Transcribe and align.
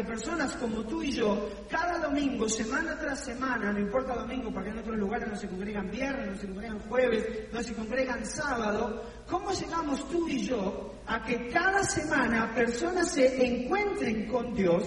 Que 0.00 0.06
personas 0.06 0.56
como 0.56 0.82
tú 0.84 1.02
y 1.02 1.12
yo, 1.12 1.50
cada 1.68 1.98
domingo, 1.98 2.48
semana 2.48 2.98
tras 2.98 3.22
semana, 3.22 3.70
no 3.70 3.80
importa 3.80 4.14
domingo, 4.14 4.50
porque 4.50 4.70
en 4.70 4.78
otros 4.78 4.96
lugares 4.96 5.28
no 5.28 5.36
se 5.36 5.46
congregan 5.46 5.90
viernes, 5.90 6.26
no 6.26 6.36
se 6.36 6.46
congregan 6.46 6.78
jueves, 6.80 7.26
no 7.52 7.62
se 7.62 7.74
congregan 7.74 8.24
sábado, 8.24 9.04
¿cómo 9.28 9.52
llegamos 9.52 10.08
tú 10.08 10.26
y 10.26 10.46
yo 10.46 10.94
a 11.06 11.22
que 11.22 11.48
cada 11.48 11.82
semana 11.82 12.54
personas 12.54 13.12
se 13.12 13.44
encuentren 13.44 14.26
con 14.26 14.54
Dios, 14.54 14.84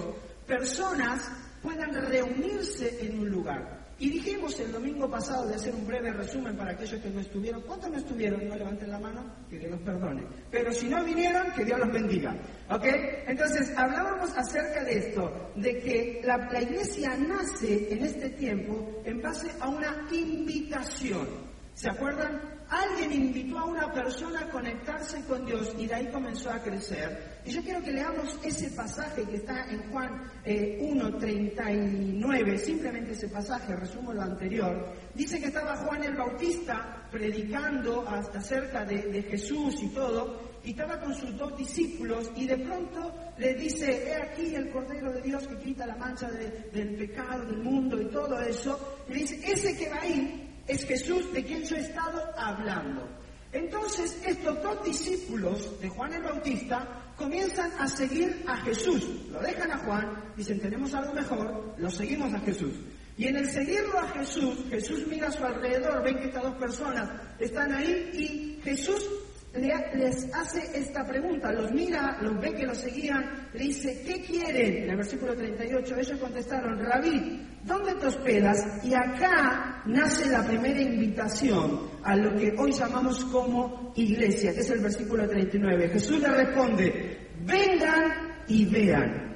personas 0.47 1.30
puedan 1.61 1.94
reunirse 1.94 3.06
en 3.06 3.19
un 3.19 3.30
lugar? 3.30 3.83
Y 4.04 4.09
dijimos 4.09 4.59
el 4.59 4.70
domingo 4.70 5.09
pasado 5.09 5.48
de 5.48 5.56
hacer 5.56 5.73
un 5.73 5.88
breve 5.88 6.12
resumen 6.12 6.58
para 6.58 6.72
aquellos 6.72 7.02
que 7.02 7.09
no 7.09 7.22
estuvieron. 7.22 7.62
¿Cuántos 7.62 7.90
no 7.90 7.98
estuvieron? 7.98 8.46
No 8.50 8.54
levanten 8.58 8.92
la 8.92 9.00
mano, 9.00 9.34
que 9.50 9.58
Dios 9.58 9.72
los 9.72 9.80
perdone. 9.80 10.28
Pero 10.52 10.73
si 10.73 10.90
no 10.90 11.02
vinieron, 11.06 11.50
que 11.54 11.64
Dios 11.64 11.80
los 11.80 11.90
bendiga. 11.90 12.36
¿Ok? 12.70 12.84
Entonces, 13.28 13.72
hablábamos 13.78 14.38
acerca 14.38 14.84
de 14.84 14.98
esto, 14.98 15.52
de 15.56 15.80
que 15.80 16.22
la, 16.26 16.36
la 16.52 16.62
iglesia 16.62 17.16
nace 17.16 17.94
en 17.94 18.04
este 18.04 18.31
tiempo 18.31 19.02
en 19.06 19.22
base 19.22 19.50
a 19.62 19.70
una 19.70 20.06
invitación. 20.12 21.26
¿Se 21.74 21.90
acuerdan? 21.90 22.42
Alguien 22.89 23.12
invitó 23.14 23.59
a 23.59 23.66
una 23.66 23.92
persona 23.94 24.42
a 24.42 24.50
conectarse 24.50 25.23
con 25.26 25.45
Dios 25.45 25.73
y 25.78 25.86
de 25.88 25.94
ahí 25.95 26.08
comenzó 26.12 26.50
a 26.52 26.59
crecer. 26.62 27.40
Y 27.45 27.52
yo 27.52 27.62
quiero 27.64 27.81
que 27.81 27.92
leamos 27.92 28.40
ese 28.44 28.72
pasaje 28.72 29.23
que 29.23 29.38
está 29.38 29.66
en 29.70 29.90
Juan 29.92 30.31
eh, 30.44 30.80
1.39, 30.81 32.58
simplemente 32.58 33.12
ese 33.14 33.28
pasaje, 33.30 33.75
resumo 33.75 34.14
lo 34.14 34.22
anterior. 34.22 34.94
Dice 35.14 35.40
que 35.40 35.48
estaba 35.48 35.75
Juan 35.78 36.03
el 36.03 36.16
Bautista 36.16 37.08
predicando 37.12 38.08
hasta 38.08 38.40
acerca 38.40 38.86
de, 38.86 39.03
de 39.03 39.23
Jesús 39.23 39.75
y 39.81 39.90
todo, 39.90 40.53
y 40.64 40.72
estaba 40.72 41.00
con 41.00 41.14
sus 41.14 41.38
dos 41.38 41.58
discípulos 41.58 42.31
y 42.36 42.47
de 42.47 42.58
pronto 42.58 43.14
le 43.38 43.53
dice, 43.56 44.08
he 44.09 44.16
aquí 44.16 44.56
el 44.56 44.70
Cordero 44.72 45.12
de 45.12 45.22
Dios 45.22 45.45
que 45.47 45.58
quita 45.58 45.86
la 45.86 45.95
mancha 45.97 46.30
de- 46.31 46.70
del 46.73 46.95
pecado 46.95 47.46
del 47.46 47.57
mundo 47.57 48.02
y 48.02 48.06
todo 48.06 48.40
eso. 48.41 49.03
Le 49.09 49.16
dice, 49.16 49.40
ese 49.46 49.78
que 49.78 49.90
va 49.90 50.00
ahí 50.02 50.50
es 50.68 50.85
Jesús 50.85 51.31
de 51.34 51.44
quien 51.44 51.63
yo 51.63 51.75
he 51.75 51.81
estado 51.81 52.22
hablando. 52.38 53.07
Entonces 53.51 54.19
estos 54.25 54.63
dos 54.63 54.84
discípulos 54.84 55.79
de 55.79 55.88
Juan 55.90 56.13
el 56.13 56.24
Bautista 56.24 57.13
comienzan 57.16 57.72
a 57.79 57.88
seguir 57.88 58.44
a 58.47 58.57
Jesús. 58.57 59.07
Lo 59.29 59.40
dejan 59.41 59.72
a 59.72 59.78
Juan, 59.78 60.34
dicen 60.35 60.59
tenemos 60.59 60.94
algo 60.94 61.13
mejor, 61.13 61.75
lo 61.78 61.90
seguimos 61.90 62.34
a 62.34 62.40
Jesús. 62.40 62.74
Y 63.16 63.28
en 63.28 63.35
el 63.35 63.47
seguirlo 63.47 64.00
a 64.00 64.07
Jesús, 64.09 64.57
Jesús 64.72 65.06
mira 65.07 65.28
a 65.28 65.31
su 65.31 65.46
alrededor, 65.46 66.03
ven 66.03 66.18
que 66.18 66.25
estas 66.25 66.44
dos 66.44 66.56
personas 66.56 67.09
están 67.40 67.72
ahí 67.72 68.09
y 68.13 68.62
Jesús 68.63 69.07
les 69.53 70.34
hace 70.34 70.78
esta 70.78 71.06
pregunta, 71.06 71.52
los 71.52 71.72
mira, 71.72 72.18
los 72.22 72.40
ve 72.40 72.53
que 72.53 72.66
los 72.66 72.78
seguían, 72.78 73.50
le 73.53 73.66
dice, 73.66 74.02
¿qué 74.06 74.22
quieren? 74.22 74.84
En 74.84 74.90
el 74.90 74.97
versículo 74.97 75.36
38 75.36 75.96
ellos 75.96 76.19
contestaron, 76.19 76.80
Rabí, 76.80 77.41
¿dónde 77.63 77.94
te 77.96 78.08
hospedas? 78.08 78.84
Y 78.84 78.94
acá 78.96 79.84
nace 79.86 80.30
la 80.31 80.44
primera 80.44 80.81
invitación 80.81 81.92
a 82.03 82.16
lo 82.16 82.36
que 82.36 82.53
hoy 82.58 82.72
llamamos 82.72 83.24
como 83.25 83.94
iglesia, 83.96 84.53
que 84.53 84.62
es 84.62 84.69
el 84.72 84.80
versículo 84.80 85.28
39. 85.28 85.90
Jesús 85.90 86.19
le 86.19 86.30
responde, 86.30 87.30
vengan 87.46 88.12
y 88.47 88.66
vean, 88.66 89.36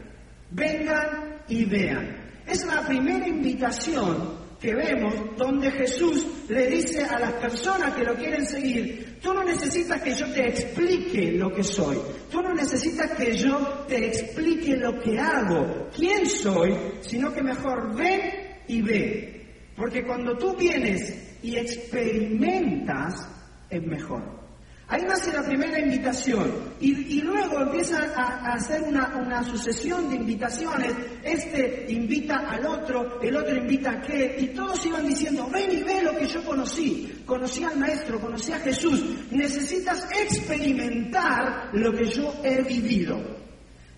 vengan 0.49 1.41
y 1.47 1.65
vean. 1.65 2.27
Es 2.47 2.65
la 2.65 2.81
primera 2.87 3.27
invitación 3.27 4.46
que 4.59 4.73
vemos 4.73 5.13
donde 5.37 5.71
Jesús 5.71 6.25
le 6.49 6.67
dice 6.67 7.03
a 7.03 7.19
las 7.19 7.33
personas 7.33 7.93
que 7.93 8.03
lo 8.03 8.15
quieren 8.15 8.45
seguir, 8.45 9.19
tú 9.21 9.33
no 9.33 9.43
necesitas 9.43 10.01
que 10.01 10.15
yo 10.15 10.27
te 10.33 10.47
explique 10.47 11.31
lo 11.33 11.51
que 11.51 11.63
soy, 11.63 11.97
tú 12.31 12.41
no 12.41 12.53
necesitas 12.53 13.11
que 13.11 13.35
yo 13.35 13.85
te 13.87 14.07
explique 14.07 14.75
lo 14.75 14.99
que 14.99 15.19
hago, 15.19 15.89
quién 15.95 16.25
soy, 16.25 16.75
sino 17.01 17.31
que 17.33 17.43
mejor 17.43 17.95
ven 17.95 18.21
y 18.67 18.81
ve. 18.81 19.33
Porque 19.75 20.03
cuando 20.03 20.35
tú 20.37 20.55
vienes 20.55 21.37
y 21.43 21.55
experimentas, 21.55 23.29
es 23.69 23.83
mejor. 23.83 24.46
Ahí 24.89 25.03
nace 25.03 25.33
la 25.33 25.43
primera 25.43 25.79
invitación 25.79 26.49
y, 26.79 27.21
luego 27.21 27.59
empiezan 27.59 28.09
a, 28.15 28.53
hacer 28.53 28.81
una, 28.83 29.17
una 29.17 29.43
sucesión 29.43 30.09
de 30.09 30.15
invitaciones. 30.15 30.93
Este 31.23 31.87
invita 31.89 32.37
al 32.37 32.65
otro, 32.65 33.19
el 33.21 33.35
otro 33.35 33.57
invita 33.57 33.89
a 33.89 33.93
aquel 33.95 34.41
y 34.41 34.47
todos 34.53 34.85
iban 34.85 35.05
diciendo, 35.05 35.49
ven 35.51 35.71
y 35.71 35.83
ve 35.83 36.01
lo 36.01 36.17
que 36.17 36.27
yo 36.27 36.41
conocí. 36.45 37.21
Conocí 37.25 37.65
al 37.65 37.77
Maestro, 37.77 38.21
conocí 38.21 38.53
a 38.53 38.59
Jesús. 38.59 39.03
Necesitas 39.29 40.07
experimentar 40.21 41.69
lo 41.73 41.91
que 41.91 42.05
yo 42.05 42.33
he 42.45 42.61
vivido. 42.61 43.36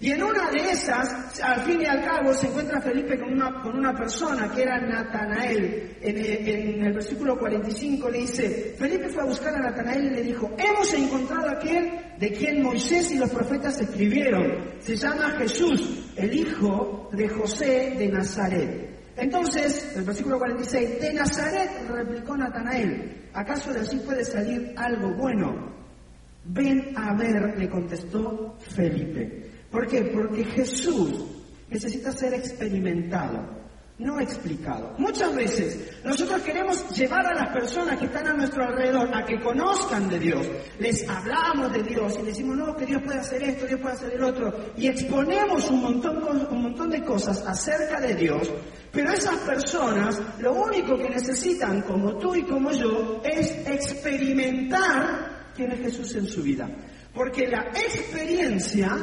Y 0.01 0.11
en 0.11 0.23
una 0.23 0.49
de 0.49 0.71
esas, 0.71 1.41
al 1.41 1.61
fin 1.65 1.81
y 1.81 1.85
al 1.85 2.01
cabo, 2.05 2.33
se 2.33 2.47
encuentra 2.47 2.79
Felipe 2.79 3.19
con 3.19 3.33
una, 3.33 3.61
con 3.61 3.77
una 3.77 3.93
persona 3.93 4.49
que 4.49 4.61
era 4.61 4.79
Natanael. 4.79 5.97
En, 6.01 6.17
en 6.17 6.85
el 6.85 6.93
versículo 6.93 7.37
45 7.37 8.09
le 8.09 8.19
dice, 8.19 8.75
Felipe 8.79 9.09
fue 9.09 9.23
a 9.23 9.25
buscar 9.25 9.53
a 9.55 9.59
Natanael 9.59 10.05
y 10.05 10.15
le 10.15 10.23
dijo, 10.23 10.55
hemos 10.57 10.93
encontrado 10.93 11.49
a 11.49 11.53
aquel 11.53 11.91
de 12.17 12.31
quien 12.31 12.63
Moisés 12.63 13.11
y 13.11 13.17
los 13.17 13.29
profetas 13.29 13.81
escribieron. 13.81 14.79
Se 14.79 14.95
llama 14.95 15.31
Jesús, 15.37 16.13
el 16.15 16.33
hijo 16.33 17.09
de 17.11 17.27
José 17.27 17.95
de 17.99 18.07
Nazaret. 18.07 18.89
Entonces, 19.17 19.97
el 19.97 20.05
versículo 20.05 20.37
46, 20.37 21.01
de 21.01 21.13
Nazaret 21.13 21.69
replicó 21.89 22.37
Natanael, 22.37 23.27
¿acaso 23.33 23.73
de 23.73 23.81
allí 23.81 23.97
puede 23.97 24.23
salir 24.23 24.73
algo 24.77 25.13
bueno? 25.13 25.77
Ven 26.45 26.93
a 26.95 27.13
ver, 27.15 27.59
le 27.59 27.67
contestó 27.67 28.55
Felipe. 28.59 29.48
¿Por 29.71 29.87
qué? 29.87 30.01
Porque 30.03 30.43
Jesús 30.45 31.25
necesita 31.69 32.11
ser 32.11 32.33
experimentado, 32.33 33.45
no 33.99 34.19
explicado. 34.19 34.95
Muchas 34.97 35.35
veces 35.35 35.91
nosotros 36.03 36.41
queremos 36.41 36.89
llevar 36.97 37.27
a 37.27 37.35
las 37.35 37.53
personas 37.53 37.99
que 37.99 38.05
están 38.05 38.27
a 38.27 38.33
nuestro 38.33 38.63
alrededor 38.63 39.09
a 39.13 39.23
que 39.23 39.39
conozcan 39.39 40.09
de 40.09 40.19
Dios. 40.19 40.47
Les 40.79 41.07
hablamos 41.07 41.71
de 41.71 41.83
Dios 41.83 42.17
y 42.19 42.25
decimos, 42.25 42.57
no, 42.57 42.75
que 42.75 42.87
Dios 42.87 43.01
puede 43.03 43.19
hacer 43.19 43.43
esto, 43.43 43.67
Dios 43.67 43.79
puede 43.79 43.93
hacer 43.93 44.13
el 44.13 44.23
otro. 44.23 44.71
Y 44.75 44.87
exponemos 44.87 45.69
un 45.69 45.81
montón, 45.81 46.47
un 46.49 46.61
montón 46.63 46.89
de 46.89 47.03
cosas 47.03 47.45
acerca 47.45 47.99
de 47.99 48.15
Dios. 48.15 48.51
Pero 48.91 49.11
esas 49.11 49.37
personas 49.41 50.19
lo 50.39 50.53
único 50.53 50.97
que 50.97 51.09
necesitan, 51.09 51.83
como 51.83 52.17
tú 52.17 52.33
y 52.33 52.43
como 52.43 52.71
yo, 52.71 53.21
es 53.23 53.51
experimentar 53.67 55.51
quién 55.55 55.71
es 55.73 55.79
Jesús 55.81 56.15
en 56.15 56.25
su 56.25 56.41
vida. 56.41 56.67
Porque 57.13 57.47
la 57.47 57.69
experiencia 57.75 58.97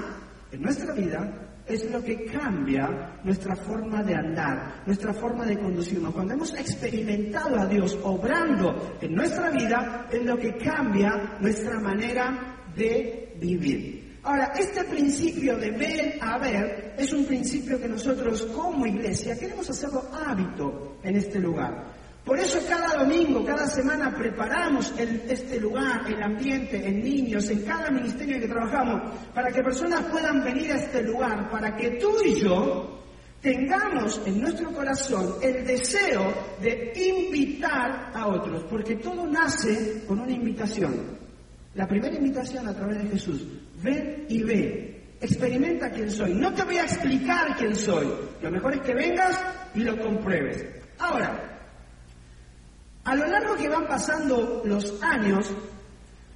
en 0.57 0.63
nuestra 0.63 0.95
vida 0.95 1.63
es 1.67 1.91
lo 1.91 2.03
que 2.03 2.25
cambia 2.25 3.19
nuestra 3.25 3.55
forma 3.57 4.03
de 4.03 4.15
andar, 4.15 4.83
nuestra 4.87 5.13
forma 5.13 5.45
de 5.45 5.59
conducirnos. 5.59 6.15
Cuando 6.15 6.35
hemos 6.35 6.55
experimentado 6.55 7.59
a 7.59 7.67
Dios 7.67 7.99
obrando 8.03 8.97
en 9.01 9.15
nuestra 9.15 9.51
vida, 9.51 10.07
es 10.11 10.25
lo 10.25 10.39
que 10.39 10.57
cambia 10.57 11.37
nuestra 11.41 11.79
manera 11.81 12.63
de 12.75 13.35
vivir. 13.39 14.19
Ahora, 14.23 14.53
este 14.59 14.83
principio 14.85 15.57
de 15.59 15.71
ver 15.73 16.19
a 16.21 16.39
ver 16.39 16.95
es 16.99 17.13
un 17.13 17.27
principio 17.27 17.81
que 17.81 17.89
nosotros 17.89 18.43
como 18.47 18.87
iglesia 18.87 19.39
queremos 19.39 19.69
hacerlo 19.69 20.09
hábito 20.13 20.99
en 21.03 21.17
este 21.17 21.39
lugar. 21.39 21.93
Por 22.27 22.41
eso 22.41 22.59
cada 22.69 23.05
domingo, 23.05 23.45
cada 23.45 23.69
semana 23.69 24.13
preparamos 24.13 24.93
este 24.99 25.61
lugar, 25.61 26.03
el 26.09 26.21
ambiente, 26.21 26.85
en 26.85 27.01
niños, 27.01 27.49
en 27.51 27.63
cada 27.63 27.89
ministerio 27.89 28.35
en 28.35 28.41
que 28.41 28.49
trabajamos, 28.49 29.15
para 29.33 29.53
que 29.53 29.63
personas 29.63 30.01
puedan 30.11 30.43
venir 30.43 30.73
a 30.73 30.75
este 30.75 31.05
lugar, 31.05 31.49
para 31.49 31.77
que 31.77 31.91
tú 32.01 32.17
y 32.25 32.35
yo 32.41 33.01
tengamos 33.41 34.21
en 34.27 34.41
nuestro 34.41 34.73
corazón 34.73 35.37
el 35.41 35.65
deseo 35.65 36.35
de 36.61 36.93
invitar 36.97 38.11
a 38.13 38.27
otros, 38.27 38.65
porque 38.65 38.97
todo 38.97 39.25
nace 39.25 40.03
con 40.05 40.19
una 40.19 40.33
invitación. 40.33 41.17
La 41.77 41.87
primera 41.87 42.17
invitación 42.17 42.67
a 42.67 42.75
través 42.75 43.05
de 43.05 43.11
Jesús, 43.11 43.47
ven 43.81 44.27
y 44.29 44.43
ve, 44.43 45.15
experimenta 45.21 45.91
quién 45.91 46.11
soy. 46.11 46.35
No 46.35 46.53
te 46.53 46.65
voy 46.65 46.79
a 46.79 46.87
explicar 46.87 47.55
quién 47.57 47.77
soy, 47.77 48.09
lo 48.43 48.51
mejor 48.51 48.75
es 48.75 48.81
que 48.81 48.95
vengas 48.95 49.41
y 49.77 49.85
lo 49.85 49.97
compruebes. 49.97 50.67
Ahora, 50.99 51.56
a 53.07 53.15
lo 53.15 53.25
largo 53.25 53.55
que 53.55 53.69
van 53.69 53.87
pasando 53.87 54.63
los 54.65 55.01
años, 55.01 55.49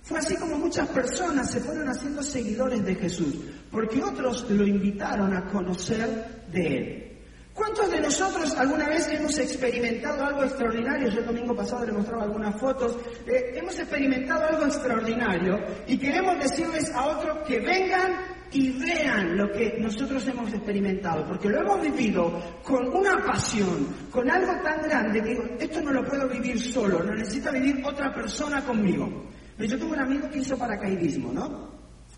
fue 0.04 0.18
así 0.18 0.36
como 0.36 0.56
muchas 0.56 0.88
personas 0.88 1.50
se 1.50 1.60
fueron 1.60 1.88
haciendo 1.88 2.22
seguidores 2.22 2.84
de 2.84 2.94
Jesús, 2.94 3.34
porque 3.72 4.00
otros 4.00 4.48
lo 4.48 4.64
invitaron 4.64 5.36
a 5.36 5.46
conocer 5.46 6.44
de 6.52 6.76
Él. 6.76 7.06
¿Cuántos 7.52 7.90
de 7.90 8.00
nosotros 8.00 8.56
alguna 8.56 8.88
vez 8.88 9.08
hemos 9.08 9.36
experimentado 9.38 10.24
algo 10.24 10.44
extraordinario? 10.44 11.08
Yo 11.08 11.20
el 11.20 11.26
domingo 11.26 11.56
pasado 11.56 11.84
le 11.84 11.92
mostraba 11.92 12.22
algunas 12.22 12.58
fotos. 12.60 12.96
Eh, 13.26 13.52
hemos 13.56 13.76
experimentado 13.76 14.46
algo 14.46 14.66
extraordinario 14.66 15.58
y 15.88 15.98
queremos 15.98 16.38
decirles 16.38 16.88
a 16.94 17.06
otros 17.06 17.46
que 17.48 17.58
vengan 17.58 18.39
y 18.52 18.70
vean 18.70 19.36
lo 19.36 19.50
que 19.52 19.78
nosotros 19.78 20.26
hemos 20.26 20.52
experimentado, 20.52 21.26
porque 21.26 21.48
lo 21.48 21.60
hemos 21.60 21.80
vivido 21.80 22.42
con 22.64 22.88
una 22.88 23.24
pasión, 23.24 23.86
con 24.10 24.28
algo 24.30 24.52
tan 24.62 24.82
grande 24.82 25.22
que 25.22 25.28
digo, 25.30 25.44
esto 25.58 25.80
no 25.80 25.92
lo 25.92 26.04
puedo 26.04 26.28
vivir 26.28 26.60
solo, 26.60 27.00
lo 27.00 27.14
necesita 27.14 27.50
vivir 27.50 27.80
otra 27.84 28.12
persona 28.12 28.64
conmigo. 28.64 29.08
Yo 29.58 29.78
tuve 29.78 29.92
un 29.92 30.00
amigo 30.00 30.28
que 30.30 30.38
hizo 30.38 30.56
paracaidismo, 30.56 31.32
¿no? 31.32 31.70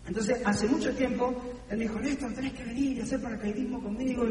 Entonces, 0.07 0.41
hace 0.43 0.67
mucho 0.67 0.93
tiempo, 0.95 1.33
él 1.69 1.77
me 1.77 1.83
dijo, 1.83 1.99
Néstor, 1.99 2.33
tenés 2.33 2.53
que 2.53 2.63
venir 2.63 2.97
y 2.97 3.01
hacer 3.01 3.21
paracaidismo 3.21 3.81
conmigo. 3.81 4.25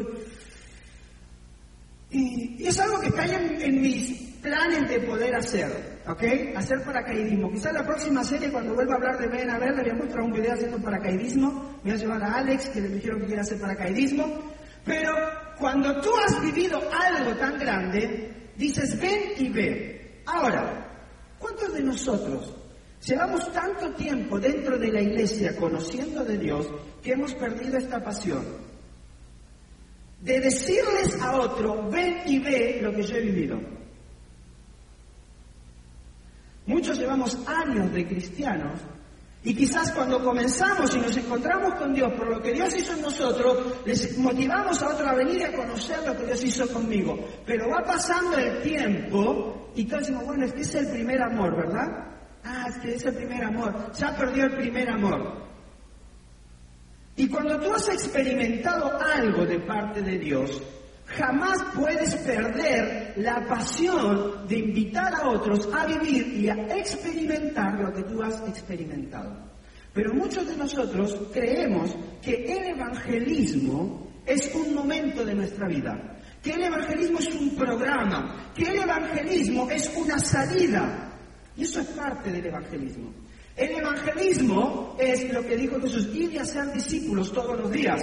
Y, 2.11 2.65
es 2.65 2.79
algo 2.79 2.99
que 2.99 3.07
está 3.07 3.25
en, 3.25 3.61
en 3.61 3.81
mis 3.81 4.33
planes 4.41 4.89
de 4.89 4.99
poder 5.01 5.35
hacer, 5.35 5.92
¿ok? 6.07 6.23
Hacer 6.55 6.83
paracaidismo. 6.83 7.51
Quizás 7.51 7.73
la 7.73 7.85
próxima 7.85 8.23
serie, 8.23 8.51
cuando 8.51 8.73
vuelva 8.73 8.93
a 8.93 8.97
hablar 8.97 9.17
de 9.19 9.27
Ven 9.27 9.49
a 9.49 9.59
ver, 9.59 9.75
le 9.75 9.83
voy 9.83 9.91
a 9.91 9.95
mostrar 9.95 10.23
un 10.23 10.33
video 10.33 10.53
haciendo 10.53 10.77
paracaidismo. 10.79 11.79
Voy 11.83 11.91
a 11.91 11.95
llevar 11.95 12.23
a 12.23 12.35
Alex, 12.35 12.69
que 12.69 12.81
le 12.81 12.89
dijeron 12.89 13.19
que 13.21 13.27
quiere 13.27 13.41
hacer 13.41 13.59
paracaidismo. 13.59 14.53
Pero 14.85 15.13
cuando 15.59 16.01
tú 16.01 16.09
has 16.17 16.41
vivido 16.41 16.81
algo 16.91 17.35
tan 17.35 17.57
grande, 17.57 18.51
dices 18.57 18.99
ven 18.99 19.33
y 19.37 19.49
ve. 19.49 20.21
Ahora, 20.25 20.87
¿cuántos 21.39 21.73
de 21.73 21.83
nosotros 21.83 22.55
llevamos 23.05 23.51
tanto 23.51 23.91
tiempo 23.93 24.39
dentro 24.39 24.77
de 24.77 24.91
la 24.91 25.01
iglesia 25.01 25.55
conociendo 25.55 26.23
de 26.23 26.37
Dios 26.37 26.67
que 27.01 27.11
hemos 27.13 27.33
perdido 27.33 27.77
esta 27.77 28.03
pasión? 28.03 28.63
de 30.23 30.39
decirles 30.39 31.21
a 31.21 31.35
otro, 31.35 31.89
ven 31.89 32.21
y 32.25 32.39
ve 32.39 32.79
lo 32.81 32.93
que 32.93 33.03
yo 33.03 33.17
he 33.17 33.21
vivido. 33.21 33.59
Muchos 36.65 36.97
llevamos 36.97 37.37
años 37.47 37.91
de 37.93 38.07
cristianos 38.07 38.79
y 39.45 39.53
quizás 39.53 39.91
cuando 39.91 40.23
comenzamos 40.23 40.95
y 40.95 40.99
nos 40.99 41.17
encontramos 41.17 41.75
con 41.75 41.93
Dios 41.93 42.13
por 42.13 42.29
lo 42.29 42.41
que 42.41 42.53
Dios 42.53 42.73
hizo 42.77 42.93
en 42.93 43.01
nosotros, 43.01 43.81
les 43.85 44.17
motivamos 44.17 44.81
a 44.81 44.89
otro 44.89 45.05
a 45.05 45.15
venir 45.15 45.43
a 45.45 45.51
conocer 45.51 45.99
lo 46.05 46.15
que 46.15 46.25
Dios 46.27 46.43
hizo 46.45 46.67
conmigo. 46.71 47.19
Pero 47.45 47.69
va 47.69 47.83
pasando 47.83 48.37
el 48.37 48.61
tiempo 48.61 49.71
y 49.75 49.83
todos 49.83 50.03
decimos, 50.03 50.25
bueno, 50.25 50.45
es 50.45 50.53
es 50.53 50.75
el 50.75 50.87
primer 50.91 51.21
amor, 51.21 51.57
¿verdad? 51.57 52.13
Ah, 52.45 52.67
es 52.69 52.77
que 52.77 52.95
es 52.95 53.03
el 53.03 53.15
primer 53.15 53.43
amor. 53.43 53.91
Ya 53.97 54.15
perdió 54.15 54.45
el 54.45 54.55
primer 54.55 54.89
amor. 54.89 55.43
Y 57.17 57.27
cuando 57.27 57.59
tú 57.59 57.73
has 57.73 57.89
experimentado 57.89 58.97
algo 58.99 59.45
de 59.45 59.59
parte 59.59 60.01
de 60.01 60.17
Dios, 60.19 60.61
jamás 61.17 61.57
puedes 61.75 62.15
perder 62.15 63.13
la 63.17 63.45
pasión 63.47 64.47
de 64.47 64.59
invitar 64.59 65.13
a 65.15 65.29
otros 65.29 65.69
a 65.73 65.85
vivir 65.85 66.27
y 66.35 66.49
a 66.49 66.55
experimentar 66.75 67.79
lo 67.79 67.93
que 67.93 68.03
tú 68.03 68.21
has 68.21 68.41
experimentado. 68.47 69.51
Pero 69.93 70.13
muchos 70.13 70.47
de 70.47 70.57
nosotros 70.57 71.17
creemos 71.31 71.95
que 72.21 72.45
el 72.45 72.75
evangelismo 72.75 74.07
es 74.25 74.53
un 74.55 74.73
momento 74.73 75.23
de 75.23 75.35
nuestra 75.35 75.67
vida, 75.67 76.17
que 76.41 76.51
el 76.51 76.63
evangelismo 76.63 77.19
es 77.19 77.35
un 77.35 77.55
programa, 77.55 78.51
que 78.55 78.63
el 78.63 78.77
evangelismo 78.77 79.69
es 79.69 79.91
una 79.95 80.17
salida. 80.17 81.11
Y 81.55 81.63
eso 81.63 81.81
es 81.81 81.87
parte 81.87 82.31
del 82.31 82.47
evangelismo. 82.47 83.13
El 83.55 83.71
evangelismo 83.77 84.95
es 84.99 85.31
lo 85.31 85.45
que 85.45 85.55
dijo 85.55 85.79
Jesús, 85.79 86.09
ir 86.15 86.33
y 86.33 86.37
hacer 86.39 86.73
discípulos 86.73 87.31
todos 87.31 87.59
los 87.59 87.71
días. 87.71 88.01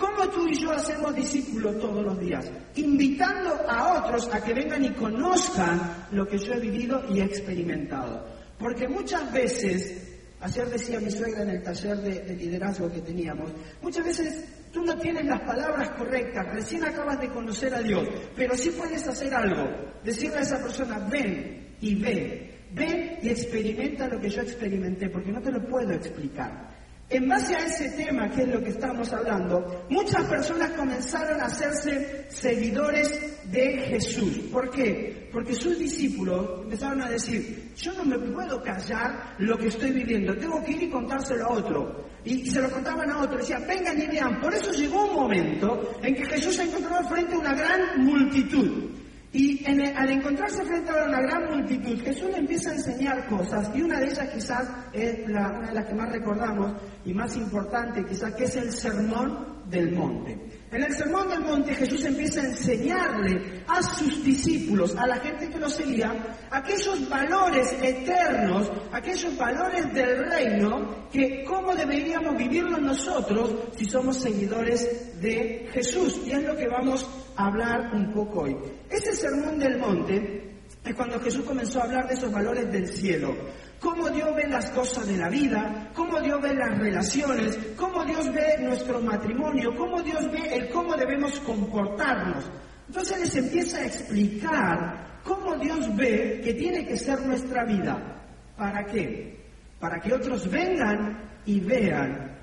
¿Cómo 0.00 0.26
tú 0.30 0.48
y 0.48 0.58
yo 0.58 0.72
hacemos 0.72 1.14
discípulos 1.14 1.78
todos 1.78 2.02
los 2.02 2.18
días? 2.18 2.50
Invitando 2.76 3.50
a 3.68 4.00
otros 4.00 4.30
a 4.32 4.42
que 4.42 4.54
vengan 4.54 4.82
y 4.82 4.90
conozcan 4.94 6.06
lo 6.12 6.26
que 6.26 6.38
yo 6.38 6.54
he 6.54 6.60
vivido 6.60 7.04
y 7.10 7.20
he 7.20 7.24
experimentado. 7.24 8.26
Porque 8.58 8.88
muchas 8.88 9.30
veces, 9.30 10.18
ayer 10.40 10.70
decía 10.70 11.00
mi 11.00 11.10
suegra 11.10 11.42
en 11.42 11.50
el 11.50 11.62
taller 11.62 11.98
de, 11.98 12.20
de 12.20 12.34
liderazgo 12.34 12.90
que 12.90 13.02
teníamos, 13.02 13.52
muchas 13.82 14.06
veces 14.06 14.44
tú 14.72 14.82
no 14.82 14.96
tienes 14.96 15.26
las 15.26 15.42
palabras 15.42 15.90
correctas, 15.90 16.46
recién 16.50 16.82
acabas 16.82 17.20
de 17.20 17.28
conocer 17.28 17.74
a 17.74 17.82
Dios, 17.82 18.08
pero 18.34 18.56
sí 18.56 18.70
puedes 18.70 19.06
hacer 19.06 19.34
algo, 19.34 19.68
decirle 20.02 20.38
a 20.38 20.40
esa 20.40 20.62
persona, 20.62 20.98
ven 21.10 21.76
y 21.82 21.94
ve, 21.96 22.50
Ven 22.72 23.18
y 23.20 23.28
experimenta 23.28 24.06
lo 24.06 24.20
que 24.20 24.30
yo 24.30 24.42
experimenté, 24.42 25.08
porque 25.08 25.32
no 25.32 25.40
te 25.40 25.50
lo 25.50 25.66
puedo 25.66 25.92
explicar. 25.92 26.69
En 27.12 27.28
base 27.28 27.56
a 27.56 27.66
ese 27.66 27.90
tema, 27.90 28.30
que 28.30 28.42
es 28.42 28.48
lo 28.48 28.62
que 28.62 28.70
estamos 28.70 29.12
hablando, 29.12 29.84
muchas 29.88 30.24
personas 30.26 30.70
comenzaron 30.70 31.40
a 31.40 31.46
hacerse 31.46 32.26
seguidores 32.28 33.50
de 33.50 33.78
Jesús. 33.78 34.38
¿Por 34.52 34.70
qué? 34.70 35.28
Porque 35.32 35.52
sus 35.54 35.76
discípulos 35.76 36.62
empezaron 36.62 37.02
a 37.02 37.10
decir, 37.10 37.72
yo 37.76 37.92
no 37.94 38.04
me 38.04 38.16
puedo 38.16 38.62
callar 38.62 39.34
lo 39.38 39.58
que 39.58 39.66
estoy 39.66 39.90
viviendo, 39.90 40.36
tengo 40.36 40.62
que 40.62 40.70
ir 40.70 40.84
y 40.84 40.90
contárselo 40.90 41.46
a 41.46 41.54
otro. 41.54 42.10
Y, 42.24 42.46
se 42.46 42.62
lo 42.62 42.70
contaban 42.70 43.10
a 43.10 43.22
otro, 43.22 43.38
decían, 43.38 43.66
vengan 43.66 44.00
y 44.00 44.06
vean. 44.06 44.40
Por 44.40 44.54
eso 44.54 44.70
llegó 44.70 45.06
un 45.06 45.14
momento 45.16 45.98
en 46.04 46.14
que 46.14 46.26
Jesús 46.26 46.54
se 46.54 46.62
encontró 46.62 47.02
frente 47.08 47.34
a 47.34 47.38
una 47.38 47.54
gran 47.54 48.04
multitud. 48.04 48.99
Y 49.32 49.64
al 49.64 50.10
encontrarse 50.10 50.64
frente 50.64 50.90
a 50.90 51.04
una 51.04 51.20
gran 51.20 51.44
multitud, 51.50 52.00
Jesús 52.02 52.30
le 52.30 52.38
empieza 52.38 52.70
a 52.70 52.74
enseñar 52.74 53.28
cosas, 53.28 53.70
y 53.74 53.82
una 53.82 54.00
de 54.00 54.06
ellas 54.06 54.28
quizás 54.34 54.68
es 54.92 55.28
la, 55.28 55.50
una 55.50 55.68
de 55.68 55.74
las 55.74 55.86
que 55.86 55.94
más 55.94 56.10
recordamos 56.10 56.72
y 57.04 57.14
más 57.14 57.36
importante 57.36 58.04
quizás, 58.04 58.34
que 58.34 58.44
es 58.44 58.56
el 58.56 58.72
sermón 58.72 59.60
del 59.70 59.92
monte. 59.92 60.36
En 60.72 60.82
el 60.82 60.92
sermón 60.94 61.28
del 61.28 61.40
monte 61.40 61.74
Jesús 61.74 62.04
empieza 62.04 62.40
a 62.40 62.44
enseñarle 62.44 63.62
a 63.68 63.80
sus 63.82 64.24
discípulos, 64.24 64.96
a 64.96 65.06
la 65.06 65.16
gente 65.16 65.48
que 65.48 65.58
lo 65.58 65.68
seguía, 65.68 66.12
aquellos 66.50 67.08
valores 67.08 67.72
eternos, 67.80 68.70
aquellos 68.92 69.36
valores 69.36 69.92
del 69.94 70.28
reino, 70.28 71.08
que 71.12 71.44
cómo 71.44 71.74
deberíamos 71.74 72.36
vivirlos 72.36 72.80
nosotros 72.80 73.54
si 73.76 73.84
somos 73.84 74.16
seguidores 74.16 75.20
de 75.20 75.68
Jesús. 75.72 76.20
Y 76.26 76.32
es 76.32 76.42
lo 76.42 76.56
que 76.56 76.66
vamos 76.66 77.06
hablar 77.46 77.90
un 77.94 78.12
poco 78.12 78.42
hoy. 78.42 78.56
Ese 78.88 79.12
sermón 79.12 79.58
del 79.58 79.78
monte 79.78 80.58
es 80.84 80.94
cuando 80.94 81.20
Jesús 81.20 81.44
comenzó 81.44 81.80
a 81.80 81.84
hablar 81.84 82.08
de 82.08 82.14
esos 82.14 82.32
valores 82.32 82.70
del 82.70 82.88
cielo 82.88 83.34
cómo 83.80 84.10
Dios 84.10 84.34
ve 84.36 84.46
las 84.46 84.70
cosas 84.70 85.06
de 85.08 85.16
la 85.16 85.28
vida, 85.28 85.90
cómo 85.94 86.20
Dios 86.20 86.40
ve 86.40 86.54
las 86.54 86.78
relaciones, 86.78 87.58
cómo 87.76 88.04
Dios 88.04 88.32
ve 88.32 88.58
nuestro 88.60 89.00
matrimonio, 89.00 89.74
cómo 89.76 90.02
Dios 90.02 90.30
ve 90.30 90.54
el 90.54 90.68
cómo 90.68 90.94
debemos 90.94 91.40
comportarnos. 91.40 92.44
Entonces 92.86 93.20
les 93.20 93.36
empieza 93.36 93.78
a 93.78 93.86
explicar 93.86 95.20
cómo 95.24 95.56
Dios 95.56 95.96
ve 95.96 96.40
que 96.44 96.54
tiene 96.54 96.86
que 96.86 96.98
ser 96.98 97.20
nuestra 97.26 97.64
vida. 97.64 98.22
¿Para 98.56 98.84
qué? 98.84 99.40
Para 99.80 99.98
que 99.98 100.12
otros 100.12 100.48
vengan 100.50 101.40
y 101.46 101.60
vean 101.60 102.38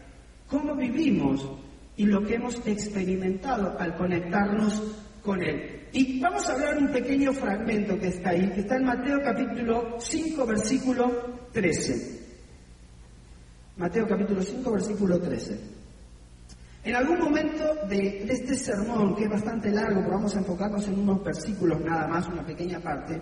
cómo 0.48 0.76
vivimos 0.76 1.48
y 1.98 2.06
lo 2.06 2.24
que 2.24 2.36
hemos 2.36 2.62
experimentado 2.66 3.76
al 3.80 3.98
conectarnos 3.98 4.96
con 5.24 5.44
Él. 5.44 5.88
Y 5.92 6.20
vamos 6.20 6.48
a 6.48 6.54
hablar 6.54 6.78
un 6.78 6.90
pequeño 6.90 7.34
fragmento 7.34 8.00
que 8.00 8.08
está 8.08 8.30
ahí, 8.30 8.50
que 8.52 8.62
está 8.62 8.78
en 8.78 8.86
Mateo 8.86 9.20
capítulo 9.24 9.98
5, 10.00 10.46
versículo 10.46 11.12
13. 11.52 12.18
Mateo 13.78 14.08
capítulo 14.08 14.42
5, 14.42 14.72
versículo 14.72 15.20
13. 15.20 15.60
En 16.84 16.96
algún 16.96 17.20
momento 17.20 17.64
de, 17.90 18.24
este 18.30 18.56
sermón, 18.56 19.16
que 19.16 19.24
es 19.24 19.30
bastante 19.30 19.72
largo, 19.72 20.02
pero 20.02 20.16
vamos 20.16 20.36
a 20.36 20.40
enfocarnos 20.40 20.88
en 20.88 21.00
unos 21.00 21.24
versículos 21.24 21.82
nada 21.82 22.08
más, 22.08 22.28
una 22.28 22.46
pequeña 22.46 22.80
parte, 22.80 23.20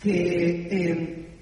que 0.00 0.68
eh, 0.70 1.33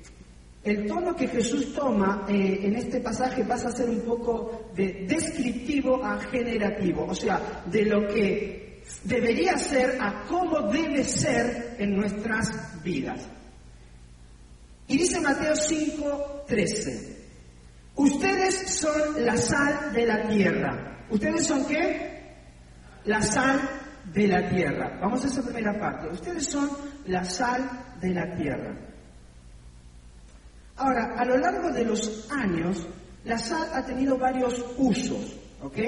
el 0.64 0.87
tono 0.87 1.16
que 1.16 1.26
Jesús 1.26 1.75
toma 1.75 2.25
eh, 2.28 2.61
en 2.62 2.76
este 2.76 3.00
pasaje 3.00 3.45
pasa 3.45 3.69
a 3.69 3.73
ser 3.73 3.90
un 3.90 4.02
poco 4.02 4.71
de 4.75 5.07
descriptivo 5.09 6.04
a 6.04 6.21
generativo, 6.21 7.07
o 7.09 7.14
sea, 7.14 7.62
de 7.66 7.85
lo 7.85 8.07
que 8.07 8.83
debería 9.02 9.57
ser 9.57 9.99
a 10.00 10.25
cómo 10.28 10.71
debe 10.71 11.02
ser 11.02 11.76
en 11.78 11.97
nuestras 11.97 12.81
vidas. 12.83 13.28
Y 14.87 14.99
dice 14.99 15.21
Mateo 15.21 15.57
5, 15.57 16.45
13, 16.47 17.16
ustedes 17.97 18.78
son 18.78 19.25
la 19.25 19.37
sal 19.37 19.92
de 19.92 20.07
la 20.07 20.28
tierra. 20.28 21.07
¿Ustedes 21.11 21.47
son 21.47 21.66
qué? 21.66 22.21
La 23.04 23.21
sal 23.21 23.69
de 24.12 24.28
la 24.28 24.49
tierra. 24.49 24.99
Vamos 25.00 25.25
a 25.25 25.26
esa 25.26 25.42
primera 25.42 25.78
parte. 25.78 26.09
Ustedes 26.09 26.47
son 26.47 26.71
la 27.07 27.25
sal 27.25 27.97
de 28.00 28.11
la 28.11 28.37
tierra. 28.37 28.91
Ahora, 30.76 31.14
a 31.17 31.25
lo 31.25 31.37
largo 31.38 31.71
de 31.71 31.85
los 31.85 32.29
años, 32.31 32.87
la 33.25 33.38
sal 33.38 33.69
ha 33.73 33.85
tenido 33.85 34.19
varios 34.19 34.64
usos, 34.79 35.38
¿ok? 35.62 35.79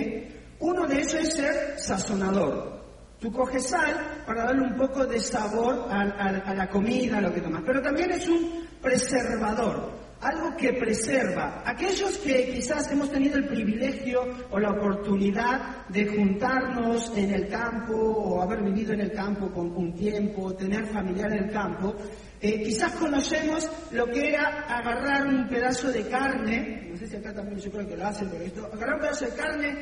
Uno 0.60 0.86
de 0.86 0.98
ellos 0.98 1.14
es 1.14 1.34
ser 1.34 1.78
sazonador. 1.78 2.74
Tú 3.18 3.32
coges 3.32 3.68
sal 3.68 4.22
para 4.26 4.44
darle 4.44 4.62
un 4.62 4.76
poco 4.76 5.06
de 5.06 5.18
sabor 5.20 5.88
a, 5.90 6.02
a 6.02 6.54
la 6.54 6.68
comida, 6.68 7.18
a 7.18 7.20
lo 7.22 7.32
que 7.32 7.40
tomas. 7.40 7.62
Pero 7.64 7.80
también 7.80 8.10
es 8.10 8.28
un 8.28 8.66
preservador 8.82 10.04
algo 10.24 10.56
que 10.56 10.72
preserva. 10.72 11.62
Aquellos 11.64 12.16
que 12.18 12.50
quizás 12.52 12.90
hemos 12.90 13.10
tenido 13.10 13.36
el 13.36 13.46
privilegio 13.46 14.22
o 14.50 14.58
la 14.58 14.70
oportunidad 14.70 15.86
de 15.88 16.06
juntarnos 16.06 17.12
en 17.16 17.30
el 17.32 17.48
campo 17.48 17.94
o 17.94 18.42
haber 18.42 18.62
vivido 18.62 18.94
en 18.94 19.02
el 19.02 19.12
campo 19.12 19.50
con 19.52 19.70
un 19.76 19.94
tiempo, 19.94 20.54
tener 20.54 20.86
familiar 20.86 21.30
en 21.32 21.44
el 21.44 21.50
campo, 21.50 21.94
eh, 22.44 22.62
quizás 22.62 22.92
conocemos 22.96 23.70
lo 23.90 24.04
que 24.06 24.28
era 24.28 24.66
agarrar 24.68 25.26
un 25.26 25.48
pedazo 25.48 25.90
de 25.90 26.06
carne, 26.08 26.88
no 26.90 26.96
sé 26.98 27.08
si 27.08 27.16
acá 27.16 27.32
también 27.32 27.58
yo 27.58 27.70
creo 27.70 27.88
que 27.88 27.96
lo 27.96 28.06
hacen, 28.06 28.28
pero 28.30 28.44
esto, 28.44 28.66
agarrar 28.70 28.96
un 28.96 29.00
pedazo 29.00 29.24
de 29.24 29.30
carne, 29.30 29.78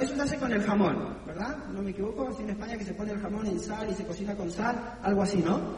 eso 0.00 0.16
se 0.16 0.22
hace 0.22 0.36
con 0.38 0.50
el 0.50 0.62
jamón, 0.62 1.18
¿verdad? 1.26 1.58
No 1.74 1.82
me 1.82 1.90
equivoco, 1.90 2.28
así 2.28 2.42
en 2.42 2.50
España 2.50 2.78
que 2.78 2.84
se 2.84 2.94
pone 2.94 3.12
el 3.12 3.20
jamón 3.20 3.46
en 3.46 3.60
sal 3.60 3.86
y 3.90 3.94
se 3.94 4.06
cocina 4.06 4.34
con 4.34 4.50
sal, 4.50 4.98
algo 5.02 5.22
así, 5.22 5.42
¿no? 5.44 5.76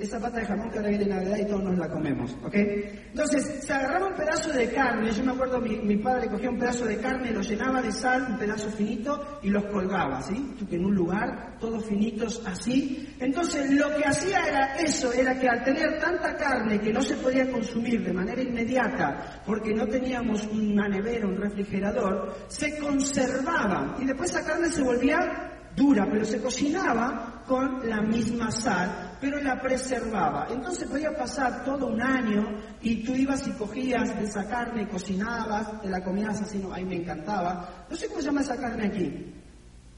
esa 0.00 0.20
pata 0.20 0.38
de 0.38 0.46
jamón 0.46 0.70
que 0.70 0.78
ahora 0.78 0.90
viene 0.90 1.06
Navidad 1.06 1.36
y 1.36 1.46
todos 1.46 1.64
nos 1.64 1.78
la 1.78 1.88
comemos, 1.88 2.32
¿ok? 2.44 2.54
Entonces, 2.54 3.64
se 3.64 3.72
agarraba 3.72 4.06
un 4.06 4.14
pedazo 4.14 4.52
de 4.52 4.70
carne, 4.70 5.10
yo 5.10 5.24
me 5.24 5.32
acuerdo, 5.32 5.60
mi, 5.60 5.76
mi 5.78 5.96
padre 5.96 6.28
cogía 6.28 6.50
un 6.50 6.58
pedazo 6.58 6.84
de 6.84 6.98
carne, 6.98 7.32
lo 7.32 7.40
llenaba 7.40 7.82
de 7.82 7.90
sal, 7.90 8.26
un 8.30 8.38
pedazo 8.38 8.70
finito, 8.70 9.40
y 9.42 9.50
los 9.50 9.64
colgaba, 9.66 10.22
¿sí? 10.22 10.54
En 10.70 10.84
un 10.84 10.94
lugar, 10.94 11.56
todos 11.58 11.84
finitos 11.84 12.42
así. 12.46 13.14
Entonces, 13.18 13.70
lo 13.72 13.94
que 13.96 14.04
hacía 14.04 14.46
era 14.46 14.76
eso, 14.76 15.12
era 15.12 15.38
que 15.38 15.48
al 15.48 15.64
tanta 16.00 16.36
carne 16.36 16.80
que 16.80 16.92
no 16.92 17.02
se 17.02 17.16
podía 17.16 17.50
consumir 17.50 18.04
de 18.04 18.12
manera 18.12 18.42
inmediata, 18.42 19.42
porque 19.46 19.74
no 19.74 19.86
teníamos 19.86 20.46
una 20.46 20.88
nevera, 20.88 21.26
un 21.26 21.36
refrigerador, 21.36 22.34
se 22.48 22.78
conservaba, 22.78 23.96
y 24.00 24.06
después 24.06 24.30
esa 24.30 24.44
carne 24.44 24.68
se 24.68 24.82
volvía 24.82 25.50
dura, 25.76 26.06
pero 26.10 26.24
se 26.24 26.40
cocinaba 26.40 27.42
con 27.46 27.88
la 27.88 28.00
misma 28.00 28.50
sal, 28.50 29.16
pero 29.20 29.40
la 29.40 29.60
preservaba. 29.60 30.46
Entonces 30.50 30.88
podía 30.88 31.14
pasar 31.14 31.64
todo 31.64 31.88
un 31.88 32.00
año 32.00 32.56
y 32.80 33.02
tú 33.04 33.14
ibas 33.14 33.46
y 33.46 33.52
cogías 33.52 34.16
de 34.18 34.24
esa 34.24 34.46
carne 34.48 34.82
y 34.82 34.86
cocinabas, 34.86 35.82
te 35.82 35.88
la 35.88 36.02
comías 36.02 36.40
así, 36.40 36.58
no, 36.58 36.72
ahí 36.72 36.84
me 36.84 36.96
encantaba. 36.96 37.86
No 37.90 37.96
sé 37.96 38.08
cómo 38.08 38.20
se 38.20 38.26
llama 38.26 38.40
esa 38.40 38.56
carne 38.56 38.86
aquí. 38.86 39.34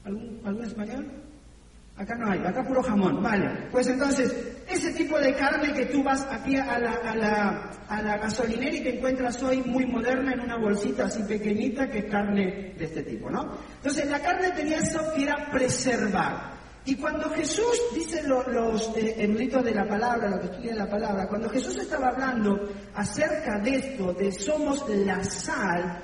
¿Algún, 0.03 0.41
¿algún 0.43 0.63
español? 0.63 1.26
Acá 1.97 2.13
no 2.15 2.31
hay, 2.31 2.39
acá 2.45 2.63
puro 2.63 2.83
jamón, 2.83 3.23
vale. 3.23 3.69
Pues 3.71 3.87
entonces, 3.87 4.31
ese 4.69 4.93
tipo 4.93 5.17
de 5.19 5.33
carne 5.33 5.73
que 5.73 5.87
tú 5.87 6.03
vas 6.03 6.27
aquí 6.29 6.55
a 6.55 6.77
la, 6.77 6.91
a 7.03 7.15
la, 7.15 7.71
a 7.89 8.01
la 8.03 8.17
gasolinera 8.17 8.75
y 8.75 8.83
te 8.83 8.97
encuentras 8.97 9.41
hoy 9.41 9.63
muy 9.63 9.85
moderna 9.87 10.33
en 10.33 10.41
una 10.41 10.57
bolsita 10.57 11.05
así 11.05 11.23
pequeñita 11.23 11.89
que 11.89 11.99
es 11.99 12.05
carne 12.05 12.75
de 12.77 12.85
este 12.85 13.01
tipo, 13.01 13.31
¿no? 13.31 13.51
Entonces, 13.77 14.07
la 14.11 14.19
carne 14.19 14.51
tenía 14.51 14.77
eso 14.77 14.99
que 15.15 15.23
era 15.23 15.49
preservar. 15.51 16.57
Y 16.85 16.95
cuando 16.95 17.29
Jesús, 17.31 17.81
dice 17.95 18.21
los 18.27 18.95
eh, 18.95 19.15
eruditos 19.17 19.65
de 19.65 19.73
la 19.73 19.85
palabra, 19.87 20.29
lo 20.29 20.39
que 20.39 20.45
estudian 20.45 20.77
la 20.77 20.89
palabra, 20.89 21.27
cuando 21.27 21.49
Jesús 21.49 21.77
estaba 21.77 22.09
hablando 22.09 22.61
acerca 22.93 23.59
de 23.59 23.75
esto, 23.75 24.13
de 24.13 24.31
somos 24.31 24.87
la 24.87 25.21
sal, 25.23 25.99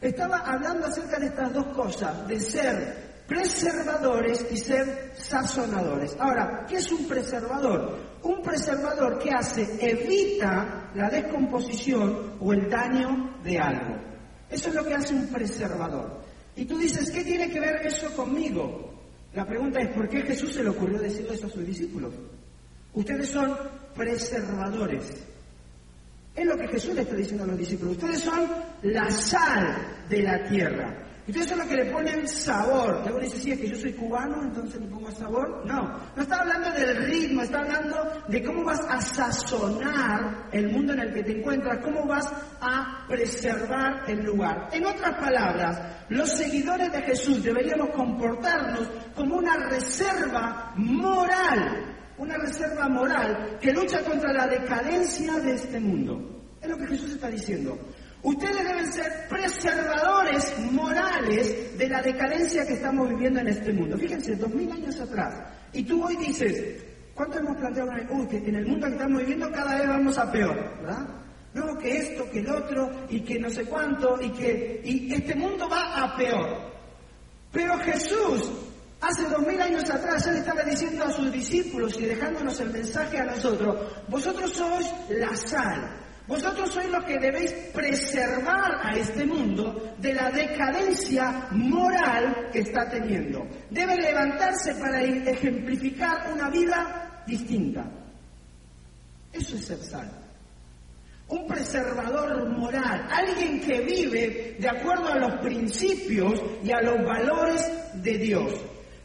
estaba 0.00 0.38
hablando 0.38 0.88
acerca 0.88 1.18
de 1.18 1.26
estas 1.26 1.52
dos 1.54 1.68
cosas, 1.68 2.26
de 2.26 2.38
ser 2.40 3.15
preservadores 3.26 4.46
y 4.50 4.56
ser 4.56 5.12
sazonadores. 5.16 6.16
Ahora, 6.18 6.64
¿qué 6.68 6.76
es 6.76 6.90
un 6.92 7.06
preservador? 7.06 7.98
Un 8.22 8.42
preservador 8.42 9.18
que 9.18 9.30
hace 9.30 9.66
evita 9.80 10.90
la 10.94 11.10
descomposición 11.10 12.34
o 12.40 12.52
el 12.52 12.68
daño 12.68 13.38
de 13.42 13.58
algo. 13.58 13.96
Eso 14.50 14.68
es 14.68 14.74
lo 14.74 14.84
que 14.84 14.94
hace 14.94 15.14
un 15.14 15.26
preservador. 15.28 16.20
Y 16.54 16.64
tú 16.64 16.78
dices, 16.78 17.10
¿qué 17.10 17.24
tiene 17.24 17.50
que 17.50 17.60
ver 17.60 17.86
eso 17.86 18.14
conmigo? 18.14 18.94
La 19.34 19.44
pregunta 19.44 19.80
es, 19.80 19.88
¿por 19.94 20.08
qué 20.08 20.22
Jesús 20.22 20.54
se 20.54 20.62
le 20.62 20.70
ocurrió 20.70 20.98
decir 20.98 21.26
eso 21.30 21.46
a 21.46 21.50
sus 21.50 21.66
discípulos? 21.66 22.14
Ustedes 22.94 23.28
son 23.28 23.54
preservadores. 23.94 25.26
Es 26.34 26.46
lo 26.46 26.56
que 26.56 26.68
Jesús 26.68 26.94
le 26.94 27.02
está 27.02 27.16
diciendo 27.16 27.44
a 27.44 27.48
los 27.48 27.58
discípulos. 27.58 27.96
Ustedes 27.96 28.20
son 28.20 28.48
la 28.82 29.10
sal 29.10 30.04
de 30.08 30.22
la 30.22 30.48
tierra. 30.48 31.05
Ustedes 31.26 31.48
son 31.48 31.58
los 31.58 31.66
que 31.66 31.76
le 31.76 31.86
ponen 31.86 32.28
sabor. 32.28 33.02
Y 33.04 33.24
dice, 33.24 33.40
sí, 33.40 33.50
es 33.52 33.58
que 33.58 33.68
yo 33.68 33.76
soy 33.76 33.92
cubano, 33.94 34.42
entonces 34.42 34.80
le 34.80 34.86
pongo 34.86 35.10
sabor. 35.10 35.66
No, 35.66 35.98
no 36.14 36.22
está 36.22 36.40
hablando 36.40 36.70
del 36.70 36.96
ritmo, 37.06 37.42
está 37.42 37.58
hablando 37.58 37.96
de 38.28 38.44
cómo 38.44 38.62
vas 38.64 38.80
a 38.88 39.00
sazonar 39.00 40.48
el 40.52 40.70
mundo 40.70 40.92
en 40.92 41.00
el 41.00 41.12
que 41.12 41.24
te 41.24 41.38
encuentras, 41.38 41.78
cómo 41.82 42.06
vas 42.06 42.32
a 42.60 43.04
preservar 43.08 44.04
el 44.06 44.24
lugar. 44.24 44.68
En 44.72 44.86
otras 44.86 45.18
palabras, 45.18 46.06
los 46.10 46.30
seguidores 46.30 46.92
de 46.92 47.02
Jesús 47.02 47.42
deberíamos 47.42 47.90
comportarnos 47.90 48.88
como 49.16 49.38
una 49.38 49.56
reserva 49.68 50.72
moral, 50.76 51.96
una 52.18 52.36
reserva 52.36 52.88
moral 52.88 53.58
que 53.60 53.72
lucha 53.72 54.00
contra 54.04 54.32
la 54.32 54.46
decadencia 54.46 55.40
de 55.40 55.54
este 55.54 55.80
mundo. 55.80 56.36
Es 56.60 56.68
lo 56.68 56.76
que 56.76 56.86
Jesús 56.86 57.10
está 57.10 57.28
diciendo. 57.28 57.76
Ustedes 58.22 58.64
deben 58.64 58.92
ser 58.92 59.28
preservadores 59.28 60.58
morales 60.72 61.78
de 61.78 61.88
la 61.88 62.02
decadencia 62.02 62.66
que 62.66 62.74
estamos 62.74 63.08
viviendo 63.08 63.40
en 63.40 63.48
este 63.48 63.72
mundo. 63.72 63.96
Fíjense, 63.96 64.34
dos 64.36 64.52
mil 64.52 64.70
años 64.72 64.98
atrás. 65.00 65.34
Y 65.72 65.84
tú 65.84 66.04
hoy 66.04 66.16
dices, 66.16 66.82
¿cuánto 67.14 67.38
hemos 67.38 67.56
planteado? 67.56 67.90
Uy, 68.10 68.26
que 68.26 68.38
en 68.38 68.56
el 68.56 68.66
mundo 68.66 68.86
que 68.86 68.94
estamos 68.94 69.20
viviendo 69.20 69.50
cada 69.52 69.78
vez 69.78 69.88
vamos 69.88 70.18
a 70.18 70.32
peor, 70.32 70.56
¿verdad? 70.80 71.06
No, 71.54 71.78
que 71.78 71.96
esto, 71.96 72.28
que 72.30 72.40
el 72.40 72.50
otro, 72.50 72.90
y 73.08 73.20
que 73.20 73.38
no 73.38 73.48
sé 73.48 73.64
cuánto, 73.64 74.20
y 74.20 74.30
que 74.30 74.80
y 74.84 75.14
este 75.14 75.34
mundo 75.34 75.68
va 75.68 76.04
a 76.04 76.16
peor. 76.16 76.70
Pero 77.50 77.78
Jesús, 77.78 78.50
hace 79.00 79.24
dos 79.24 79.46
mil 79.46 79.60
años 79.60 79.88
atrás, 79.88 80.26
Él 80.26 80.36
estaba 80.36 80.62
diciendo 80.62 81.04
a 81.04 81.10
sus 81.10 81.32
discípulos 81.32 81.98
y 81.98 82.06
dejándonos 82.06 82.60
el 82.60 82.70
mensaje 82.70 83.18
a 83.18 83.24
nosotros, 83.24 83.76
vosotros 84.08 84.52
sois 84.52 84.92
la 85.08 85.34
sal. 85.36 86.05
Vosotros 86.26 86.72
sois 86.72 86.90
los 86.90 87.04
que 87.04 87.18
debéis 87.18 87.52
preservar 87.72 88.80
a 88.82 88.92
este 88.96 89.24
mundo 89.24 89.94
de 89.98 90.12
la 90.12 90.30
decadencia 90.30 91.46
moral 91.52 92.48
que 92.52 92.60
está 92.60 92.88
teniendo. 92.90 93.46
Debe 93.70 93.96
levantarse 93.96 94.74
para 94.74 95.02
ejemplificar 95.02 96.32
una 96.32 96.50
vida 96.50 97.22
distinta. 97.26 97.84
Eso 99.32 99.56
es 99.56 99.66
ser 99.66 99.78
sal. 99.78 100.10
Un 101.28 101.46
preservador 101.46 102.48
moral, 102.50 103.06
alguien 103.10 103.60
que 103.60 103.80
vive 103.80 104.56
de 104.58 104.68
acuerdo 104.68 105.08
a 105.12 105.18
los 105.18 105.40
principios 105.40 106.40
y 106.64 106.72
a 106.72 106.80
los 106.80 107.04
valores 107.04 107.70
de 107.94 108.18
Dios. 108.18 108.52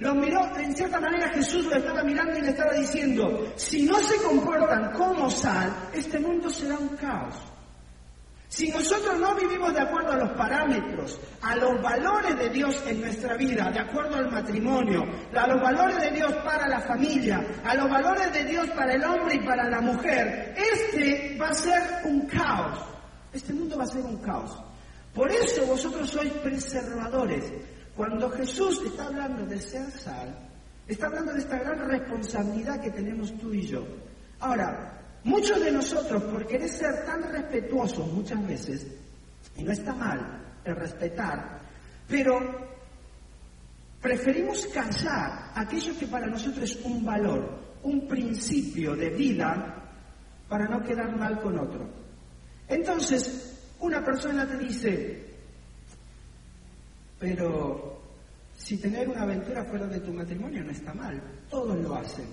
Los 0.01 0.15
miró, 0.15 0.57
en 0.57 0.75
cierta 0.75 0.99
manera 0.99 1.29
Jesús 1.29 1.63
lo 1.65 1.75
estaba 1.75 2.03
mirando 2.03 2.35
y 2.35 2.41
le 2.41 2.49
estaba 2.49 2.73
diciendo, 2.73 3.53
si 3.55 3.83
no 3.83 3.99
se 3.99 4.19
comportan 4.23 4.91
como 4.93 5.29
sal, 5.29 5.89
este 5.93 6.17
mundo 6.17 6.49
será 6.49 6.75
un 6.79 6.97
caos. 6.97 7.35
Si 8.47 8.69
nosotros 8.69 9.19
no 9.19 9.35
vivimos 9.35 9.71
de 9.75 9.81
acuerdo 9.81 10.13
a 10.13 10.17
los 10.17 10.31
parámetros, 10.31 11.19
a 11.43 11.55
los 11.55 11.79
valores 11.83 12.35
de 12.35 12.49
Dios 12.49 12.83
en 12.87 13.01
nuestra 13.01 13.37
vida, 13.37 13.69
de 13.69 13.79
acuerdo 13.79 14.15
al 14.15 14.31
matrimonio, 14.31 15.03
a 15.35 15.45
los 15.45 15.61
valores 15.61 16.01
de 16.01 16.09
Dios 16.09 16.33
para 16.43 16.67
la 16.67 16.79
familia, 16.79 17.45
a 17.63 17.75
los 17.75 17.87
valores 17.87 18.33
de 18.33 18.43
Dios 18.45 18.67
para 18.71 18.95
el 18.95 19.03
hombre 19.03 19.35
y 19.35 19.45
para 19.45 19.69
la 19.69 19.81
mujer, 19.81 20.55
este 20.57 21.37
va 21.39 21.49
a 21.49 21.53
ser 21.53 21.83
un 22.05 22.25
caos. 22.25 22.79
Este 23.31 23.53
mundo 23.53 23.77
va 23.77 23.83
a 23.83 23.87
ser 23.87 24.01
un 24.01 24.17
caos. 24.17 24.51
Por 25.13 25.31
eso 25.31 25.63
vosotros 25.67 26.09
sois 26.09 26.33
preservadores. 26.41 27.53
Cuando 27.95 28.29
Jesús 28.31 28.81
está 28.85 29.07
hablando 29.07 29.45
de 29.45 29.59
ser 29.59 29.91
sal, 29.91 30.35
está 30.87 31.07
hablando 31.07 31.33
de 31.33 31.39
esta 31.39 31.59
gran 31.59 31.89
responsabilidad 31.89 32.81
que 32.81 32.91
tenemos 32.91 33.37
tú 33.37 33.53
y 33.53 33.67
yo. 33.67 33.85
Ahora, 34.39 34.99
muchos 35.23 35.59
de 35.63 35.71
nosotros, 35.71 36.23
por 36.23 36.47
querer 36.47 36.69
ser 36.69 37.05
tan 37.05 37.23
respetuosos 37.31 38.11
muchas 38.11 38.45
veces, 38.47 38.87
y 39.57 39.63
no 39.63 39.71
está 39.71 39.93
mal 39.93 40.41
el 40.63 40.75
respetar, 40.75 41.59
pero 42.07 42.39
preferimos 44.01 44.65
callar 44.67 45.51
aquello 45.55 45.97
que 45.97 46.07
para 46.07 46.27
nosotros 46.27 46.71
es 46.71 46.85
un 46.85 47.05
valor, 47.05 47.59
un 47.83 48.07
principio 48.07 48.95
de 48.95 49.09
vida, 49.09 49.75
para 50.47 50.65
no 50.67 50.83
quedar 50.83 51.15
mal 51.17 51.39
con 51.39 51.59
otro. 51.59 51.87
Entonces, 52.67 53.57
una 53.79 54.03
persona 54.03 54.47
te 54.47 54.57
dice, 54.57 55.30
pero 57.21 58.01
si 58.57 58.77
tener 58.77 59.07
una 59.07 59.21
aventura 59.21 59.63
fuera 59.63 59.85
de 59.85 59.99
tu 59.99 60.11
matrimonio 60.11 60.63
no 60.63 60.71
está 60.71 60.91
mal, 60.91 61.21
todos 61.51 61.77
lo 61.77 61.95
hacen. 61.95 62.25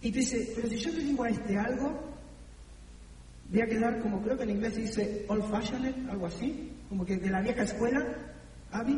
Y 0.00 0.12
dice, 0.12 0.52
pero 0.54 0.68
si 0.68 0.76
yo 0.76 0.92
le 0.92 1.02
digo 1.02 1.24
a 1.24 1.28
este 1.28 1.58
algo, 1.58 1.92
voy 3.50 3.60
a 3.60 3.66
quedar 3.66 4.00
como 4.00 4.22
creo 4.22 4.36
que 4.36 4.44
en 4.44 4.50
inglés 4.50 4.74
se 4.74 4.80
dice 4.82 5.26
old 5.28 5.50
fashioned, 5.50 6.08
algo 6.08 6.26
así, 6.26 6.72
como 6.88 7.04
que 7.04 7.16
de 7.16 7.30
la 7.30 7.40
vieja 7.40 7.64
escuela, 7.64 8.06
Abby. 8.70 8.94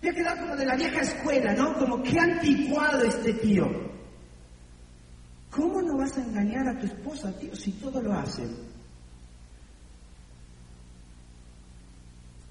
Voy 0.00 0.10
a 0.10 0.14
quedar 0.14 0.38
como 0.38 0.54
de 0.54 0.66
la 0.66 0.76
vieja 0.76 1.00
escuela, 1.00 1.52
¿no? 1.54 1.76
Como 1.76 2.00
que 2.00 2.16
anticuado 2.16 3.02
este 3.02 3.32
tío. 3.34 3.66
¿Cómo 5.50 5.82
no 5.82 5.96
vas 5.96 6.16
a 6.16 6.22
engañar 6.22 6.68
a 6.68 6.78
tu 6.78 6.86
esposa, 6.86 7.36
tío, 7.40 7.56
si 7.56 7.72
todo 7.72 8.00
lo 8.00 8.12
hacen? 8.12 8.63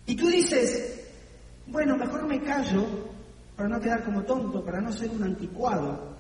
Y 0.06 0.16
tú 0.16 0.28
dices, 0.28 1.02
bueno, 1.68 1.98
mejor 1.98 2.28
me 2.28 2.42
callo 2.42 2.86
para 3.56 3.70
no 3.70 3.80
quedar 3.80 4.04
como 4.04 4.24
tonto, 4.24 4.64
para 4.64 4.82
no 4.82 4.92
ser 4.92 5.10
un 5.12 5.24
anticuado. 5.24 6.14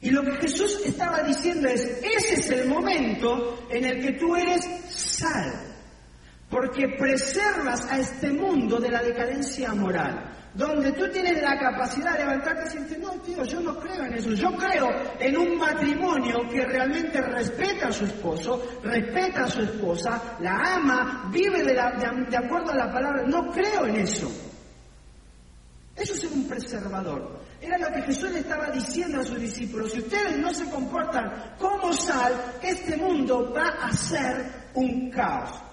Y 0.00 0.10
lo 0.10 0.22
que 0.22 0.32
Jesús 0.32 0.80
estaba 0.84 1.22
diciendo 1.22 1.68
es, 1.68 1.82
ese 2.02 2.34
es 2.34 2.50
el 2.50 2.68
momento 2.68 3.66
en 3.70 3.84
el 3.84 4.00
que 4.02 4.12
tú 4.12 4.36
eres 4.36 4.64
sal, 4.88 5.52
porque 6.50 6.88
preservas 6.98 7.86
a 7.90 7.98
este 7.98 8.30
mundo 8.30 8.78
de 8.78 8.90
la 8.90 9.02
decadencia 9.02 9.74
moral 9.74 10.32
donde 10.56 10.90
tú 10.92 11.06
tienes 11.10 11.42
la 11.42 11.58
capacidad 11.58 12.12
de 12.12 12.20
levantarte 12.20 12.76
y 12.76 12.82
decir, 12.82 12.98
no, 12.98 13.10
tío, 13.20 13.44
yo 13.44 13.60
no 13.60 13.78
creo 13.78 14.04
en 14.04 14.14
eso, 14.14 14.30
yo 14.30 14.50
creo 14.56 14.88
en 15.20 15.36
un 15.36 15.58
matrimonio 15.58 16.48
que 16.50 16.64
realmente 16.64 17.20
respeta 17.20 17.88
a 17.88 17.92
su 17.92 18.06
esposo, 18.06 18.80
respeta 18.82 19.44
a 19.44 19.50
su 19.50 19.60
esposa, 19.60 20.36
la 20.40 20.76
ama, 20.76 21.30
vive 21.30 21.62
de, 21.62 21.74
de 21.74 22.36
acuerdo 22.36 22.72
a 22.72 22.76
la 22.76 22.90
palabra, 22.90 23.22
no 23.26 23.52
creo 23.52 23.86
en 23.86 23.96
eso. 23.96 24.32
Eso 25.94 26.14
es 26.14 26.24
un 26.24 26.48
preservador. 26.48 27.40
Era 27.60 27.78
lo 27.78 27.90
que 27.90 28.02
Jesús 28.02 28.30
le 28.30 28.40
estaba 28.40 28.70
diciendo 28.70 29.20
a 29.20 29.24
sus 29.24 29.40
discípulos. 29.40 29.90
Si 29.92 30.00
ustedes 30.00 30.38
no 30.38 30.52
se 30.52 30.68
comportan 30.70 31.54
como 31.58 31.92
sal, 31.92 32.32
este 32.62 32.96
mundo 32.96 33.52
va 33.54 33.68
a 33.82 33.92
ser 33.92 34.70
un 34.74 35.10
caos. 35.10 35.65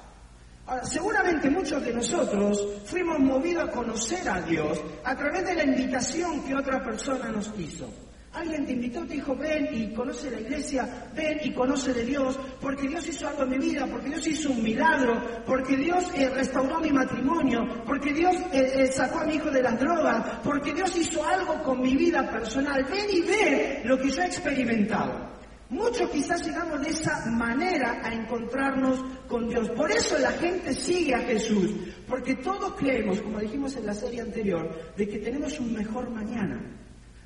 Ahora, 0.65 0.85
seguramente 0.85 1.49
muchos 1.49 1.83
de 1.83 1.93
nosotros 1.93 2.65
fuimos 2.85 3.19
movidos 3.19 3.65
a 3.65 3.71
conocer 3.71 4.27
a 4.29 4.41
Dios 4.41 4.81
a 5.03 5.15
través 5.15 5.45
de 5.45 5.55
la 5.55 5.65
invitación 5.65 6.41
que 6.43 6.55
otra 6.55 6.81
persona 6.81 7.29
nos 7.29 7.51
hizo. 7.59 7.89
Alguien 8.33 8.65
te 8.65 8.71
invitó, 8.71 9.05
te 9.05 9.13
dijo, 9.13 9.35
ven 9.35 9.67
y 9.71 9.93
conoce 9.93 10.31
la 10.31 10.39
iglesia, 10.39 11.07
ven 11.13 11.39
y 11.43 11.53
conoce 11.53 11.93
de 11.93 12.03
Dios, 12.03 12.39
porque 12.59 12.87
Dios 12.87 13.07
hizo 13.07 13.27
algo 13.27 13.43
en 13.43 13.49
mi 13.49 13.57
vida, 13.59 13.85
porque 13.85 14.09
Dios 14.09 14.25
hizo 14.25 14.49
un 14.49 14.63
milagro, 14.63 15.21
porque 15.45 15.77
Dios 15.77 16.05
eh, 16.15 16.29
restauró 16.29 16.79
mi 16.79 16.91
matrimonio, 16.91 17.83
porque 17.85 18.11
Dios 18.11 18.35
eh, 18.51 18.71
eh, 18.75 18.87
sacó 18.87 19.19
a 19.19 19.25
mi 19.25 19.35
hijo 19.35 19.51
de 19.51 19.61
las 19.61 19.79
drogas, 19.79 20.39
porque 20.43 20.73
Dios 20.73 20.95
hizo 20.95 21.23
algo 21.23 21.61
con 21.61 21.79
mi 21.79 21.95
vida 21.95 22.27
personal. 22.27 22.83
Ven 22.85 23.05
y 23.11 23.21
ve 23.21 23.81
lo 23.85 23.99
que 23.99 24.09
yo 24.09 24.23
he 24.23 24.25
experimentado. 24.25 25.33
Muchos 25.73 26.07
quizás 26.11 26.45
llegamos 26.45 26.79
de 26.81 26.91
esa 26.91 27.25
manera 27.31 27.99
a 28.03 28.13
encontrarnos 28.13 29.03
con 29.27 29.49
Dios. 29.49 29.71
Por 29.71 29.89
eso 29.91 30.19
la 30.19 30.31
gente 30.33 30.71
sigue 30.75 31.15
a 31.15 31.21
Jesús, 31.21 31.71
porque 32.07 32.35
todos 32.35 32.75
creemos, 32.75 33.19
como 33.21 33.39
dijimos 33.39 33.75
en 33.75 33.87
la 33.87 33.93
serie 33.95 34.21
anterior, 34.21 34.93
de 34.95 35.09
que 35.09 35.17
tenemos 35.17 35.59
un 35.59 35.73
mejor 35.73 36.11
mañana, 36.11 36.61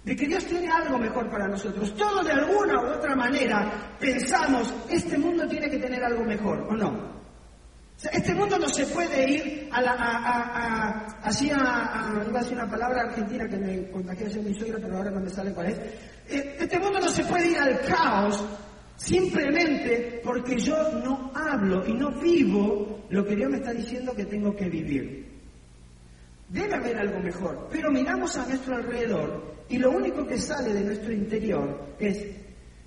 de 0.02 0.16
que 0.16 0.28
Dios 0.28 0.46
tiene 0.46 0.70
algo 0.72 0.98
mejor 0.98 1.30
para 1.30 1.50
nosotros. 1.50 1.94
Todos 1.98 2.26
de 2.26 2.32
alguna 2.32 2.82
u 2.84 2.86
otra 2.94 3.18
manera 3.18 3.98
pensamos, 4.00 4.74
este 4.90 5.18
mundo 5.18 5.46
tiene 5.46 5.70
que 5.70 5.80
tener 5.80 6.02
algo 6.02 6.24
mejor, 6.24 6.68
¿o 6.70 6.74
no? 6.74 7.17
Este 8.04 8.36
mundo 8.36 8.60
no 8.60 8.70
se 8.70 8.86
puede 8.86 9.30
ir 9.30 9.70
a 9.72 9.82
la, 9.82 9.94
a, 9.94 11.20
así 11.24 11.50
a, 11.50 12.14
iba 12.28 12.40
a 12.40 12.44
decir 12.44 12.56
una 12.56 12.70
palabra 12.70 13.02
argentina 13.02 13.48
que 13.48 13.58
me 13.58 13.90
contagió 13.90 14.28
ayer 14.28 14.44
mi 14.44 14.54
suegra, 14.54 14.78
pero 14.80 14.98
ahora 14.98 15.10
no 15.10 15.22
me 15.22 15.30
sale 15.32 15.52
cuál 15.52 15.68
es. 15.68 15.78
Eh, 16.30 16.58
este 16.60 16.78
mundo 16.80 17.00
no 17.00 17.10
se 17.10 17.24
puede 17.24 17.50
ir 17.50 17.58
al 17.58 17.80
caos 17.82 18.46
simplemente 18.98 20.22
porque 20.24 20.60
yo 20.60 20.76
no 21.04 21.32
hablo 21.34 21.88
y 21.88 21.94
no 21.94 22.12
vivo 22.20 23.06
lo 23.10 23.26
que 23.26 23.36
Dios 23.36 23.50
me 23.50 23.58
está 23.58 23.72
diciendo 23.72 24.14
que 24.14 24.26
tengo 24.26 24.56
que 24.56 24.70
vivir. 24.70 25.28
Debe 26.50 26.76
haber 26.76 26.98
algo 26.98 27.20
mejor, 27.20 27.68
pero 27.72 27.92
miramos 27.92 28.38
a 28.38 28.46
nuestro 28.46 28.76
alrededor 28.76 29.56
y 29.70 29.78
lo 29.78 29.92
único 29.92 30.26
que 30.26 30.38
sale 30.38 30.72
de 30.72 30.84
nuestro 30.84 31.12
interior 31.12 31.96
es, 32.00 32.26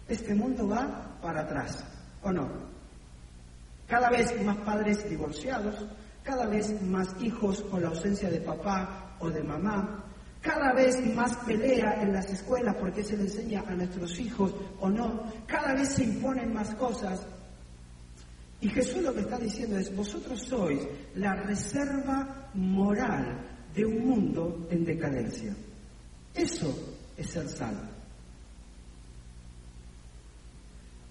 este 0.09 0.35
mundo 0.35 0.68
va 0.68 1.18
para 1.20 1.42
atrás, 1.42 1.85
¿o 2.23 2.33
no? 2.33 2.70
Cada 3.90 4.09
vez 4.09 4.40
más 4.44 4.57
padres 4.59 5.11
divorciados, 5.11 5.85
cada 6.22 6.46
vez 6.46 6.81
más 6.83 7.09
hijos 7.20 7.61
con 7.62 7.83
la 7.83 7.88
ausencia 7.88 8.31
de 8.31 8.40
papá 8.40 9.16
o 9.18 9.29
de 9.29 9.42
mamá, 9.42 10.05
cada 10.40 10.72
vez 10.72 11.05
más 11.12 11.37
pelea 11.38 12.00
en 12.00 12.12
las 12.12 12.31
escuelas 12.31 12.76
porque 12.76 13.03
se 13.03 13.16
le 13.16 13.24
enseña 13.24 13.64
a 13.66 13.74
nuestros 13.74 14.18
hijos 14.20 14.55
o 14.79 14.88
no, 14.88 15.24
cada 15.44 15.74
vez 15.74 15.88
se 15.88 16.05
imponen 16.05 16.55
más 16.55 16.72
cosas. 16.76 17.26
Y 18.61 18.68
Jesús 18.68 19.03
lo 19.03 19.12
que 19.12 19.22
está 19.22 19.38
diciendo 19.38 19.76
es, 19.76 19.94
vosotros 19.94 20.40
sois 20.42 20.87
la 21.16 21.35
reserva 21.35 22.48
moral 22.55 23.40
de 23.74 23.85
un 23.85 24.07
mundo 24.07 24.68
en 24.70 24.85
decadencia. 24.85 25.53
Eso 26.33 26.72
es 27.16 27.29
ser 27.29 27.48
salvo. 27.48 27.89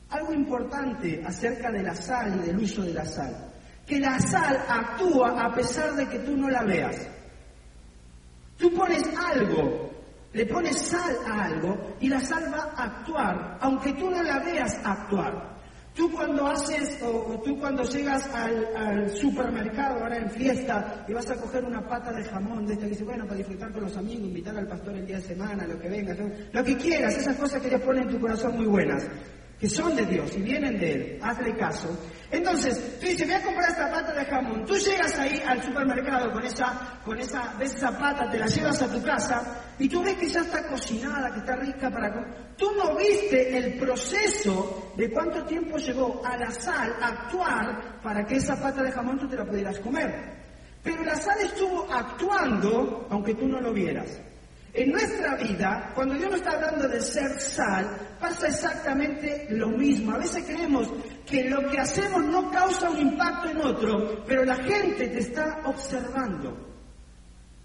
Algo 0.10 0.34
importante 0.34 1.22
acerca 1.24 1.72
de 1.72 1.84
la 1.84 1.94
sal 1.94 2.36
y 2.36 2.48
del 2.48 2.58
uso 2.58 2.82
de 2.82 2.94
la 2.94 3.06
sal, 3.06 3.52
que 3.86 4.00
la 4.00 4.20
sal 4.20 4.58
actúa 4.68 5.44
a 5.44 5.54
pesar 5.54 5.94
de 5.94 6.08
que 6.08 6.20
tú 6.20 6.36
no 6.36 6.50
la 6.50 6.64
veas. 6.64 7.08
Tú 8.58 8.74
pones 8.74 9.04
algo, 9.18 9.92
le 10.34 10.46
pones 10.48 10.78
sal 10.82 11.16
a 11.28 11.46
algo 11.46 11.96
y 12.00 12.10
la 12.10 12.20
sal 12.22 12.52
va 12.52 12.72
a 12.76 12.84
actuar, 12.86 13.58
aunque 13.62 13.94
tú 13.94 14.10
no 14.10 14.24
la 14.24 14.40
veas 14.40 14.76
actuar. 14.84 15.60
Tú 15.94 16.10
cuando 16.12 16.48
haces, 16.48 17.00
o 17.04 17.40
tú 17.44 17.60
cuando 17.60 17.84
llegas 17.84 18.28
al, 18.34 19.10
supermercado 19.10 20.02
ahora 20.02 20.18
en 20.18 20.30
fiesta 20.32 21.06
y 21.08 21.14
vas 21.14 21.30
a 21.30 21.36
coger 21.36 21.64
una 21.66 21.86
pata 21.88 22.12
de 22.14 22.24
jamón 22.24 22.66
de 22.66 22.74
esta 22.74 22.86
que 22.86 22.92
dice, 22.92 23.04
bueno, 23.04 23.26
para 23.26 23.38
disfrutar 23.38 23.72
con 23.72 23.84
los 23.84 23.98
amigos, 23.98 24.28
invitar 24.28 24.58
al 24.58 24.68
pastor 24.68 24.96
el 24.96 25.06
día 25.06 25.18
de 25.18 25.24
semana, 25.24 25.68
lo 25.68 25.80
que 25.80 25.90
venga, 25.90 26.16
lo 26.52 26.64
que 26.64 26.78
quieras, 26.78 27.18
esas 27.18 27.36
cosas 27.36 27.62
que 27.62 27.70
Dios 27.70 27.82
pone 27.82 28.02
en 28.02 28.10
tu 28.10 28.20
corazón 28.20 28.56
muy 28.56 28.66
buenas 28.66 29.08
que 29.60 29.70
son 29.70 29.96
de 29.96 30.06
Dios 30.06 30.36
y 30.38 30.42
vienen 30.42 30.80
de 30.80 30.94
Él, 30.94 31.20
hazle 31.22 31.56
caso. 31.58 31.90
Entonces, 32.32 32.98
tú 33.00 33.08
dices, 33.08 33.28
voy 33.28 33.36
a 33.36 33.44
comprar 33.44 33.70
esta 33.70 33.92
pata 33.92 34.14
de 34.14 34.26
jamón. 34.26 34.66
Tú 34.66 34.76
llegas 34.76 35.18
ahí 35.20 35.42
al 35.46 35.62
supermercado 35.62 36.32
con 36.32 36.46
esa, 36.46 37.00
con 37.04 37.20
esa, 37.20 37.54
ves 37.60 37.76
esa 37.76 37.98
pata, 37.98 38.30
te 38.30 38.40
la 38.40 38.46
llevas 38.46 38.82
a 38.82 38.92
tu 38.92 39.04
casa 39.04 39.74
y 39.78 39.90
tú 39.90 40.02
ves 40.02 40.16
que 40.16 40.30
ya 40.30 40.42
está 40.42 40.66
cocinada, 40.68 41.34
que 41.34 41.40
está 41.40 41.56
rica 41.58 41.90
para 41.90 42.14
comer. 42.14 42.56
Tú 42.56 42.72
no 42.78 42.96
viste 42.96 43.58
el 43.58 43.78
proceso 43.78 44.94
de 44.96 45.12
cuánto 45.12 45.44
tiempo 45.46 45.78
llevó 45.78 46.22
a 46.24 46.38
la 46.38 46.52
sal 46.52 46.96
a 47.02 47.08
actuar 47.08 48.00
para 48.02 48.26
que 48.26 48.38
esa 48.38 48.62
pata 48.62 48.82
de 48.82 48.92
jamón 48.92 49.20
tú 49.20 49.28
te 49.28 49.36
la 49.36 49.46
pudieras 49.46 49.80
comer. 49.80 50.40
Pero 50.82 51.04
la 51.04 51.16
sal 51.16 51.38
estuvo 51.42 51.92
actuando 51.92 53.08
aunque 53.10 53.34
tú 53.36 53.48
no 53.48 53.60
lo 53.60 53.74
vieras. 53.74 54.22
En 54.74 54.92
nuestra 54.92 55.36
vida, 55.36 55.92
cuando 55.96 56.14
Dios 56.14 56.30
nos 56.30 56.40
está 56.42 56.52
hablando 56.52 56.88
de 56.88 57.02
ser 57.02 57.40
sal, 57.40 58.18
pasa 58.20 58.48
exactamente 58.48 59.48
lo 59.50 59.70
mismo. 59.70 60.12
A 60.12 60.20
veces 60.20 60.44
creemos 60.46 60.92
que 61.26 61.50
lo 61.50 61.70
que 61.70 61.80
hacemos 61.80 62.24
no 62.26 62.52
causa 62.52 62.90
un 62.90 63.00
impacto 63.00 63.50
en 63.50 63.58
otro, 63.62 64.24
pero 64.28 64.46
la 64.46 64.58
gente 64.58 65.08
te 65.08 65.20
está 65.20 65.62
observando. 65.66 66.68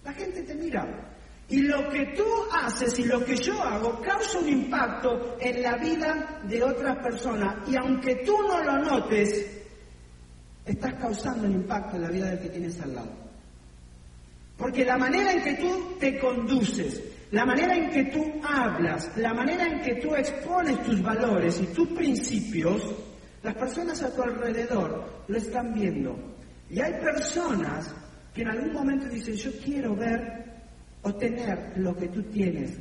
La 0.03 0.13
gente 0.13 0.43
te 0.43 0.55
mira. 0.55 1.11
Y 1.49 1.61
lo 1.61 1.91
que 1.91 2.07
tú 2.17 2.25
haces 2.53 2.99
y 2.99 3.05
lo 3.05 3.23
que 3.23 3.37
yo 3.37 3.63
hago 3.63 4.01
causa 4.01 4.39
un 4.39 4.49
impacto 4.49 5.37
en 5.39 5.63
la 5.63 5.77
vida 5.77 6.41
de 6.45 6.63
otra 6.63 7.03
persona. 7.03 7.63
Y 7.67 7.77
aunque 7.77 8.17
tú 8.25 8.35
no 8.49 8.63
lo 8.63 8.79
notes, 8.79 9.63
estás 10.65 10.95
causando 10.95 11.47
un 11.47 11.53
impacto 11.53 11.97
en 11.97 12.03
la 12.03 12.09
vida 12.09 12.31
del 12.31 12.41
que 12.41 12.49
tienes 12.49 12.81
al 12.81 12.95
lado. 12.95 13.24
Porque 14.57 14.85
la 14.85 14.97
manera 14.97 15.33
en 15.33 15.43
que 15.43 15.55
tú 15.55 15.97
te 15.99 16.19
conduces, 16.19 17.03
la 17.33 17.45
manera 17.45 17.77
en 17.77 17.91
que 17.91 18.05
tú 18.05 18.41
hablas, 18.43 19.11
la 19.17 19.35
manera 19.35 19.67
en 19.67 19.81
que 19.81 19.97
tú 19.97 20.15
expones 20.15 20.83
tus 20.85 21.03
valores 21.03 21.61
y 21.61 21.67
tus 21.67 21.89
principios, 21.89 22.83
las 23.43 23.55
personas 23.55 24.03
a 24.03 24.15
tu 24.15 24.23
alrededor 24.23 25.25
lo 25.27 25.37
están 25.37 25.75
viendo. 25.75 26.17
Y 26.71 26.81
hay 26.81 26.93
personas 26.95 27.95
que 28.33 28.43
en 28.43 28.49
algún 28.49 28.73
momento 28.73 29.09
dicen, 29.09 29.35
yo 29.35 29.51
quiero 29.65 29.95
ver 29.97 30.45
o 31.03 31.15
tener 31.15 31.73
lo 31.77 31.97
que 31.97 32.09
tú 32.09 32.23
tienes. 32.25 32.79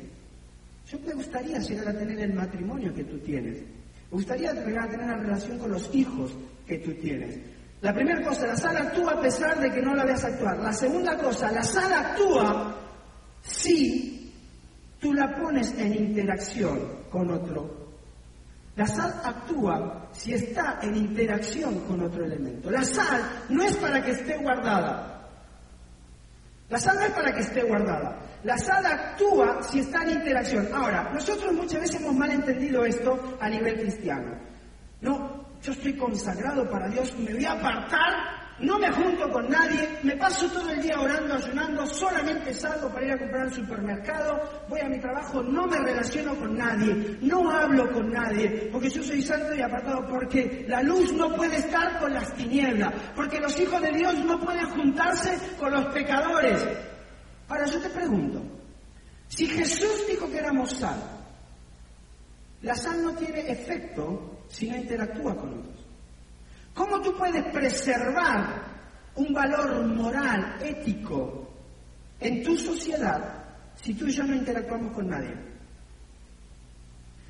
Yo 0.90 0.98
me 1.06 1.14
gustaría 1.14 1.58
llegar 1.58 1.88
a 1.88 1.98
tener 1.98 2.18
el 2.20 2.34
matrimonio 2.34 2.94
que 2.94 3.04
tú 3.04 3.18
tienes. 3.18 3.58
Me 3.58 4.16
gustaría 4.18 4.52
llegar 4.52 4.88
a 4.88 4.90
tener 4.90 5.06
la 5.06 5.16
relación 5.16 5.58
con 5.58 5.72
los 5.72 5.94
hijos 5.94 6.32
que 6.66 6.78
tú 6.78 6.92
tienes. 6.94 7.38
La 7.84 7.92
primera 7.92 8.22
cosa, 8.22 8.46
la 8.46 8.56
sal 8.56 8.74
actúa 8.78 9.12
a 9.12 9.20
pesar 9.20 9.60
de 9.60 9.70
que 9.70 9.82
no 9.82 9.94
la 9.94 10.06
veas 10.06 10.24
actuar. 10.24 10.58
La 10.58 10.72
segunda 10.72 11.18
cosa, 11.18 11.52
la 11.52 11.62
sal 11.62 11.92
actúa 11.92 12.74
si 13.42 14.32
tú 14.98 15.12
la 15.12 15.34
pones 15.34 15.70
en 15.76 15.92
interacción 15.92 16.80
con 17.10 17.30
otro. 17.30 17.92
La 18.74 18.86
sal 18.86 19.20
actúa 19.22 20.08
si 20.12 20.32
está 20.32 20.78
en 20.80 20.96
interacción 20.96 21.80
con 21.80 22.00
otro 22.00 22.24
elemento. 22.24 22.70
La 22.70 22.82
sal 22.84 23.20
no 23.50 23.62
es 23.62 23.76
para 23.76 24.02
que 24.02 24.12
esté 24.12 24.38
guardada. 24.38 25.28
La 26.70 26.78
sal 26.78 26.96
no 26.96 27.02
es 27.04 27.12
para 27.12 27.34
que 27.34 27.40
esté 27.42 27.64
guardada. 27.64 28.18
La 28.44 28.56
sal 28.56 28.86
actúa 28.86 29.62
si 29.62 29.80
está 29.80 30.04
en 30.04 30.12
interacción. 30.12 30.66
Ahora, 30.72 31.10
nosotros 31.12 31.52
muchas 31.52 31.82
veces 31.82 32.00
hemos 32.00 32.14
mal 32.14 32.30
entendido 32.30 32.82
esto 32.86 33.36
a 33.38 33.46
nivel 33.50 33.78
cristiano. 33.78 34.38
No, 35.02 35.43
yo 35.64 35.72
estoy 35.72 35.96
consagrado 35.96 36.68
para 36.68 36.88
Dios, 36.88 37.16
me 37.18 37.32
voy 37.32 37.44
a 37.44 37.52
apartar 37.52 38.44
no 38.60 38.78
me 38.78 38.90
junto 38.92 39.28
con 39.30 39.48
nadie, 39.48 39.98
me 40.04 40.16
paso 40.16 40.46
todo 40.48 40.70
el 40.70 40.80
día 40.80 41.00
orando, 41.00 41.34
ayunando, 41.34 41.86
solamente 41.86 42.54
salgo 42.54 42.88
para 42.88 43.06
ir 43.06 43.12
a 43.12 43.18
comprar 43.18 43.42
al 43.42 43.52
supermercado, 43.52 44.64
voy 44.68 44.80
a 44.80 44.88
mi 44.88 45.00
trabajo, 45.00 45.42
no 45.42 45.66
me 45.66 45.76
relaciono 45.78 46.36
con 46.36 46.56
nadie, 46.56 47.18
no 47.20 47.50
hablo 47.50 47.90
con 47.92 48.12
nadie, 48.12 48.68
porque 48.70 48.90
yo 48.90 49.02
soy 49.02 49.22
santo 49.22 49.54
y 49.54 49.60
apartado, 49.60 50.06
porque 50.06 50.64
la 50.68 50.82
luz 50.82 51.12
no 51.12 51.34
puede 51.34 51.56
estar 51.56 51.98
con 51.98 52.14
las 52.14 52.32
tinieblas, 52.34 52.92
porque 53.16 53.40
los 53.40 53.58
hijos 53.58 53.82
de 53.82 53.90
Dios 53.90 54.14
no 54.24 54.38
pueden 54.38 54.70
juntarse 54.70 55.36
con 55.58 55.72
los 55.72 55.86
pecadores. 55.86 56.64
Ahora 57.48 57.66
yo 57.66 57.80
te 57.80 57.90
pregunto, 57.90 58.40
si 59.26 59.46
Jesús 59.46 60.06
dijo 60.08 60.30
que 60.30 60.38
éramos 60.38 60.70
sal, 60.70 61.02
la 62.62 62.76
sal 62.76 63.02
no 63.02 63.12
tiene 63.14 63.50
efecto 63.50 64.33
si 64.48 64.68
no 64.68 64.76
interactúa 64.76 65.36
con 65.36 65.58
otros. 65.58 65.86
¿Cómo 66.74 67.00
tú 67.00 67.16
puedes 67.16 67.44
preservar 67.52 68.62
un 69.16 69.32
valor 69.32 69.84
moral, 69.86 70.56
ético, 70.60 71.48
en 72.20 72.42
tu 72.42 72.56
sociedad 72.56 73.44
si 73.80 73.94
tú 73.94 74.06
y 74.06 74.12
yo 74.12 74.24
no 74.24 74.34
interactuamos 74.34 74.92
con 74.92 75.08
nadie? 75.08 75.34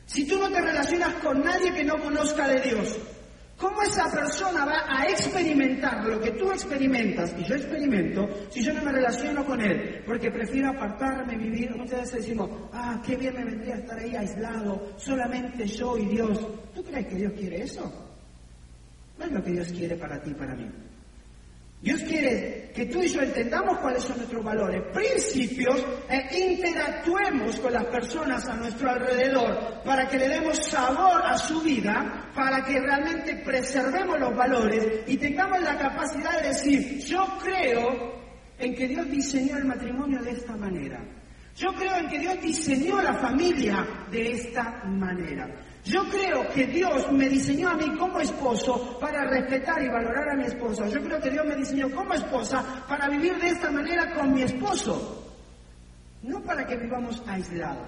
Si 0.07 0.27
tú 0.27 0.39
no 0.39 0.51
te 0.51 0.61
relacionas 0.61 1.15
con 1.15 1.43
nadie 1.43 1.73
que 1.73 1.85
no 1.85 1.99
conozca 2.01 2.47
de 2.49 2.61
Dios, 2.61 2.97
¿cómo 3.65 3.81
esa 3.81 4.11
persona 4.11 4.67
va 4.67 4.85
a 4.87 5.09
experimentar 5.09 6.05
lo 6.05 6.21
que 6.21 6.33
tú 6.33 6.51
experimentas 6.53 7.35
y 7.39 7.45
yo 7.45 7.55
experimento 7.55 8.29
si 8.51 8.63
yo 8.63 8.75
no 8.75 8.83
me 8.83 8.93
relaciono 8.93 9.43
con 9.47 9.59
él? 9.59 10.03
Porque 10.05 10.31
prefiero 10.31 10.69
apartarme, 10.69 11.35
vivir. 11.39 11.75
Muchas 11.75 12.01
veces 12.03 12.21
decimos, 12.21 12.51
ah, 12.75 13.01
qué 13.07 13.17
bien 13.17 13.33
me 13.35 13.45
vendría 13.45 13.77
estar 13.77 13.99
ahí 13.99 14.15
aislado, 14.15 14.93
solamente 14.99 15.67
yo 15.67 15.97
y 15.97 16.05
Dios. 16.07 16.47
¿Tú 16.75 16.85
crees 16.85 17.07
que 17.07 17.17
Dios 17.17 17.33
quiere 17.33 17.63
eso? 17.63 17.91
No 19.19 19.25
es 19.25 19.33
lo 19.33 19.43
que 19.43 19.53
Dios 19.53 19.73
quiere 19.73 19.97
para 19.97 20.21
ti 20.21 20.31
y 20.31 20.35
para 20.35 20.55
mí. 20.55 20.71
Dios 21.85 22.03
quiere 22.05 22.71
que 22.75 22.87
tú 22.87 23.03
y 23.03 23.09
yo 23.09 23.21
entendamos 23.21 23.77
cuáles 23.77 24.03
son 24.05 24.17
nuestros 24.17 24.43
valores, 24.43 24.83
principios, 24.95 25.85
e 26.09 26.53
interactuemos 26.53 27.61
con 27.61 27.75
las 27.75 27.85
personas 27.85 28.49
a 28.49 28.57
nuestro 28.57 28.89
alrededor 28.89 29.83
para 29.85 30.09
que 30.09 30.17
le 30.17 30.31
demos 30.31 30.57
sabor 30.65 31.21
a 31.27 31.37
su 31.37 31.61
vida, 31.61 32.31
para 32.35 32.65
que 32.65 32.81
realmente 32.81 33.37
preservemos 33.45 34.19
los 34.19 34.35
valores 34.35 35.03
y 35.07 35.19
tengamos 35.19 35.61
la 35.61 35.77
capacidad 35.77 36.41
de 36.41 36.49
decir, 36.49 37.01
yo 37.01 37.27
creo 37.43 38.15
en 38.59 38.75
que 38.75 38.89
Dios 38.89 39.07
diseñó 39.11 39.59
el 39.59 39.67
matrimonio 39.67 40.23
de 40.23 40.31
esta 40.31 40.57
manera. 40.57 41.05
Yo 41.57 41.73
creo 41.75 41.97
en 41.97 42.09
que 42.09 42.19
Dios 42.19 42.41
diseñó 42.41 43.01
la 43.01 43.15
familia 43.15 43.87
de 44.11 44.33
esta 44.33 44.83
manera. 44.87 45.49
Yo 45.85 46.03
creo 46.09 46.49
que 46.49 46.67
Dios 46.67 47.13
me 47.13 47.29
diseñó 47.29 47.69
a 47.69 47.75
mí 47.75 47.97
como 47.97 48.19
esposo 48.19 48.99
para 48.99 49.25
respetar 49.25 49.83
y 49.83 49.89
valorar 49.89 50.31
a 50.31 50.37
mi 50.37 50.45
esposa. 50.45 50.89
Yo 50.89 51.01
creo 51.03 51.21
que 51.21 51.31
Dios 51.31 51.47
me 51.47 51.57
diseñó 51.57 51.91
como 51.91 52.15
esposa 52.15 52.85
para 52.89 53.09
vivir 53.09 53.39
de 53.39 53.49
esta 53.49 53.71
manera 53.71 54.15
con 54.15 54.33
mi 54.33 54.43
esposo. 54.43 55.33
No 56.23 56.41
para 56.43 56.67
que 56.67 56.77
vivamos 56.77 57.23
aislados. 57.27 57.87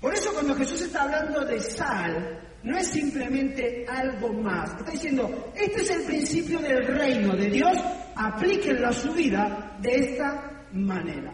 Por 0.00 0.12
eso 0.12 0.32
cuando 0.34 0.54
Jesús 0.56 0.82
está 0.82 1.04
hablando 1.04 1.44
de 1.44 1.60
sal, 1.60 2.40
no 2.64 2.76
es 2.76 2.88
simplemente 2.88 3.86
algo 3.88 4.32
más. 4.32 4.74
Está 4.76 4.90
diciendo, 4.90 5.52
este 5.54 5.82
es 5.82 5.90
el 5.90 6.02
principio 6.02 6.58
del 6.58 6.84
reino 6.86 7.34
de 7.34 7.46
Dios, 7.46 7.78
aplíquenlo 8.14 8.88
a 8.88 8.92
su 8.92 9.12
vida 9.12 9.78
de 9.80 9.94
esta 9.94 10.64
manera. 10.72 11.32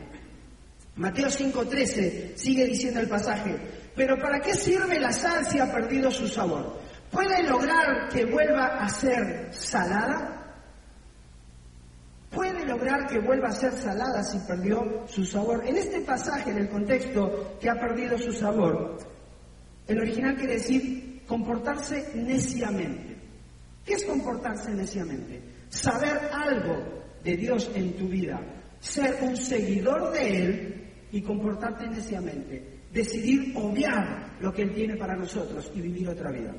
Mateo 0.96 1.28
5:13 1.31 2.37
sigue 2.37 2.66
diciendo 2.66 3.00
el 3.00 3.09
pasaje, 3.09 3.57
pero 3.96 4.18
¿para 4.18 4.40
qué 4.40 4.55
sirve 4.55 5.00
la 5.00 5.12
sal 5.12 5.46
si 5.46 5.59
ha 5.59 5.72
perdido 5.72 6.11
su 6.11 6.28
sabor? 6.28 6.78
¿Puede 7.11 7.42
lograr 7.44 8.09
que 8.11 8.24
vuelva 8.26 8.78
a 8.78 8.88
ser 8.88 9.48
salada? 9.52 10.38
¿Puede 12.31 12.64
lograr 12.64 13.07
que 13.07 13.18
vuelva 13.18 13.48
a 13.48 13.52
ser 13.52 13.72
salada 13.72 14.22
si 14.22 14.38
perdió 14.40 15.05
su 15.07 15.24
sabor? 15.24 15.66
En 15.66 15.76
este 15.76 16.00
pasaje, 16.00 16.50
en 16.50 16.59
el 16.59 16.68
contexto 16.68 17.59
que 17.61 17.68
ha 17.68 17.78
perdido 17.78 18.16
su 18.18 18.33
sabor, 18.33 18.98
el 19.87 19.98
original 19.98 20.37
quiere 20.37 20.55
decir 20.55 21.22
comportarse 21.26 22.12
neciamente. 22.14 23.16
¿Qué 23.85 23.94
es 23.94 24.05
comportarse 24.05 24.70
neciamente? 24.72 25.42
Saber 25.68 26.31
algo 26.33 27.05
de 27.22 27.37
Dios 27.37 27.70
en 27.74 27.94
tu 27.96 28.09
vida, 28.09 28.40
ser 28.81 29.18
un 29.22 29.37
seguidor 29.37 30.12
de 30.12 30.44
Él 30.44 30.82
y 31.12 31.22
comportarte 31.22 31.87
neciamente 31.88 32.83
decidir 32.92 33.53
obviar 33.57 34.37
lo 34.40 34.53
que 34.53 34.62
Él 34.62 34.75
tiene 34.75 34.96
para 34.96 35.16
nosotros 35.16 35.70
y 35.75 35.81
vivir 35.81 36.09
otra 36.09 36.31
vida. 36.31 36.53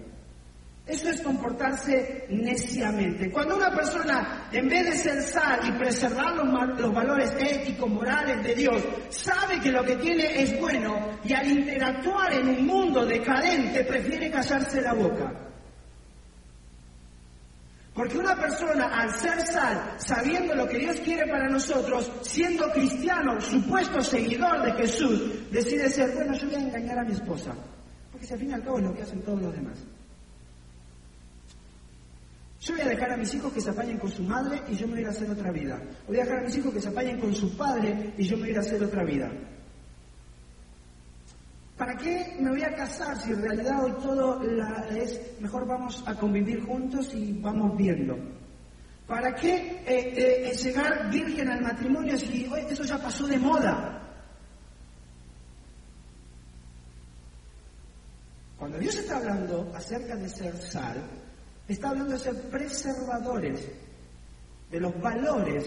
Eso 0.85 1.09
es 1.09 1.21
comportarse 1.21 2.25
neciamente. 2.29 3.31
Cuando 3.31 3.55
una 3.55 3.73
persona, 3.73 4.49
en 4.51 4.67
vez 4.67 4.85
de 4.85 4.91
ser 4.91 5.21
sal 5.21 5.61
y 5.65 5.71
preservar 5.71 6.35
los, 6.35 6.79
los, 6.79 6.93
valores 6.93 7.33
éticos, 7.39 7.89
morales 7.89 8.43
de 8.43 8.53
Dios, 8.53 8.83
sabe 9.07 9.61
que 9.61 9.71
lo 9.71 9.83
que 9.85 9.95
tiene 9.95 10.41
es 10.41 10.59
bueno 10.59 11.19
y 11.23 11.31
al 11.31 11.47
interactuar 11.47 12.33
en 12.33 12.49
un 12.49 12.65
mundo 12.65 13.05
decadente 13.05 13.85
prefiere 13.85 14.29
callarse 14.29 14.81
la 14.81 14.93
boca. 14.93 15.52
Porque 17.93 18.17
una 18.17 18.35
persona 18.35 18.85
al 18.87 19.13
ser 19.19 19.39
sal, 19.45 19.95
sabiendo 19.97 20.55
lo 20.55 20.67
que 20.67 20.79
Dios 20.79 20.99
quiere 21.01 21.29
para 21.29 21.47
nosotros, 21.47 22.11
siendo 22.21 22.71
cristiano, 22.71 23.39
supuesto 23.39 24.01
seguidor 24.01 24.63
de 24.63 24.71
Jesús, 24.73 25.51
decide 25.51 25.89
ser, 25.89 26.11
bueno, 26.15 26.33
yo 26.33 26.47
voy 26.47 26.55
a 26.55 26.59
engañar 26.59 26.97
a 26.99 27.03
mi 27.03 27.13
esposa. 27.13 27.53
Porque 28.11 28.25
si 28.25 28.33
al 28.33 28.39
fin 28.39 28.49
y 28.49 28.53
al 28.53 28.63
cabo 28.63 28.79
es 28.79 28.85
lo 28.85 28.95
que 28.95 29.03
hacen 29.03 29.21
todos 29.21 29.41
los 29.41 29.53
demás. 29.53 29.77
Yo 32.61 32.73
voy 32.73 32.81
a 32.81 32.89
dejar 32.89 33.11
a 33.11 33.17
mis 33.17 33.33
hijos 33.35 33.53
que 33.53 33.61
se 33.61 33.69
apañen 33.69 33.99
con 33.99 34.09
su 34.09 34.23
madre 34.23 34.61
y 34.69 34.75
yo 34.75 34.87
me 34.87 34.95
voy 34.95 35.05
a 35.05 35.09
hacer 35.09 35.29
otra 35.29 35.51
vida. 35.51 35.79
Voy 36.07 36.17
a 36.17 36.23
dejar 36.23 36.39
a 36.39 36.43
mis 36.43 36.57
hijos 36.57 36.73
que 36.73 36.81
se 36.81 36.87
apañen 36.87 37.19
con 37.19 37.35
su 37.35 37.55
padre 37.55 38.13
y 38.17 38.23
yo 38.23 38.37
me 38.37 38.47
voy 38.47 38.55
a 38.55 38.61
hacer 38.61 38.81
otra 38.81 39.03
vida. 39.03 39.29
¿Para 41.77 41.97
qué 41.97 42.37
me 42.39 42.51
voy 42.51 42.61
a 42.63 42.75
casar 42.75 43.19
si 43.19 43.31
en 43.31 43.41
realidad 43.41 43.83
hoy 43.83 43.93
todo 43.93 44.41
es 44.91 45.19
mejor 45.39 45.67
vamos 45.67 46.03
a 46.05 46.13
convivir 46.13 46.63
juntos 46.63 47.13
y 47.13 47.33
vamos 47.33 47.75
viendo? 47.75 48.15
¿Para 49.07 49.33
qué 49.35 49.83
eh, 49.85 50.49
eh, 50.49 50.55
llegar 50.55 51.09
virgen 51.09 51.49
al 51.49 51.61
matrimonio 51.61 52.17
si 52.17 52.47
hoy 52.47 52.61
eso 52.69 52.83
ya 52.83 52.97
pasó 52.99 53.27
de 53.27 53.37
moda? 53.37 53.99
Cuando 58.57 58.77
Dios 58.77 58.95
está 58.95 59.17
hablando 59.17 59.71
acerca 59.75 60.15
de 60.15 60.29
ser 60.29 60.55
sal, 60.55 61.03
está 61.67 61.89
hablando 61.89 62.13
de 62.13 62.19
ser 62.19 62.49
preservadores 62.49 63.67
de 64.71 64.79
los 64.79 65.01
valores 65.01 65.65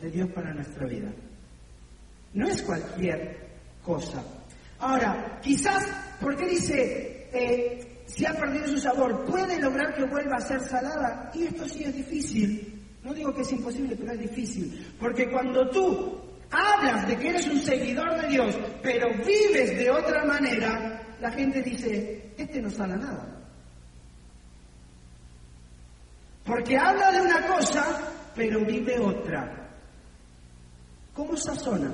de 0.00 0.10
Dios 0.10 0.30
para 0.30 0.54
nuestra 0.54 0.86
vida. 0.86 1.12
No 2.32 2.48
es 2.48 2.62
cualquier 2.62 3.50
cosa. 3.84 4.24
Ahora, 4.80 5.38
quizás, 5.42 5.86
¿por 6.20 6.36
qué 6.36 6.46
dice, 6.46 7.28
eh, 7.32 8.02
si 8.06 8.24
ha 8.24 8.32
perdido 8.32 8.66
su 8.66 8.78
sabor, 8.78 9.26
puede 9.26 9.60
lograr 9.60 9.94
que 9.94 10.04
vuelva 10.04 10.36
a 10.36 10.40
ser 10.40 10.60
salada? 10.60 11.30
Y 11.34 11.44
esto 11.44 11.68
sí 11.68 11.84
es 11.84 11.94
difícil. 11.94 12.82
No 13.02 13.12
digo 13.12 13.32
que 13.34 13.42
es 13.42 13.52
imposible, 13.52 13.94
pero 13.96 14.12
es 14.12 14.20
difícil. 14.20 14.94
Porque 14.98 15.30
cuando 15.30 15.68
tú 15.68 16.18
hablas 16.50 17.06
de 17.06 17.16
que 17.18 17.28
eres 17.28 17.46
un 17.46 17.60
seguidor 17.60 18.20
de 18.22 18.28
Dios, 18.28 18.58
pero 18.82 19.08
vives 19.24 19.76
de 19.76 19.90
otra 19.90 20.24
manera, 20.24 21.02
la 21.20 21.30
gente 21.30 21.62
dice, 21.62 22.32
este 22.38 22.62
no 22.62 22.70
sala 22.70 22.96
nada. 22.96 23.36
Porque 26.44 26.76
habla 26.76 27.12
de 27.12 27.20
una 27.20 27.46
cosa, 27.46 27.84
pero 28.34 28.64
vive 28.64 28.98
otra. 28.98 29.68
¿Cómo 31.12 31.36
sazona? 31.36 31.92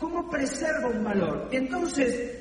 ¿Cómo 0.00 0.30
preserva 0.30 0.88
un 0.88 1.04
valor? 1.04 1.48
Entonces, 1.52 2.32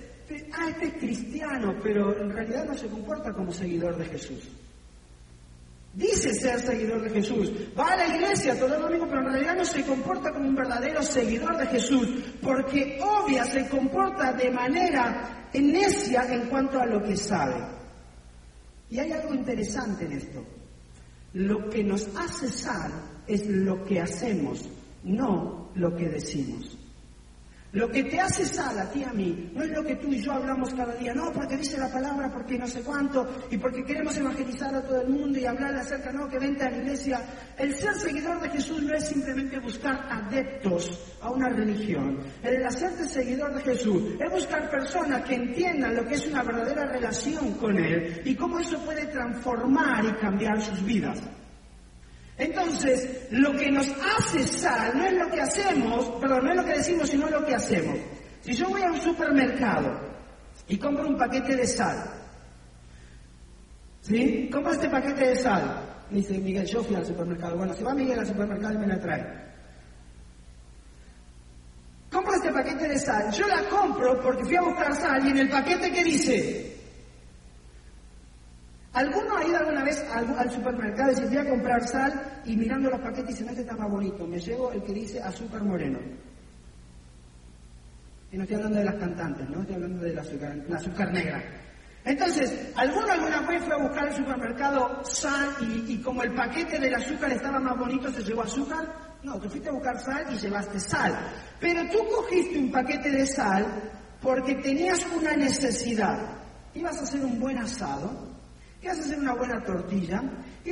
ah, 0.53 0.69
este 0.69 0.85
es 0.85 0.93
cristiano, 0.93 1.75
pero 1.83 2.17
en 2.17 2.31
realidad 2.31 2.63
no 2.65 2.73
se 2.73 2.87
comporta 2.87 3.33
como 3.33 3.51
seguidor 3.51 3.97
de 3.97 4.05
Jesús. 4.05 4.49
Dice 5.93 6.33
ser 6.33 6.61
seguidor 6.61 7.01
de 7.01 7.09
Jesús. 7.09 7.51
Va 7.77 7.87
a 7.87 7.97
la 7.97 8.15
iglesia 8.15 8.57
todo 8.57 8.75
el 8.75 8.81
domingo, 8.81 9.07
pero 9.09 9.19
en 9.19 9.33
realidad 9.33 9.57
no 9.57 9.65
se 9.65 9.83
comporta 9.83 10.31
como 10.31 10.47
un 10.47 10.55
verdadero 10.55 11.03
seguidor 11.03 11.57
de 11.57 11.65
Jesús, 11.65 12.07
porque 12.41 12.97
obvia 13.01 13.43
se 13.43 13.67
comporta 13.67 14.31
de 14.31 14.51
manera 14.51 15.49
necia 15.53 16.33
en 16.33 16.47
cuanto 16.47 16.79
a 16.79 16.85
lo 16.85 17.03
que 17.03 17.17
sabe. 17.17 17.61
Y 18.89 18.99
hay 18.99 19.11
algo 19.11 19.33
interesante 19.33 20.05
en 20.05 20.13
esto. 20.13 20.45
Lo 21.33 21.69
que 21.69 21.83
nos 21.83 22.07
hace 22.15 22.49
sal 22.49 22.91
es 23.27 23.45
lo 23.47 23.83
que 23.83 23.99
hacemos, 23.99 24.69
no 25.03 25.71
lo 25.75 25.93
que 25.95 26.07
decimos. 26.07 26.78
Lo 27.71 27.87
que 27.87 28.03
te 28.03 28.19
hace 28.19 28.45
sal 28.45 28.79
a 28.79 28.89
ti 28.89 29.01
y 29.01 29.03
a 29.03 29.13
mí 29.13 29.51
no 29.53 29.63
es 29.63 29.69
lo 29.69 29.83
que 29.83 29.95
tú 29.97 30.11
y 30.11 30.19
yo 30.19 30.31
hablamos 30.31 30.73
cada 30.73 30.95
día, 30.95 31.13
no, 31.13 31.31
porque 31.31 31.55
dice 31.55 31.77
la 31.77 31.91
palabra, 31.91 32.31
porque 32.31 32.57
no 32.57 32.67
sé 32.67 32.81
cuánto, 32.81 33.27
y 33.51 33.57
porque 33.59 33.83
queremos 33.83 34.17
evangelizar 34.17 34.73
a 34.73 34.81
todo 34.81 35.01
el 35.01 35.09
mundo 35.09 35.37
y 35.37 35.45
hablarle 35.45 35.79
acerca, 35.79 36.11
no, 36.11 36.27
que 36.27 36.39
vente 36.39 36.63
a 36.63 36.71
la 36.71 36.77
iglesia. 36.77 37.21
El 37.59 37.75
ser 37.75 37.93
seguidor 37.93 38.41
de 38.41 38.49
Jesús 38.49 38.81
no 38.81 38.95
es 38.95 39.07
simplemente 39.07 39.59
buscar 39.59 40.03
adeptos 40.09 41.15
a 41.21 41.29
una 41.29 41.49
religión. 41.49 42.17
El 42.41 42.65
hacerte 42.65 43.07
seguidor 43.07 43.53
de 43.53 43.61
Jesús 43.61 44.15
es 44.19 44.31
buscar 44.31 44.67
personas 44.71 45.21
que 45.21 45.35
entiendan 45.35 45.95
lo 45.95 46.05
que 46.05 46.15
es 46.15 46.25
una 46.25 46.41
verdadera 46.41 46.87
relación 46.87 47.53
con 47.53 47.77
Él 47.77 48.23
y 48.25 48.33
cómo 48.33 48.57
eso 48.57 48.83
puede 48.83 49.05
transformar 49.05 50.03
y 50.05 50.13
cambiar 50.13 50.59
sus 50.59 50.83
vidas. 50.83 51.21
Entonces, 52.39 53.27
lo 53.31 53.51
que 53.51 53.69
nos 53.69 53.91
hace 54.17 54.43
sal 54.43 54.97
no 54.97 55.05
es 55.05 55.13
lo 55.13 55.29
que 55.29 55.41
hacemos, 55.41 56.09
perdón, 56.21 56.45
no 56.45 56.51
es 56.51 56.55
lo 56.55 56.65
que 56.65 56.77
decimos, 56.77 57.09
sino 57.09 57.29
lo 57.29 57.45
que 57.45 57.53
hacemos. 57.53 57.97
Si 58.41 58.53
yo 58.53 58.69
voy 58.69 58.81
a 58.81 58.91
un 58.91 59.01
supermercado 59.01 59.99
y 60.69 60.77
compro 60.77 61.05
un 61.09 61.17
paquete 61.17 61.57
de 61.57 61.67
sal, 61.67 61.97
¿sí? 64.01 64.49
Compro 64.49 64.71
este 64.71 64.89
paquete 64.89 65.27
de 65.27 65.35
sal. 65.35 65.85
dice 66.09 66.37
Miguel, 66.37 66.65
yo 66.65 66.81
fui 66.81 66.95
al 66.95 67.05
supermercado. 67.05 67.57
Bueno, 67.57 67.73
si 67.73 67.83
va 67.83 67.93
Miguel 67.93 68.19
al 68.19 68.27
supermercado 68.27 68.73
y 68.73 68.77
me 68.77 68.87
la 68.87 68.99
trae. 69.01 69.49
Compro 72.09 72.33
este 72.35 72.53
paquete 72.53 72.87
de 72.87 72.97
sal. 72.99 73.31
Yo 73.33 73.47
la 73.47 73.63
compro 73.67 74.17
porque 74.21 74.45
fui 74.45 74.55
a 74.55 74.61
buscar 74.61 74.95
sal 74.95 75.27
y 75.27 75.31
en 75.31 75.39
el 75.39 75.49
paquete 75.49 75.91
que 75.91 76.03
dice 76.05 76.68
¿Alguno 78.93 79.37
ha 79.37 79.45
ido 79.45 79.57
alguna 79.57 79.83
vez 79.83 80.03
al, 80.11 80.51
supermercado 80.51 81.11
y 81.11 81.15
se 81.15 81.27
voy 81.27 81.37
a 81.37 81.49
comprar 81.49 81.87
sal 81.87 82.41
y 82.45 82.55
mirando 82.55 82.89
los 82.89 82.99
paquetes 82.99 83.27
dice, 83.27 83.43
no, 83.43 83.51
este 83.51 83.61
está 83.61 83.75
más 83.75 83.89
bonito, 83.89 84.25
me 84.25 84.39
llevo 84.39 84.71
el 84.71 84.81
que 84.81 84.93
dice 84.93 85.21
azúcar 85.21 85.63
moreno? 85.63 85.99
Y 88.31 88.37
no 88.37 88.43
estoy 88.43 88.57
hablando 88.57 88.79
de 88.79 88.85
las 88.85 88.95
cantantes, 88.95 89.49
no 89.49 89.61
estoy 89.61 89.75
hablando 89.75 90.03
de 90.03 90.13
la 90.13 90.21
azúcar, 90.21 91.07
la 91.07 91.11
negra. 91.13 91.43
Entonces, 92.03 92.71
¿alguno 92.75 93.11
alguna 93.11 93.41
vez 93.41 93.63
fue 93.63 93.75
a 93.75 93.77
buscar 93.77 94.07
al 94.07 94.15
supermercado 94.15 95.03
sal 95.03 95.49
y, 95.61 95.93
y, 95.93 96.01
como 96.01 96.23
el 96.23 96.33
paquete 96.33 96.79
del 96.79 96.95
azúcar 96.95 97.31
estaba 97.31 97.59
más 97.59 97.77
bonito, 97.77 98.11
se 98.11 98.23
llevó 98.23 98.43
azúcar? 98.43 98.87
No, 99.21 99.39
tú 99.39 99.49
fuiste 99.49 99.69
a 99.69 99.73
buscar 99.73 99.99
sal 99.99 100.25
y 100.31 100.37
llevaste 100.37 100.79
sal. 100.79 101.15
Pero 101.59 101.83
tú 101.91 101.99
cogiste 102.07 102.57
un 102.57 102.71
paquete 102.71 103.11
de 103.11 103.25
sal 103.27 103.91
porque 104.21 104.55
tenías 104.55 105.05
una 105.15 105.35
necesidad. 105.35 106.37
Ibas 106.73 106.97
a 106.99 107.03
hacer 107.03 107.21
un 107.21 107.39
buen 107.39 107.57
asado 107.57 108.28
vas 108.87 108.97
a 108.97 109.01
hacer 109.01 109.19
una 109.19 109.33
buena 109.33 109.63
tortilla, 109.63 110.21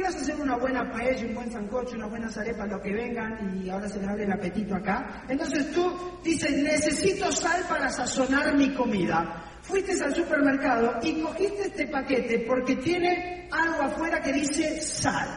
vas 0.01 0.15
a 0.15 0.19
hacer 0.19 0.35
una 0.39 0.57
buena 0.57 0.89
paella, 0.91 1.25
un 1.25 1.35
buen 1.35 1.51
sancocho, 1.51 1.95
una 1.95 2.07
buena 2.07 2.27
arepas, 2.27 2.69
lo 2.69 2.81
que 2.81 2.93
vengan, 2.93 3.61
y 3.61 3.69
ahora 3.69 3.89
se 3.89 3.99
les 3.99 4.07
abre 4.07 4.23
el 4.23 4.31
apetito 4.31 4.75
acá. 4.75 5.23
Entonces 5.27 5.71
tú 5.71 5.91
dices, 6.23 6.51
necesito 6.63 7.31
sal 7.31 7.63
para 7.67 7.89
sazonar 7.89 8.55
mi 8.55 8.73
comida. 8.73 9.43
Fuiste 9.61 10.01
al 10.01 10.15
supermercado 10.15 10.99
y 11.01 11.21
cogiste 11.21 11.67
este 11.67 11.87
paquete 11.87 12.45
porque 12.47 12.77
tiene 12.77 13.49
algo 13.51 13.83
afuera 13.83 14.21
que 14.21 14.31
dice 14.31 14.79
sal. 14.81 15.27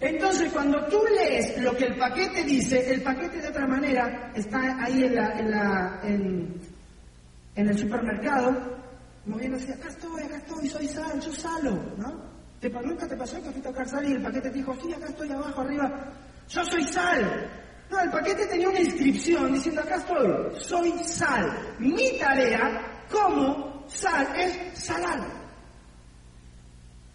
Entonces, 0.00 0.52
cuando 0.52 0.84
tú 0.86 0.98
lees 1.16 1.56
lo 1.62 1.74
que 1.76 1.84
el 1.84 1.96
paquete 1.96 2.44
dice, 2.44 2.92
el 2.92 3.00
paquete 3.02 3.40
de 3.40 3.48
otra 3.48 3.66
manera 3.66 4.32
está 4.34 4.84
ahí 4.84 5.04
en, 5.04 5.14
la, 5.14 5.38
en, 5.38 5.50
la, 5.50 6.00
en, 6.02 6.60
en 7.54 7.68
el 7.68 7.78
supermercado 7.78 8.83
moviendo 9.26 9.56
así, 9.56 9.72
acá 9.72 9.88
estoy, 9.88 10.22
acá 10.22 10.36
estoy, 10.36 10.68
soy 10.68 10.88
sal, 10.88 11.20
yo 11.20 11.32
salo, 11.32 11.72
¿no? 11.96 12.34
¿Te, 12.60 12.70
¿Nunca 12.70 13.06
te 13.06 13.16
pasó 13.16 13.36
que 13.36 13.50
fuiste 13.50 13.68
a 13.68 13.72
tocar 13.72 13.88
sal 13.88 14.08
y 14.08 14.12
el 14.12 14.22
paquete 14.22 14.50
te 14.50 14.58
dijo, 14.58 14.74
sí, 14.82 14.92
acá 14.92 15.06
estoy 15.06 15.30
abajo, 15.32 15.60
arriba, 15.60 16.12
yo 16.48 16.64
soy 16.64 16.84
sal? 16.84 17.50
No, 17.90 18.00
el 18.00 18.10
paquete 18.10 18.46
tenía 18.46 18.68
una 18.68 18.80
inscripción 18.80 19.52
diciendo, 19.52 19.82
acá 19.82 19.96
estoy, 19.96 20.60
soy 20.60 20.92
sal. 21.04 21.76
Mi 21.78 22.18
tarea 22.18 23.04
como 23.10 23.84
sal 23.88 24.26
es 24.36 24.78
salar. 24.78 25.20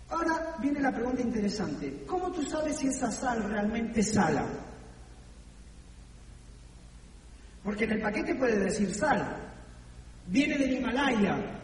Ahora 0.10 0.56
viene 0.60 0.80
la 0.80 0.91
pregunta 0.91 1.22
interesante. 1.22 2.04
¿Cómo 2.08 2.32
tú 2.32 2.43
sabes 2.43 2.78
si 2.78 2.88
esa 2.88 3.12
sal 3.12 3.43
realmente 3.43 4.02
sala? 4.02 4.45
Porque 7.63 7.84
en 7.84 7.91
el 7.91 8.02
paquete 8.02 8.36
puede 8.36 8.58
decir 8.58 8.93
sal. 8.93 9.52
Viene 10.28 10.58
del 10.58 10.74
Himalaya, 10.74 11.59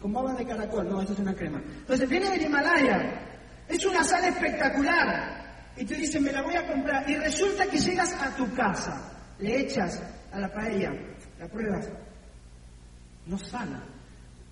con 0.00 0.12
baba 0.12 0.32
de 0.34 0.46
caracol, 0.46 0.88
no, 0.88 1.00
esto 1.00 1.12
es 1.12 1.18
una 1.18 1.34
crema. 1.34 1.60
Entonces 1.60 2.08
viene 2.08 2.30
del 2.30 2.42
Himalaya, 2.42 3.20
es 3.68 3.84
una 3.84 4.04
sal 4.04 4.24
espectacular. 4.24 5.46
Y 5.76 5.84
te 5.84 5.94
dicen, 5.94 6.24
me 6.24 6.32
la 6.32 6.42
voy 6.42 6.54
a 6.56 6.66
comprar. 6.66 7.08
Y 7.08 7.16
resulta 7.16 7.66
que 7.66 7.78
llegas 7.78 8.12
a 8.20 8.34
tu 8.36 8.52
casa, 8.54 9.12
le 9.38 9.60
echas 9.60 10.02
a 10.32 10.38
la 10.38 10.52
paella, 10.52 10.92
la 11.38 11.48
pruebas, 11.48 11.88
no 13.26 13.38
sana. 13.38 13.84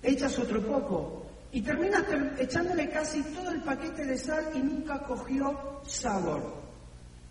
Echas 0.01 0.37
otro 0.39 0.61
poco 0.65 1.25
y 1.51 1.61
terminas 1.61 2.03
echándole 2.37 2.89
casi 2.89 3.21
todo 3.23 3.51
el 3.51 3.61
paquete 3.61 4.05
de 4.05 4.17
sal 4.17 4.51
y 4.53 4.59
nunca 4.59 4.99
cogió 5.03 5.81
sabor. 5.83 6.61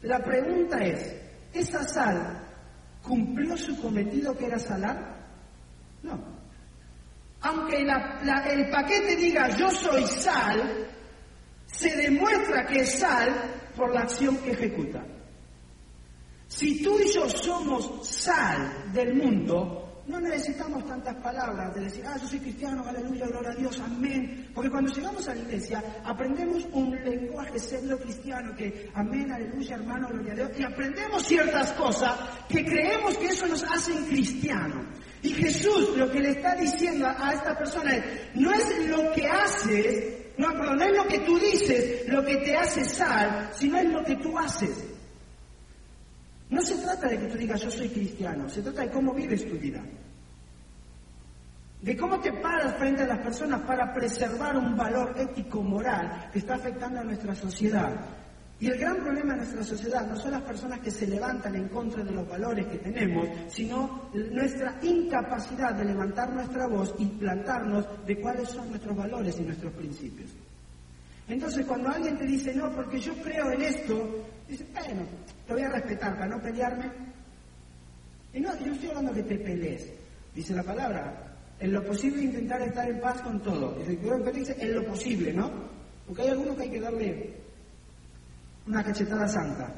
La 0.03 0.23
pregunta 0.23 0.79
es, 0.79 1.15
¿esa 1.53 1.85
sal 1.85 2.43
cumplió 3.03 3.57
su 3.57 3.81
cometido 3.81 4.37
que 4.37 4.47
era 4.47 4.59
salar? 4.59 5.17
No 6.03 6.36
aunque 7.47 7.83
el 7.83 8.71
paquete 8.71 9.17
diga 9.17 9.49
yo 9.57 9.71
soy 9.71 10.05
sal, 10.07 10.89
se 11.67 11.97
demuestra 11.97 12.67
que 12.67 12.81
es 12.81 12.99
sal 12.99 13.71
por 13.77 13.95
la 13.95 14.01
acción 14.01 14.37
que 14.39 14.53
ejecuta. 14.53 15.05
Si 16.49 16.83
tú 16.83 16.99
y 16.99 17.13
yo 17.13 17.29
somos 17.29 18.09
sal 18.09 18.93
del 18.93 19.15
mundo, 19.15 19.86
no 20.07 20.21
necesitamos 20.21 20.87
tantas 20.87 21.17
palabras 21.17 21.75
de 21.75 21.83
decir, 21.83 22.05
ah, 22.07 22.17
yo 22.21 22.29
soy 22.29 22.39
cristiano, 22.39 22.85
aleluya, 22.87 23.27
gloria 23.27 23.51
a 23.51 23.55
Dios, 23.55 23.81
amén. 23.81 24.51
Porque 24.55 24.71
cuando 24.71 24.93
llegamos 24.93 25.29
a 25.29 25.35
la 25.35 25.41
iglesia 25.41 25.83
aprendemos 26.05 26.67
un 26.73 26.95
lenguaje 27.05 27.59
pseudo 27.59 27.99
cristiano 27.99 28.55
que, 28.57 28.91
amén, 28.95 29.31
aleluya, 29.33 29.75
hermano, 29.77 30.09
gloria 30.09 30.33
a 30.33 30.37
Dios, 30.37 30.51
y 30.59 30.63
aprendemos 30.63 31.25
ciertas 31.25 31.73
cosas 31.73 32.17
que 32.49 32.65
creemos 32.65 33.17
que 33.19 33.27
eso 33.27 33.47
nos 33.47 33.63
hace 33.65 33.93
cristianos. 34.09 34.87
Y 35.23 35.31
Jesús 35.31 35.97
lo 35.97 36.11
que 36.11 36.21
le 36.21 36.31
está 36.31 36.55
diciendo 36.55 37.07
a 37.07 37.33
esta 37.33 37.59
persona 37.59 37.97
es, 37.97 38.05
no 38.35 38.53
es 38.53 38.89
lo 38.89 39.13
que 39.13 39.27
haces, 39.27 40.27
no, 40.39 40.53
no 40.53 40.85
es 40.85 40.93
lo 40.97 41.09
que 41.09 41.19
tú 41.21 41.39
dices 41.39 42.07
lo 42.09 42.25
que 42.25 42.37
te 42.37 42.57
hace 42.57 42.85
sal, 42.85 43.51
sino 43.53 43.79
es 43.79 43.91
lo 43.91 44.05
que 44.05 44.17
tú 44.17 44.39
haces. 44.39 44.96
No 46.49 46.61
se 46.63 46.77
trata 46.77 47.09
de 47.09 47.19
que 47.19 47.27
tú 47.27 47.39
digas 47.39 47.61
yo 47.61 47.71
soy 47.71 47.89
cristiano, 47.89 48.49
se 48.49 48.63
trata 48.63 48.83
de 48.83 48.91
cómo 48.91 49.13
vives 49.13 49.49
tu 49.49 49.57
vida. 49.57 49.83
De 51.83 51.97
cómo 51.97 52.21
te 52.21 52.33
paras 52.33 52.77
frente 52.77 53.03
a 53.03 53.07
las 53.07 53.19
personas 53.19 53.63
para 53.63 53.93
preservar 53.93 54.57
un 54.57 54.77
valor 54.77 55.15
ético 55.19 55.63
moral 55.63 56.31
que 56.33 56.39
está 56.39 56.55
afectando 56.55 57.01
a 57.01 57.05
nuestra 57.05 57.35
sociedad. 57.35 57.95
Y 58.59 58.69
el 58.69 58.79
gran 58.79 58.97
problema 58.97 59.35
de 59.35 59.41
nuestra 59.41 59.63
sociedad 59.63 60.07
no 60.07 60.17
son 60.17 60.31
las 60.31 60.43
personas 60.43 60.81
que 60.81 60.91
se 60.91 61.07
levantan 61.07 61.55
en 61.57 61.69
contra 61.69 62.03
de 62.03 62.13
los 62.13 62.27
valores 62.27 62.67
que 62.67 62.79
tenemos, 62.79 63.29
sino 63.49 64.09
nuestra 64.15 64.79
incapacidad 64.83 65.75
de 65.75 65.85
levantar 65.85 66.33
nuestra 66.33 66.67
voz 66.67 66.95
y 66.99 67.05
plantarnos 67.05 67.87
de 68.07 68.19
cuáles 68.19 68.49
son 68.49 68.71
nuestros 68.71 68.97
valores 68.97 69.39
y 69.39 69.43
nuestros 69.43 69.73
principios. 69.75 70.31
Entonces, 71.29 71.67
cuando 71.67 71.91
alguien 71.91 72.17
te 72.17 72.25
dice, 72.25 72.55
no, 72.55 72.71
porque 72.71 72.99
yo 72.99 73.13
creo 73.17 73.51
en 73.51 73.61
esto, 73.61 74.25
dice, 74.49 74.67
bueno, 74.73 75.03
te 75.47 75.53
voy 75.53 75.63
a 75.63 75.69
respetar 75.71 76.15
para 76.15 76.29
no 76.29 76.43
pelearme. 76.43 76.91
Y 78.33 78.41
no, 78.41 78.57
yo 78.65 78.73
estoy 78.73 78.89
hablando 78.91 79.15
que 79.15 79.23
te 79.23 79.39
pelees. 79.39 79.93
Dice 80.35 80.55
la 80.55 80.63
palabra, 80.63 81.37
en 81.59 81.73
lo 81.73 81.83
posible 81.85 82.23
intentar 82.23 82.61
estar 82.61 82.89
en 82.89 83.01
paz 83.01 83.23
con 83.23 83.43
todo. 83.43 83.73
Dice, 83.79 83.99
dice, 84.33 84.57
en 84.59 84.75
lo 84.75 84.85
posible, 84.85 85.33
¿no? 85.33 85.51
Porque 86.07 86.23
hay 86.23 86.29
algunos 86.29 86.57
que 86.57 86.63
hay 86.63 86.71
que 86.71 86.81
darle 86.81 87.35
una 88.67 88.85
cachetada 88.85 89.27
santa. 89.29 89.73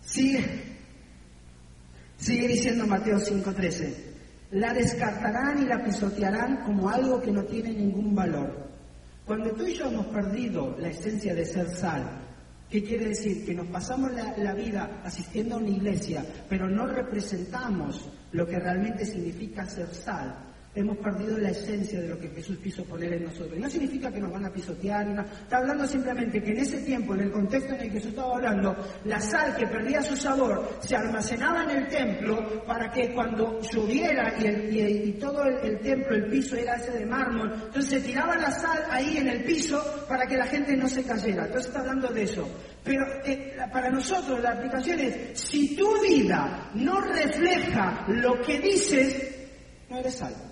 Sigue, 0.00 0.44
sigue 2.16 2.48
diciendo 2.48 2.86
Mateo 2.86 3.18
5:13, 3.18 3.94
la 4.52 4.72
descartarán 4.72 5.62
y 5.62 5.66
la 5.66 5.82
pisotearán 5.84 6.64
como 6.64 6.88
algo 6.88 7.20
que 7.20 7.32
no 7.32 7.44
tiene 7.44 7.70
ningún 7.70 8.14
valor. 8.14 8.65
Cuando 9.26 9.50
tú 9.50 9.66
y 9.66 9.74
yo 9.74 9.86
hemos 9.86 10.06
perdido 10.06 10.76
la 10.78 10.88
esencia 10.88 11.34
de 11.34 11.44
ser 11.44 11.68
sal, 11.68 12.08
¿qué 12.70 12.84
quiere 12.84 13.08
decir? 13.08 13.44
Que 13.44 13.54
nos 13.54 13.66
pasamos 13.66 14.12
la, 14.12 14.36
la 14.38 14.54
vida 14.54 15.00
asistiendo 15.04 15.56
a 15.56 15.58
una 15.58 15.70
iglesia, 15.70 16.24
pero 16.48 16.68
no 16.68 16.86
representamos 16.86 18.08
lo 18.30 18.46
que 18.46 18.60
realmente 18.60 19.04
significa 19.04 19.66
ser 19.66 19.92
sal 19.92 20.45
hemos 20.76 20.98
perdido 20.98 21.38
la 21.38 21.50
esencia 21.50 22.00
de 22.00 22.08
lo 22.08 22.18
que 22.18 22.28
Jesús 22.28 22.58
quiso 22.58 22.84
poner 22.84 23.14
en 23.14 23.24
nosotros. 23.24 23.58
No 23.58 23.68
significa 23.68 24.12
que 24.12 24.20
nos 24.20 24.30
van 24.30 24.44
a 24.44 24.52
pisotear, 24.52 25.06
no. 25.06 25.22
está 25.22 25.56
hablando 25.56 25.86
simplemente 25.86 26.42
que 26.42 26.50
en 26.50 26.58
ese 26.58 26.78
tiempo, 26.82 27.14
en 27.14 27.20
el 27.22 27.32
contexto 27.32 27.74
en 27.74 27.80
el 27.80 27.86
que 27.86 27.92
Jesús 27.94 28.10
estaba 28.10 28.34
hablando, 28.34 28.76
la 29.04 29.18
sal 29.18 29.56
que 29.56 29.66
perdía 29.66 30.02
su 30.02 30.16
sabor 30.16 30.78
se 30.80 30.94
almacenaba 30.94 31.64
en 31.64 31.70
el 31.70 31.88
templo 31.88 32.64
para 32.66 32.90
que 32.90 33.12
cuando 33.14 33.58
lloviera 33.62 34.34
y, 34.38 35.12
todo 35.12 35.44
el, 35.44 35.78
templo, 35.80 36.14
el 36.14 36.26
piso 36.26 36.56
era 36.56 36.74
ese 36.74 36.92
de 36.92 37.06
mármol, 37.06 37.52
entonces 37.54 37.90
se 37.90 38.00
tiraba 38.00 38.36
la 38.36 38.50
sal 38.50 38.84
ahí 38.90 39.16
en 39.16 39.28
el 39.28 39.44
piso 39.44 39.82
para 40.06 40.26
que 40.26 40.36
la 40.36 40.46
gente 40.46 40.76
no 40.76 40.88
se 40.88 41.02
cayera. 41.02 41.46
Entonces 41.46 41.68
está 41.68 41.80
hablando 41.80 42.08
de 42.08 42.22
eso. 42.22 42.46
Pero 42.84 43.04
eh, 43.24 43.56
para 43.72 43.90
nosotros 43.90 44.40
la 44.42 44.52
aplicación 44.52 45.00
es, 45.00 45.40
si 45.40 45.74
tu 45.74 46.00
vida 46.02 46.70
no 46.74 47.00
refleja 47.00 48.04
lo 48.08 48.40
que 48.42 48.60
dices, 48.60 49.48
no 49.88 49.98
eres 49.98 50.14
salvo. 50.14 50.45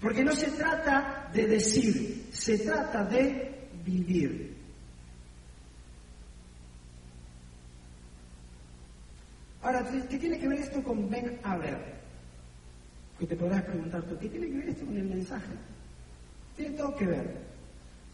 Porque 0.00 0.24
no 0.24 0.32
se 0.32 0.50
trata 0.52 1.28
de 1.32 1.46
decir, 1.46 2.28
se 2.32 2.58
trata 2.58 3.04
de 3.04 3.68
vivir. 3.84 4.56
Ahora, 9.62 9.86
¿qué 10.08 10.18
tiene 10.18 10.38
que 10.38 10.48
ver 10.48 10.60
esto 10.60 10.82
con 10.82 11.08
ven 11.10 11.38
a 11.42 11.56
ver? 11.58 12.00
Que 13.18 13.26
te 13.26 13.36
podrás 13.36 13.62
preguntar 13.64 14.02
tú, 14.04 14.18
¿qué 14.18 14.28
tiene 14.30 14.46
que 14.46 14.56
ver 14.56 14.68
esto 14.70 14.86
con 14.86 14.96
el 14.96 15.04
mensaje? 15.04 15.52
Tiene 16.56 16.76
todo 16.76 16.96
que 16.96 17.06
ver. 17.06 17.50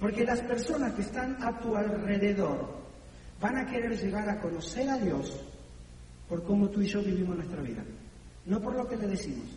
Porque 0.00 0.24
las 0.24 0.40
personas 0.40 0.92
que 0.94 1.02
están 1.02 1.40
a 1.40 1.56
tu 1.60 1.76
alrededor 1.76 2.76
van 3.40 3.56
a 3.58 3.66
querer 3.66 3.96
llegar 3.96 4.28
a 4.28 4.40
conocer 4.40 4.88
a 4.90 4.98
Dios 4.98 5.32
por 6.28 6.42
cómo 6.44 6.68
tú 6.68 6.82
y 6.82 6.88
yo 6.88 7.00
vivimos 7.00 7.36
nuestra 7.36 7.62
vida. 7.62 7.84
No 8.44 8.60
por 8.60 8.74
lo 8.74 8.88
que 8.88 8.96
le 8.96 9.06
decimos, 9.06 9.48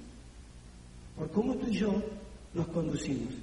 por 1.17 1.31
cómo 1.31 1.55
tú 1.55 1.67
y 1.67 1.77
yo 1.77 2.01
nos 2.53 2.67
conducimos. 2.67 3.33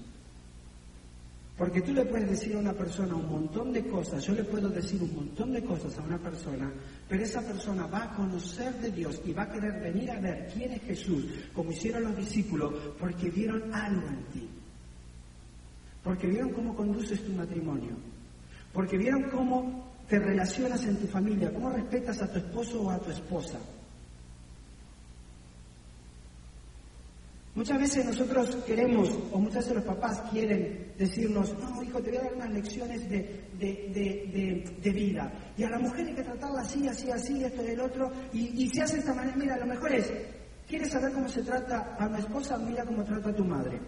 Porque 1.56 1.80
tú 1.80 1.94
le 1.94 2.04
puedes 2.04 2.28
decir 2.28 2.54
a 2.54 2.58
una 2.58 2.74
persona 2.74 3.14
un 3.14 3.30
montón 3.30 3.72
de 3.72 3.86
cosas, 3.86 4.22
yo 4.22 4.34
le 4.34 4.44
puedo 4.44 4.68
decir 4.68 5.02
un 5.02 5.14
montón 5.14 5.52
de 5.52 5.64
cosas 5.64 5.98
a 5.98 6.02
una 6.02 6.18
persona, 6.18 6.70
pero 7.08 7.22
esa 7.22 7.40
persona 7.40 7.86
va 7.86 8.04
a 8.04 8.14
conocer 8.14 8.74
de 8.74 8.90
Dios 8.90 9.22
y 9.24 9.32
va 9.32 9.44
a 9.44 9.50
querer 9.50 9.80
venir 9.80 10.10
a 10.10 10.20
ver 10.20 10.50
quién 10.52 10.72
es 10.72 10.82
Jesús, 10.82 11.24
como 11.54 11.72
hicieron 11.72 12.02
los 12.04 12.16
discípulos, 12.16 12.74
porque 13.00 13.30
vieron 13.30 13.72
algo 13.72 14.06
en 14.06 14.24
ti. 14.34 14.48
Porque 16.04 16.26
vieron 16.26 16.50
cómo 16.50 16.76
conduces 16.76 17.24
tu 17.24 17.32
matrimonio. 17.32 17.96
Porque 18.74 18.98
vieron 18.98 19.24
cómo 19.30 19.92
te 20.08 20.18
relacionas 20.18 20.84
en 20.84 20.96
tu 20.98 21.06
familia, 21.06 21.52
cómo 21.52 21.70
respetas 21.70 22.20
a 22.20 22.30
tu 22.30 22.38
esposo 22.38 22.82
o 22.82 22.90
a 22.90 22.98
tu 22.98 23.10
esposa. 23.10 23.58
Muchas 27.56 27.80
veces 27.80 28.04
nosotros 28.04 28.54
queremos, 28.66 29.08
o 29.32 29.38
muchas 29.38 29.64
veces 29.64 29.76
los 29.76 29.84
papás 29.86 30.20
quieren 30.30 30.92
decirnos, 30.98 31.56
no, 31.58 31.82
hijo, 31.82 32.02
te 32.02 32.10
voy 32.10 32.18
a 32.18 32.22
dar 32.24 32.34
unas 32.34 32.50
lecciones 32.52 33.08
de, 33.08 34.92
vida. 34.92 35.32
Y 35.56 35.62
a 35.62 35.70
la 35.70 35.78
mujer 35.78 36.06
hay 36.06 36.14
que 36.14 36.22
tratarla 36.22 36.60
así, 36.60 36.86
así, 36.86 37.10
así, 37.10 37.42
esto 37.42 37.64
y 37.64 37.68
el 37.68 37.80
otro. 37.80 38.12
Y, 38.34 38.62
y 38.62 38.68
se 38.68 38.82
hace 38.82 38.96
de 38.96 39.00
esta 39.00 39.14
manera, 39.14 39.36
mira, 39.38 39.56
lo 39.56 39.64
mejor 39.64 39.90
es, 39.90 40.12
¿quieres 40.68 40.92
saber 40.92 41.10
cómo 41.12 41.30
se 41.30 41.42
trata 41.42 41.96
a 41.98 42.06
mi 42.10 42.18
esposa? 42.18 42.58
Mira 42.58 42.84
cómo 42.84 43.02
trata 43.02 43.30
a 43.30 43.34
tu 43.34 43.44
madre. 43.46 43.80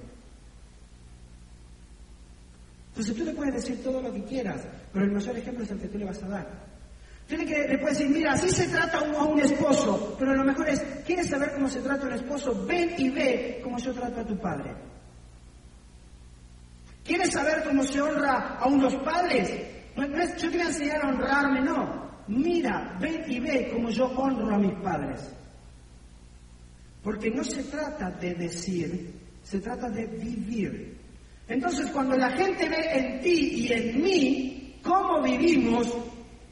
Entonces 2.88 3.14
tú 3.14 3.22
le 3.22 3.34
puedes 3.34 3.54
decir 3.54 3.82
todo 3.84 4.00
lo 4.00 4.10
que 4.10 4.24
quieras, 4.24 4.66
pero 4.94 5.04
el 5.04 5.12
mayor 5.12 5.36
ejemplo 5.36 5.62
es 5.62 5.70
el 5.70 5.78
que 5.78 5.88
tú 5.88 5.98
le 5.98 6.06
vas 6.06 6.22
a 6.22 6.28
dar. 6.28 6.67
Tú 7.28 7.36
le, 7.36 7.78
puedes 7.78 7.98
decir, 7.98 8.08
mira, 8.08 8.32
así 8.32 8.48
se 8.48 8.68
trata 8.68 8.98
a 9.00 9.24
un 9.24 9.38
esposo, 9.38 10.16
pero 10.18 10.34
lo 10.34 10.44
mejor 10.44 10.66
es, 10.66 10.80
¿quieres 11.06 11.28
saber 11.28 11.52
cómo 11.52 11.68
se 11.68 11.80
trata 11.80 12.06
un 12.06 12.14
esposo? 12.14 12.64
Ven 12.66 12.94
y 12.96 13.10
ve 13.10 13.60
cómo 13.62 13.76
yo 13.78 13.92
trato 13.92 14.20
a 14.20 14.24
tu 14.24 14.38
padre. 14.38 14.74
¿Quieres 17.04 17.30
saber 17.30 17.64
cómo 17.64 17.82
se 17.82 18.00
honra 18.00 18.56
a 18.58 18.66
unos 18.66 18.94
padres? 18.96 19.52
No, 19.94 20.04
es, 20.04 20.36
yo 20.40 20.50
te 20.50 20.56
voy 20.56 20.66
a 20.66 20.68
enseñar 20.68 21.04
a 21.04 21.08
honrarme, 21.08 21.60
no. 21.60 22.08
Mira, 22.28 22.96
ven 22.98 23.22
y 23.26 23.40
ve 23.40 23.70
cómo 23.74 23.90
yo 23.90 24.06
honro 24.06 24.54
a 24.54 24.58
mis 24.58 24.74
padres. 24.82 25.30
Porque 27.02 27.30
no 27.30 27.44
se 27.44 27.62
trata 27.64 28.10
de 28.10 28.34
decir, 28.36 29.12
se 29.42 29.60
trata 29.60 29.90
de 29.90 30.06
vivir. 30.06 30.96
Entonces, 31.46 31.90
cuando 31.90 32.16
la 32.16 32.30
gente 32.30 32.68
ve 32.68 32.90
en 32.92 33.20
ti 33.20 33.66
y 33.66 33.72
en 33.72 34.02
mí 34.02 34.80
cómo 34.82 35.22
vivimos, 35.22 35.94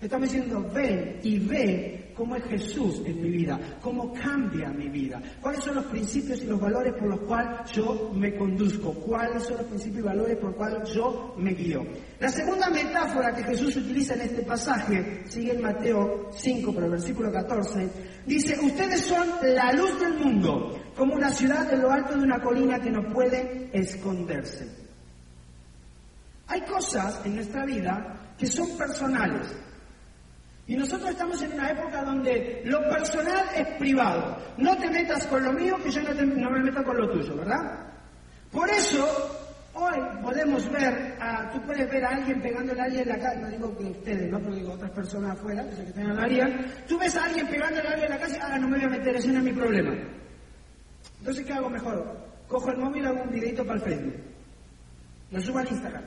Estamos 0.00 0.30
diciendo, 0.30 0.70
ven 0.74 1.20
y 1.22 1.38
ve 1.38 2.12
cómo 2.14 2.36
es 2.36 2.44
Jesús 2.44 3.02
en 3.04 3.22
mi 3.22 3.30
vida, 3.30 3.58
cómo 3.80 4.12
cambia 4.12 4.68
mi 4.70 4.88
vida, 4.88 5.20
cuáles 5.40 5.62
son 5.62 5.76
los 5.76 5.84
principios 5.86 6.42
y 6.42 6.46
los 6.46 6.60
valores 6.60 6.94
por 6.94 7.08
los 7.08 7.20
cuales 7.20 7.70
yo 7.72 8.10
me 8.14 8.34
conduzco, 8.36 8.92
cuáles 8.94 9.44
son 9.44 9.58
los 9.58 9.66
principios 9.66 10.00
y 10.00 10.06
valores 10.06 10.36
por 10.36 10.50
los 10.50 10.56
cuales 10.56 10.92
yo 10.92 11.34
me 11.38 11.52
guío. 11.52 11.84
La 12.18 12.28
segunda 12.28 12.70
metáfora 12.70 13.34
que 13.34 13.44
Jesús 13.44 13.76
utiliza 13.76 14.14
en 14.14 14.22
este 14.22 14.42
pasaje, 14.42 15.22
sigue 15.26 15.52
en 15.52 15.62
Mateo 15.62 16.30
5, 16.32 16.72
pero 16.74 16.90
versículo 16.90 17.30
14, 17.30 17.88
dice, 18.26 18.58
ustedes 18.62 19.02
son 19.02 19.28
la 19.42 19.72
luz 19.72 20.00
del 20.00 20.14
mundo, 20.14 20.78
como 20.96 21.14
una 21.14 21.30
ciudad 21.30 21.70
en 21.72 21.82
lo 21.82 21.90
alto 21.90 22.16
de 22.16 22.22
una 22.22 22.40
colina 22.40 22.80
que 22.80 22.90
no 22.90 23.02
puede 23.12 23.70
esconderse. 23.72 24.86
Hay 26.48 26.60
cosas 26.62 27.20
en 27.24 27.34
nuestra 27.36 27.64
vida 27.66 28.34
que 28.38 28.46
son 28.46 28.76
personales, 28.78 29.48
y 30.68 30.76
nosotros 30.76 31.10
estamos 31.10 31.40
en 31.42 31.52
una 31.52 31.70
época 31.70 32.02
donde 32.02 32.62
lo 32.64 32.80
personal 32.88 33.46
es 33.54 33.66
privado. 33.78 34.36
No 34.56 34.76
te 34.76 34.90
metas 34.90 35.26
con 35.26 35.44
lo 35.44 35.52
mío 35.52 35.76
que 35.82 35.90
yo 35.90 36.02
no, 36.02 36.50
me 36.50 36.60
meto 36.60 36.82
con 36.82 36.96
lo 36.96 37.08
tuyo, 37.08 37.36
¿verdad? 37.36 37.86
Por 38.50 38.68
eso, 38.70 39.06
hoy 39.74 39.96
podemos 40.22 40.68
ver, 40.72 41.16
tú 41.52 41.62
puedes 41.62 41.88
ver 41.88 42.04
a 42.04 42.08
alguien 42.16 42.42
pegándole 42.42 42.80
a 42.80 42.84
alguien 42.84 43.02
en 43.02 43.08
la 43.08 43.18
calle, 43.18 43.40
no 43.42 43.48
digo 43.48 43.78
que 43.78 43.84
ustedes, 43.84 44.30
no, 44.30 44.40
pero 44.40 44.54
digo 44.56 44.72
otras 44.72 44.90
personas 44.90 45.32
afuera, 45.32 45.64
que, 45.70 45.84
que 45.84 45.92
tengan 45.92 46.16
la 46.16 46.22
área, 46.22 46.48
tú 46.88 46.98
ves 46.98 47.16
a 47.16 47.24
alguien 47.24 47.46
pegándole 47.46 47.86
a 47.88 47.92
alguien 47.92 48.12
en 48.12 48.18
la 48.18 48.26
calle, 48.26 48.38
ah, 48.42 48.58
no 48.58 48.68
me 48.68 48.76
voy 48.78 48.86
a 48.86 48.90
meter, 48.90 49.16
ese 49.16 49.28
no 49.28 49.38
es 49.38 49.44
mi 49.44 49.52
problema. 49.52 49.94
Entonces, 51.20 51.46
¿qué 51.46 51.52
hago 51.52 51.70
mejor? 51.70 52.26
Cojo 52.48 52.70
el 52.70 52.78
móvil 52.78 53.04
y 53.04 53.06
hago 53.06 53.22
un 53.22 53.30
videito 53.30 53.64
para 53.64 53.78
el 53.78 53.84
Facebook. 53.84 54.14
Lo 55.30 55.40
subo 55.40 55.58
al 55.58 55.68
Instagram. 55.68 56.04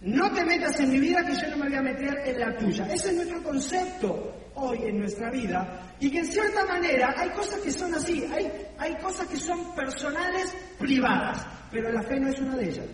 No 0.00 0.32
te 0.32 0.44
metas 0.44 0.78
en 0.80 0.90
mi 0.90 1.00
vida 1.00 1.24
que 1.26 1.34
yo 1.34 1.50
no 1.50 1.56
me 1.56 1.68
voy 1.68 1.76
a 1.76 1.82
meter 1.82 2.18
en 2.24 2.38
la 2.40 2.56
tuya. 2.56 2.86
Ese 2.86 3.08
es 3.10 3.16
nuestro 3.16 3.42
concepto 3.42 4.34
hoy 4.54 4.78
en 4.84 5.00
nuestra 5.00 5.30
vida. 5.30 5.94
Y 5.98 6.10
que 6.10 6.18
en 6.18 6.26
cierta 6.26 6.64
manera 6.66 7.14
hay 7.16 7.30
cosas 7.30 7.60
que 7.60 7.72
son 7.72 7.92
así, 7.94 8.24
hay, 8.32 8.50
hay 8.78 8.94
cosas 8.96 9.26
que 9.26 9.36
son 9.36 9.74
personales, 9.74 10.54
privadas, 10.78 11.44
pero 11.70 11.90
la 11.90 12.02
fe 12.02 12.20
no 12.20 12.28
es 12.28 12.38
una 12.38 12.56
de 12.56 12.68
ellas. 12.68 12.86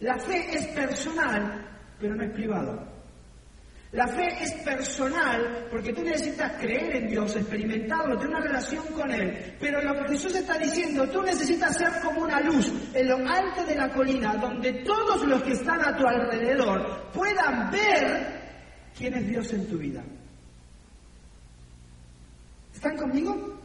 La 0.00 0.18
fe 0.18 0.54
es 0.54 0.66
personal, 0.68 1.66
pero 1.98 2.14
no 2.14 2.24
es 2.24 2.32
privada. 2.32 2.93
La 3.94 4.08
fe 4.08 4.26
es 4.40 4.52
personal 4.64 5.68
porque 5.70 5.92
tú 5.92 6.02
necesitas 6.02 6.60
creer 6.60 6.96
en 6.96 7.08
Dios, 7.08 7.36
experimentarlo, 7.36 8.18
tener 8.18 8.34
una 8.34 8.44
relación 8.44 8.84
con 8.86 9.08
Él. 9.08 9.54
Pero 9.60 9.80
lo 9.80 9.94
que 9.94 10.14
Jesús 10.14 10.34
está 10.34 10.58
diciendo, 10.58 11.08
tú 11.10 11.22
necesitas 11.22 11.76
ser 11.76 11.92
como 12.02 12.22
una 12.22 12.40
luz 12.40 12.72
en 12.92 13.08
lo 13.08 13.18
alto 13.18 13.64
de 13.64 13.76
la 13.76 13.88
colina, 13.90 14.34
donde 14.34 14.82
todos 14.82 15.24
los 15.24 15.40
que 15.44 15.52
están 15.52 15.80
a 15.80 15.96
tu 15.96 16.04
alrededor 16.04 17.12
puedan 17.12 17.70
ver 17.70 18.42
quién 18.98 19.14
es 19.14 19.28
Dios 19.28 19.52
en 19.52 19.68
tu 19.68 19.78
vida. 19.78 20.02
¿Están 22.74 22.96
conmigo? 22.96 23.60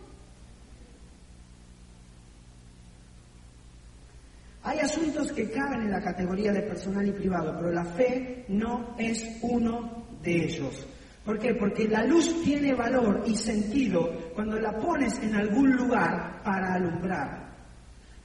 Hay 4.62 4.80
asuntos 4.80 5.32
que 5.32 5.50
caben 5.50 5.82
en 5.82 5.92
la 5.92 6.02
categoría 6.02 6.52
de 6.52 6.62
personal 6.62 7.08
y 7.08 7.14
privado, 7.14 7.56
pero 7.58 7.72
la 7.72 7.86
fe 7.86 8.46
no 8.50 8.94
es 9.00 9.40
uno 9.42 10.00
de 10.22 10.46
ellos. 10.46 10.86
¿Por 11.26 11.38
qué? 11.38 11.54
Porque 11.54 11.88
la 11.88 12.04
luz 12.06 12.42
tiene 12.44 12.74
valor 12.74 13.24
y 13.26 13.36
sentido 13.36 14.32
cuando 14.34 14.60
la 14.60 14.76
pones 14.78 15.20
en 15.22 15.36
algún 15.36 15.72
lugar 15.76 16.42
para 16.44 16.74
alumbrar. 16.74 17.50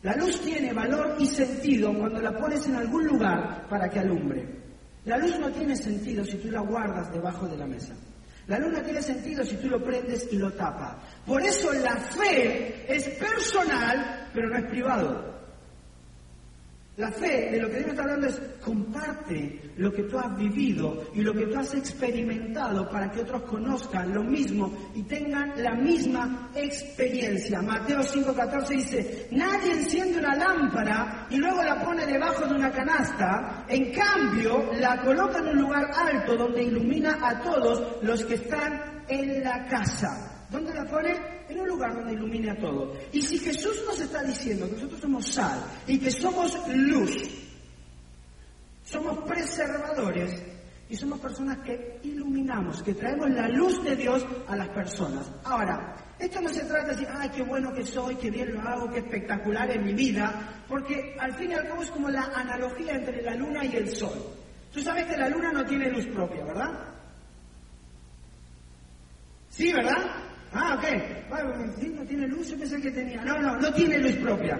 La 0.02 0.16
luz 0.16 0.40
tiene 0.40 0.72
valor 0.72 1.16
y 1.18 1.26
sentido 1.26 1.92
cuando 1.98 2.20
la 2.20 2.36
pones 2.36 2.66
en 2.66 2.76
algún 2.76 3.06
lugar 3.06 3.66
para 3.68 3.88
que 3.88 3.98
alumbre. 3.98 4.46
La 5.04 5.18
luz 5.18 5.38
no 5.38 5.50
tiene 5.50 5.76
sentido 5.76 6.24
si 6.24 6.38
tú 6.38 6.50
la 6.50 6.60
guardas 6.60 7.12
debajo 7.12 7.46
de 7.46 7.56
la 7.56 7.66
mesa. 7.66 7.94
La 8.46 8.58
luz 8.58 8.72
no 8.72 8.82
tiene 8.82 9.02
sentido 9.02 9.44
si 9.44 9.56
tú 9.56 9.68
lo 9.68 9.82
prendes 9.82 10.28
y 10.30 10.36
lo 10.36 10.52
tapas. 10.52 10.96
Por 11.26 11.42
eso 11.42 11.72
la 11.72 11.96
fe 11.96 12.84
es 12.86 13.08
personal, 13.18 14.30
pero 14.34 14.48
no 14.48 14.58
es 14.58 14.64
privado. 14.66 15.33
La 16.96 17.10
fe 17.10 17.50
de 17.50 17.60
lo 17.60 17.68
que 17.68 17.78
Dios 17.78 17.88
está 17.88 18.02
hablando 18.02 18.28
es 18.28 18.40
comparte 18.64 19.72
lo 19.76 19.92
que 19.92 20.04
tú 20.04 20.16
has 20.16 20.36
vivido 20.36 21.02
y 21.12 21.22
lo 21.22 21.32
que 21.32 21.46
tú 21.46 21.58
has 21.58 21.74
experimentado 21.74 22.88
para 22.88 23.10
que 23.10 23.22
otros 23.22 23.42
conozcan 23.42 24.14
lo 24.14 24.22
mismo 24.22 24.72
y 24.94 25.02
tengan 25.02 25.60
la 25.60 25.74
misma 25.74 26.52
experiencia. 26.54 27.60
Mateo 27.62 27.98
5:14 27.98 28.68
dice, 28.68 29.28
nadie 29.32 29.72
enciende 29.72 30.20
una 30.20 30.36
lámpara 30.36 31.26
y 31.30 31.36
luego 31.36 31.64
la 31.64 31.84
pone 31.84 32.06
debajo 32.06 32.46
de 32.46 32.54
una 32.54 32.70
canasta, 32.70 33.64
en 33.68 33.92
cambio 33.92 34.72
la 34.74 35.02
coloca 35.02 35.38
en 35.38 35.48
un 35.48 35.62
lugar 35.62 35.90
alto 35.92 36.36
donde 36.36 36.62
ilumina 36.62 37.18
a 37.20 37.42
todos 37.42 38.04
los 38.04 38.24
que 38.24 38.34
están 38.34 39.02
en 39.08 39.42
la 39.42 39.66
casa. 39.66 40.33
¿Dónde 40.54 40.72
la 40.72 40.84
pone? 40.84 41.34
en 41.48 41.60
un 41.60 41.68
lugar 41.68 41.94
donde 41.94 42.12
ilumine 42.12 42.50
a 42.50 42.56
todo. 42.56 42.96
Y 43.12 43.20
si 43.22 43.38
Jesús 43.38 43.82
nos 43.86 44.00
está 44.00 44.22
diciendo 44.22 44.66
que 44.66 44.76
nosotros 44.76 45.00
somos 45.00 45.26
sal 45.26 45.58
y 45.86 45.98
que 45.98 46.10
somos 46.10 46.56
luz, 46.68 47.12
somos 48.84 49.18
preservadores 49.28 50.42
y 50.88 50.96
somos 50.96 51.18
personas 51.18 51.58
que 51.58 51.98
iluminamos, 52.04 52.82
que 52.82 52.94
traemos 52.94 53.30
la 53.30 53.48
luz 53.48 53.82
de 53.82 53.96
Dios 53.96 54.24
a 54.46 54.56
las 54.56 54.68
personas. 54.68 55.30
Ahora, 55.44 55.96
esto 56.18 56.40
no 56.40 56.48
se 56.48 56.64
trata 56.64 56.86
de 56.86 56.92
decir, 56.92 57.08
ay, 57.10 57.30
qué 57.30 57.42
bueno 57.42 57.72
que 57.72 57.84
soy, 57.84 58.14
qué 58.16 58.30
bien 58.30 58.54
lo 58.54 58.60
hago, 58.60 58.90
qué 58.90 59.00
espectacular 59.00 59.70
en 59.70 59.84
mi 59.84 59.92
vida, 59.92 60.62
porque 60.68 61.16
al 61.18 61.34
fin 61.34 61.50
y 61.50 61.54
al 61.54 61.66
cabo 61.66 61.82
es 61.82 61.90
como 61.90 62.08
la 62.08 62.30
analogía 62.34 62.94
entre 62.94 63.22
la 63.22 63.34
luna 63.34 63.64
y 63.64 63.76
el 63.76 63.94
sol. 63.94 64.18
Tú 64.72 64.80
sabes 64.80 65.04
que 65.04 65.16
la 65.16 65.28
luna 65.28 65.52
no 65.52 65.64
tiene 65.64 65.90
luz 65.90 66.06
propia, 66.06 66.44
¿verdad? 66.44 66.94
Sí, 69.50 69.72
¿verdad? 69.72 70.23
Ah, 70.54 70.76
ok. 70.78 71.28
Bueno, 71.28 71.72
sí, 71.78 71.88
no 71.88 72.04
tiene 72.04 72.28
luz, 72.28 72.48
yo 72.48 72.58
pensé 72.58 72.80
que 72.80 72.90
tenía. 72.90 73.22
No, 73.24 73.38
no, 73.40 73.56
no 73.56 73.72
tiene 73.72 73.98
luz 73.98 74.14
propia. 74.16 74.56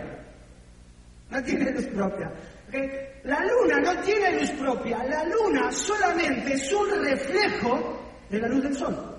No 1.31 1.43
tiene 1.43 1.71
luz 1.71 1.87
propia. 1.87 2.33
La 3.23 3.41
luna 3.41 3.81
no 3.81 4.01
tiene 4.03 4.41
luz 4.41 4.51
propia. 4.53 5.05
La 5.05 5.25
luna 5.25 5.71
solamente 5.71 6.55
es 6.55 6.73
un 6.73 6.91
reflejo 7.05 8.01
de 8.29 8.41
la 8.41 8.49
luz 8.49 8.63
del 8.65 8.77
sol. 8.77 9.15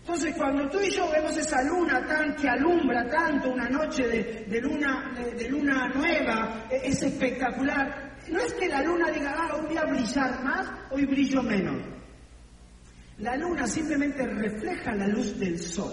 Entonces, 0.00 0.36
cuando 0.36 0.68
tú 0.68 0.78
y 0.80 0.88
yo 0.88 1.10
vemos 1.10 1.36
esa 1.36 1.60
luna 1.64 2.06
tan 2.06 2.36
que 2.36 2.48
alumbra 2.48 3.08
tanto 3.08 3.50
una 3.50 3.68
noche 3.68 4.06
de, 4.06 4.60
luna, 4.60 5.12
de, 5.36 5.48
luna 5.48 5.88
nueva, 5.88 6.68
e, 6.70 6.90
es 6.90 7.02
espectacular. 7.02 8.14
No 8.28 8.38
es 8.38 8.54
que 8.54 8.68
la 8.68 8.82
luna 8.82 9.10
diga, 9.10 9.34
ah, 9.36 9.56
hoy 9.56 9.66
voy 9.66 9.76
a 9.76 9.84
brillar 9.84 10.44
más, 10.44 10.70
hoy 10.92 11.06
brillo 11.06 11.42
menos. 11.42 11.95
La 13.18 13.36
luna 13.36 13.66
simplemente 13.66 14.26
refleja 14.26 14.94
la 14.94 15.06
luz 15.08 15.38
del 15.38 15.58
sol. 15.58 15.92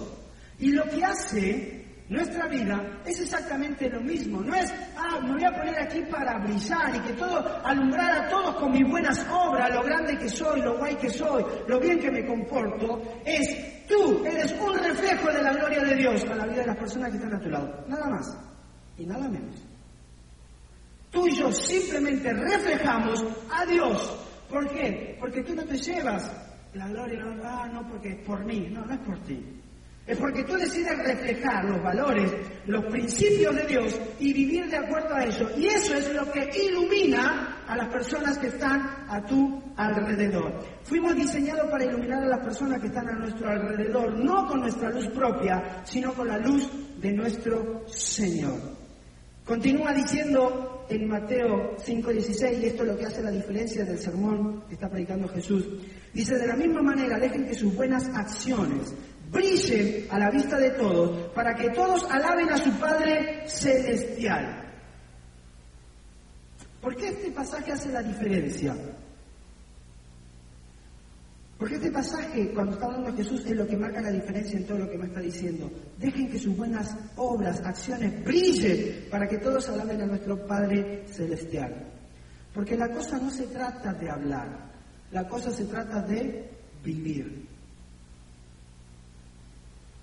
Y 0.60 0.72
lo 0.72 0.84
que 0.84 1.04
hace 1.04 1.84
nuestra 2.10 2.48
vida 2.48 3.02
es 3.06 3.22
exactamente 3.22 3.90
lo 3.90 4.02
mismo. 4.02 4.42
No 4.42 4.54
es, 4.54 4.74
ah, 4.98 5.20
me 5.22 5.34
voy 5.34 5.44
a 5.46 5.52
poner 5.52 5.80
aquí 5.80 6.02
para 6.12 6.38
brillar 6.40 6.96
y 6.96 7.00
que 7.00 7.14
todo, 7.14 7.66
alumbrar 7.66 8.24
a 8.24 8.28
todos 8.30 8.56
con 8.56 8.72
mis 8.72 8.88
buenas 8.88 9.26
obras, 9.32 9.74
lo 9.74 9.84
grande 9.84 10.18
que 10.18 10.30
soy, 10.30 10.62
lo 10.62 10.78
guay 10.78 10.96
que 10.96 11.10
soy, 11.10 11.44
lo 11.68 11.80
bien 11.80 12.00
que 12.00 12.12
me 12.12 12.26
comporto. 12.26 13.02
Es, 13.26 13.88
tú 13.88 14.24
eres 14.26 14.54
un 14.60 14.78
reflejo 14.78 15.32
de 15.32 15.42
la 15.42 15.54
gloria 15.54 15.82
de 15.82 15.96
Dios 15.96 16.26
a 16.26 16.36
la 16.36 16.46
vida 16.46 16.62
de 16.62 16.68
las 16.68 16.78
personas 16.78 17.10
que 17.10 17.18
están 17.18 17.34
a 17.34 17.40
tu 17.40 17.50
lado. 17.50 17.86
Nada 17.88 18.10
más 18.10 18.38
y 18.98 19.06
nada 19.06 19.30
menos. 19.30 19.56
Tú 21.10 21.28
y 21.28 21.36
yo 21.36 21.52
simplemente 21.52 22.34
reflejamos 22.34 23.24
a 23.52 23.66
Dios. 23.66 24.20
¿Por 24.50 24.70
qué? 24.70 25.16
Porque 25.20 25.42
tú 25.42 25.56
no 25.56 25.64
te 25.64 25.78
llevas 25.78 26.30
la 26.74 26.88
gloria, 26.88 27.20
no, 27.24 27.44
ah, 27.44 27.70
no, 27.72 27.88
porque 27.88 28.10
es 28.10 28.26
por 28.26 28.44
mí. 28.46 28.70
No, 28.72 28.86
no 28.86 28.94
es 28.94 29.00
por 29.00 29.20
ti. 29.24 29.44
Es 30.06 30.18
porque 30.18 30.44
tú 30.44 30.54
decides 30.56 30.98
reflejar 30.98 31.64
los 31.64 31.82
valores, 31.82 32.30
los 32.66 32.84
principios 32.86 33.56
de 33.56 33.66
Dios 33.66 34.02
y 34.20 34.34
vivir 34.34 34.70
de 34.70 34.78
acuerdo 34.78 35.16
a 35.16 35.24
eso. 35.24 35.50
Y 35.58 35.68
eso 35.68 35.96
es 35.96 36.14
lo 36.14 36.30
que 36.30 36.50
ilumina 36.68 37.64
a 37.66 37.78
las 37.78 37.88
personas 37.88 38.38
que 38.38 38.48
están 38.48 39.06
a 39.08 39.24
tu 39.26 39.62
alrededor. 39.78 40.60
Fuimos 40.84 41.16
diseñados 41.16 41.72
para 41.72 41.86
iluminar 41.86 42.22
a 42.22 42.28
las 42.28 42.44
personas 42.44 42.82
que 42.82 42.88
están 42.88 43.08
a 43.08 43.14
nuestro 43.14 43.50
alrededor, 43.50 44.20
no 44.20 44.46
con 44.46 44.60
nuestra 44.60 44.90
luz 44.90 45.08
propia, 45.08 45.82
sino 45.86 46.14
con 46.14 46.28
la 46.28 46.38
luz 46.38 46.70
de 47.00 47.14
nuestro 47.14 47.88
Señor. 47.88 48.60
Continúa 49.46 49.94
diciendo 49.94 50.86
en 50.90 51.08
Mateo 51.08 51.78
5:16, 51.78 52.62
y 52.62 52.66
esto 52.66 52.84
es 52.84 52.90
lo 52.90 52.98
que 52.98 53.06
hace 53.06 53.22
la 53.22 53.32
diferencia 53.32 53.86
del 53.86 54.00
sermón 54.00 54.64
que 54.68 54.74
está 54.74 54.90
predicando 54.90 55.30
Jesús. 55.30 55.66
Dice, 56.14 56.38
de 56.38 56.48
la 56.48 56.56
misma 56.56 56.82
manera, 56.82 57.18
dejen 57.18 57.46
que 57.46 57.56
sus 57.56 57.74
buenas 57.76 58.08
acciones 58.14 58.94
brillen 59.32 60.06
a 60.12 60.20
la 60.20 60.30
vista 60.30 60.58
de 60.58 60.70
todos, 60.72 61.32
para 61.34 61.56
que 61.56 61.70
todos 61.72 62.06
alaben 62.12 62.52
a 62.52 62.58
su 62.58 62.72
Padre 62.80 63.48
Celestial. 63.48 64.64
¿Por 66.80 66.96
qué 66.96 67.08
este 67.08 67.32
pasaje 67.32 67.72
hace 67.72 67.92
la 67.92 68.04
diferencia? 68.04 68.76
Porque 71.58 71.76
este 71.76 71.92
pasaje, 71.92 72.52
cuando 72.54 72.74
está 72.74 72.88
hablando 72.88 73.16
Jesús, 73.16 73.46
es 73.46 73.56
lo 73.56 73.66
que 73.66 73.78
marca 73.78 74.02
la 74.02 74.12
diferencia 74.12 74.60
en 74.60 74.66
todo 74.66 74.80
lo 74.80 74.90
que 74.90 74.98
me 74.98 75.06
está 75.06 75.22
diciendo. 75.22 75.72
Dejen 75.98 76.30
que 76.30 76.38
sus 76.38 76.58
buenas 76.58 76.94
obras, 77.16 77.62
acciones 77.64 78.22
brillen 78.22 79.08
para 79.10 79.28
que 79.28 79.38
todos 79.38 79.70
alaben 79.70 80.02
a 80.02 80.06
nuestro 80.06 80.46
Padre 80.46 81.06
Celestial. 81.08 81.90
Porque 82.54 82.76
la 82.76 82.90
cosa 82.90 83.18
no 83.18 83.30
se 83.30 83.48
trata 83.48 83.94
de 83.94 84.10
hablar, 84.10 84.73
la 85.14 85.28
cosa 85.28 85.52
se 85.52 85.66
trata 85.66 86.02
de 86.02 86.50
vivir. 86.84 87.48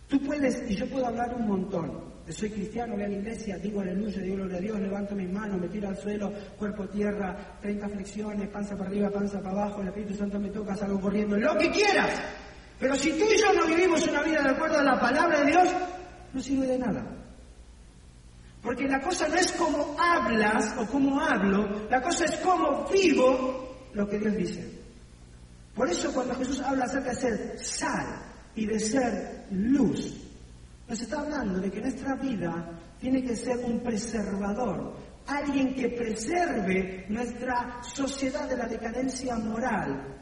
Tú 0.08 0.20
puedes, 0.20 0.68
y 0.70 0.74
yo 0.74 0.88
puedo 0.88 1.06
hablar 1.06 1.34
un 1.34 1.46
montón, 1.46 2.11
soy 2.28 2.50
cristiano, 2.50 2.94
voy 2.94 3.02
a 3.02 3.08
la 3.08 3.14
iglesia, 3.14 3.58
digo 3.58 3.80
aleluya, 3.80 4.20
digo 4.22 4.36
gloria 4.36 4.58
a 4.58 4.61
Dios, 4.61 4.80
levanto 4.80 5.14
mis 5.14 5.30
manos, 5.30 5.61
me 5.61 5.68
tiro 5.68 5.88
al 5.88 5.96
suelo, 5.96 6.32
cuerpo 6.58 6.88
tierra, 6.88 7.58
30 7.61 7.88
flexiones, 7.88 8.48
panza 8.48 8.76
para 8.76 8.88
arriba, 8.88 9.11
panza 9.11 9.40
para 9.40 9.62
abajo, 9.62 9.82
el 9.82 9.88
Espíritu 9.88 10.14
Santo 10.14 10.38
me 10.38 10.50
toca, 10.50 10.76
salgo 10.76 11.00
corriendo, 11.00 11.36
lo 11.36 11.56
que 11.58 11.70
quieras. 11.70 12.22
Pero 12.78 12.94
si 12.94 13.11
tú 13.12 13.24
y 13.24 13.38
yo 13.38 13.52
no 13.52 13.66
vivimos 13.66 14.06
una 14.06 14.22
vida 14.22 14.42
de 14.42 14.50
acuerdo 14.50 14.78
a 14.78 14.84
la 14.84 14.98
palabra 14.98 15.40
de 15.40 15.46
Dios, 15.50 15.68
no 16.32 16.40
sirve 16.40 16.66
de 16.66 16.78
nada. 16.78 17.04
Porque 18.62 18.86
la 18.86 19.00
cosa 19.00 19.26
no 19.28 19.34
es 19.34 19.50
cómo 19.52 19.96
hablas 19.98 20.74
o 20.78 20.86
cómo 20.86 21.20
hablo, 21.20 21.88
la 21.90 22.00
cosa 22.00 22.24
es 22.26 22.36
cómo 22.38 22.86
vivo 22.92 23.88
lo 23.92 24.08
que 24.08 24.18
Dios 24.18 24.36
dice. 24.36 24.80
Por 25.81 25.89
eso 25.89 26.12
cuando 26.12 26.35
Jesús 26.35 26.61
habla 26.61 26.85
acerca 26.85 27.09
de 27.09 27.16
ser 27.16 27.59
sal 27.59 28.07
y 28.55 28.66
de 28.66 28.78
ser 28.78 29.47
luz, 29.51 30.14
nos 30.87 31.01
está 31.01 31.20
hablando 31.20 31.59
de 31.59 31.70
que 31.70 31.81
nuestra 31.81 32.16
vida 32.16 32.78
tiene 33.01 33.22
que 33.22 33.35
ser 33.35 33.57
un 33.64 33.81
preservador, 33.81 34.95
alguien 35.26 35.74
que 35.74 35.89
preserve 35.89 37.07
nuestra 37.09 37.81
sociedad 37.83 38.47
de 38.47 38.59
la 38.59 38.66
decadencia 38.66 39.37
moral 39.37 40.18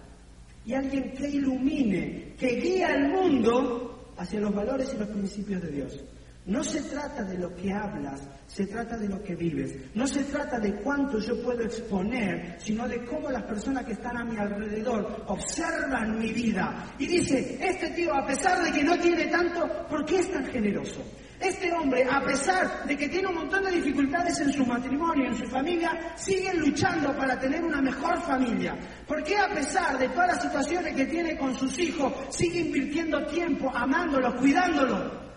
y 0.64 0.74
alguien 0.74 1.12
que 1.12 1.28
ilumine, 1.28 2.36
que 2.38 2.54
guíe 2.54 2.84
al 2.84 3.08
mundo 3.08 4.12
hacia 4.16 4.38
los 4.38 4.54
valores 4.54 4.94
y 4.94 4.98
los 4.98 5.08
principios 5.08 5.60
de 5.60 5.72
Dios. 5.72 6.04
No 6.48 6.64
se 6.64 6.80
trata 6.80 7.24
de 7.24 7.36
lo 7.36 7.54
que 7.54 7.70
hablas, 7.70 8.22
se 8.46 8.64
trata 8.64 8.96
de 8.96 9.06
lo 9.06 9.22
que 9.22 9.34
vives. 9.34 9.76
No 9.94 10.06
se 10.06 10.24
trata 10.24 10.58
de 10.58 10.76
cuánto 10.76 11.18
yo 11.18 11.42
puedo 11.42 11.62
exponer, 11.62 12.56
sino 12.58 12.88
de 12.88 13.04
cómo 13.04 13.30
las 13.30 13.42
personas 13.42 13.84
que 13.84 13.92
están 13.92 14.16
a 14.16 14.24
mi 14.24 14.38
alrededor 14.38 15.24
observan 15.26 16.18
mi 16.18 16.32
vida. 16.32 16.86
Y 16.98 17.06
dice, 17.06 17.58
este 17.60 17.90
tío, 17.90 18.14
a 18.14 18.26
pesar 18.26 18.64
de 18.64 18.72
que 18.72 18.82
no 18.82 18.98
tiene 18.98 19.26
tanto, 19.26 19.68
¿por 19.90 20.06
qué 20.06 20.20
es 20.20 20.32
tan 20.32 20.46
generoso? 20.46 21.04
Este 21.38 21.70
hombre, 21.70 22.06
a 22.10 22.24
pesar 22.24 22.86
de 22.86 22.96
que 22.96 23.10
tiene 23.10 23.28
un 23.28 23.34
montón 23.34 23.64
de 23.64 23.72
dificultades 23.72 24.40
en 24.40 24.50
su 24.50 24.64
matrimonio, 24.64 25.26
en 25.26 25.36
su 25.36 25.44
familia, 25.48 26.14
sigue 26.16 26.54
luchando 26.54 27.14
para 27.14 27.38
tener 27.38 27.62
una 27.62 27.82
mejor 27.82 28.22
familia. 28.22 28.74
¿Por 29.06 29.22
qué 29.22 29.36
a 29.36 29.50
pesar 29.54 29.98
de 29.98 30.08
todas 30.08 30.28
las 30.28 30.42
situaciones 30.42 30.96
que 30.96 31.04
tiene 31.04 31.36
con 31.36 31.54
sus 31.54 31.78
hijos, 31.78 32.10
sigue 32.30 32.60
invirtiendo 32.60 33.26
tiempo, 33.26 33.70
amándolos, 33.74 34.34
cuidándolos? 34.36 35.27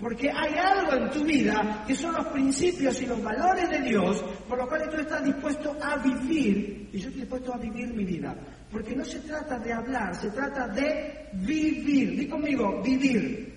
Porque 0.00 0.30
hay 0.30 0.54
algo 0.54 0.92
en 0.92 1.10
tu 1.10 1.24
vida 1.24 1.84
que 1.86 1.94
son 1.94 2.14
los 2.14 2.26
principios 2.28 3.00
y 3.02 3.06
los 3.06 3.20
valores 3.20 3.68
de 3.68 3.80
Dios 3.80 4.24
por 4.48 4.58
los 4.58 4.68
cuales 4.68 4.90
tú 4.90 5.00
estás 5.00 5.24
dispuesto 5.24 5.76
a 5.82 5.96
vivir 5.96 6.88
y 6.92 6.98
yo 6.98 7.08
estoy 7.08 7.22
dispuesto 7.22 7.52
a 7.52 7.58
vivir 7.58 7.92
mi 7.92 8.04
vida. 8.04 8.34
Porque 8.70 8.94
no 8.94 9.04
se 9.04 9.18
trata 9.20 9.58
de 9.58 9.72
hablar, 9.72 10.14
se 10.14 10.30
trata 10.30 10.68
de 10.68 11.28
vivir. 11.32 12.16
Di 12.16 12.28
conmigo, 12.28 12.80
vivir. 12.80 13.48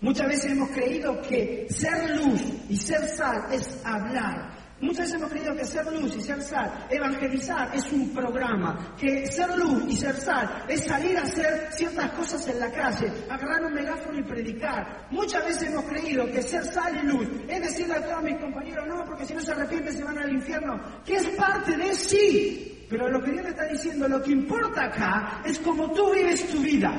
Muchas 0.00 0.26
veces 0.26 0.50
hemos 0.50 0.70
creído 0.70 1.22
que 1.22 1.68
ser 1.70 2.16
luz 2.16 2.42
y 2.68 2.76
ser 2.76 3.06
sal 3.06 3.46
es 3.52 3.80
hablar. 3.84 4.61
Muchas 4.82 5.06
veces 5.06 5.14
hemos 5.14 5.30
creído 5.30 5.54
que 5.54 5.64
ser 5.64 5.86
luz 5.92 6.16
y 6.16 6.20
ser 6.20 6.42
sal, 6.42 6.86
evangelizar 6.90 7.70
es 7.72 7.92
un 7.92 8.12
programa, 8.12 8.96
que 8.98 9.28
ser 9.28 9.56
luz 9.56 9.84
y 9.86 9.96
ser 9.96 10.16
sal 10.16 10.64
es 10.66 10.82
salir 10.82 11.16
a 11.16 11.22
hacer 11.22 11.68
ciertas 11.70 12.10
cosas 12.10 12.48
en 12.48 12.58
la 12.58 12.68
calle, 12.72 13.06
agarrar 13.30 13.64
un 13.64 13.74
megáfono 13.74 14.18
y 14.18 14.24
predicar. 14.24 15.06
Muchas 15.12 15.44
veces 15.44 15.68
hemos 15.68 15.84
creído 15.84 16.26
que 16.26 16.42
ser 16.42 16.64
sal 16.64 16.98
y 17.00 17.06
luz 17.06 17.28
es 17.46 17.62
decirle 17.62 17.94
a 17.94 18.04
todos 18.04 18.24
mis 18.24 18.36
compañeros, 18.38 18.88
no, 18.88 19.04
porque 19.04 19.24
si 19.24 19.34
no 19.34 19.40
se 19.40 19.52
arrepienten 19.52 19.96
se 19.96 20.02
van 20.02 20.18
al 20.18 20.32
infierno, 20.32 20.80
que 21.04 21.14
es 21.14 21.28
parte 21.28 21.76
de 21.76 21.94
sí. 21.94 22.86
Pero 22.90 23.08
lo 23.08 23.22
que 23.22 23.30
Dios 23.30 23.46
está 23.46 23.64
diciendo, 23.66 24.08
lo 24.08 24.20
que 24.20 24.32
importa 24.32 24.86
acá 24.86 25.42
es 25.44 25.60
cómo 25.60 25.92
tú 25.92 26.12
vives 26.12 26.50
tu 26.50 26.58
vida, 26.58 26.92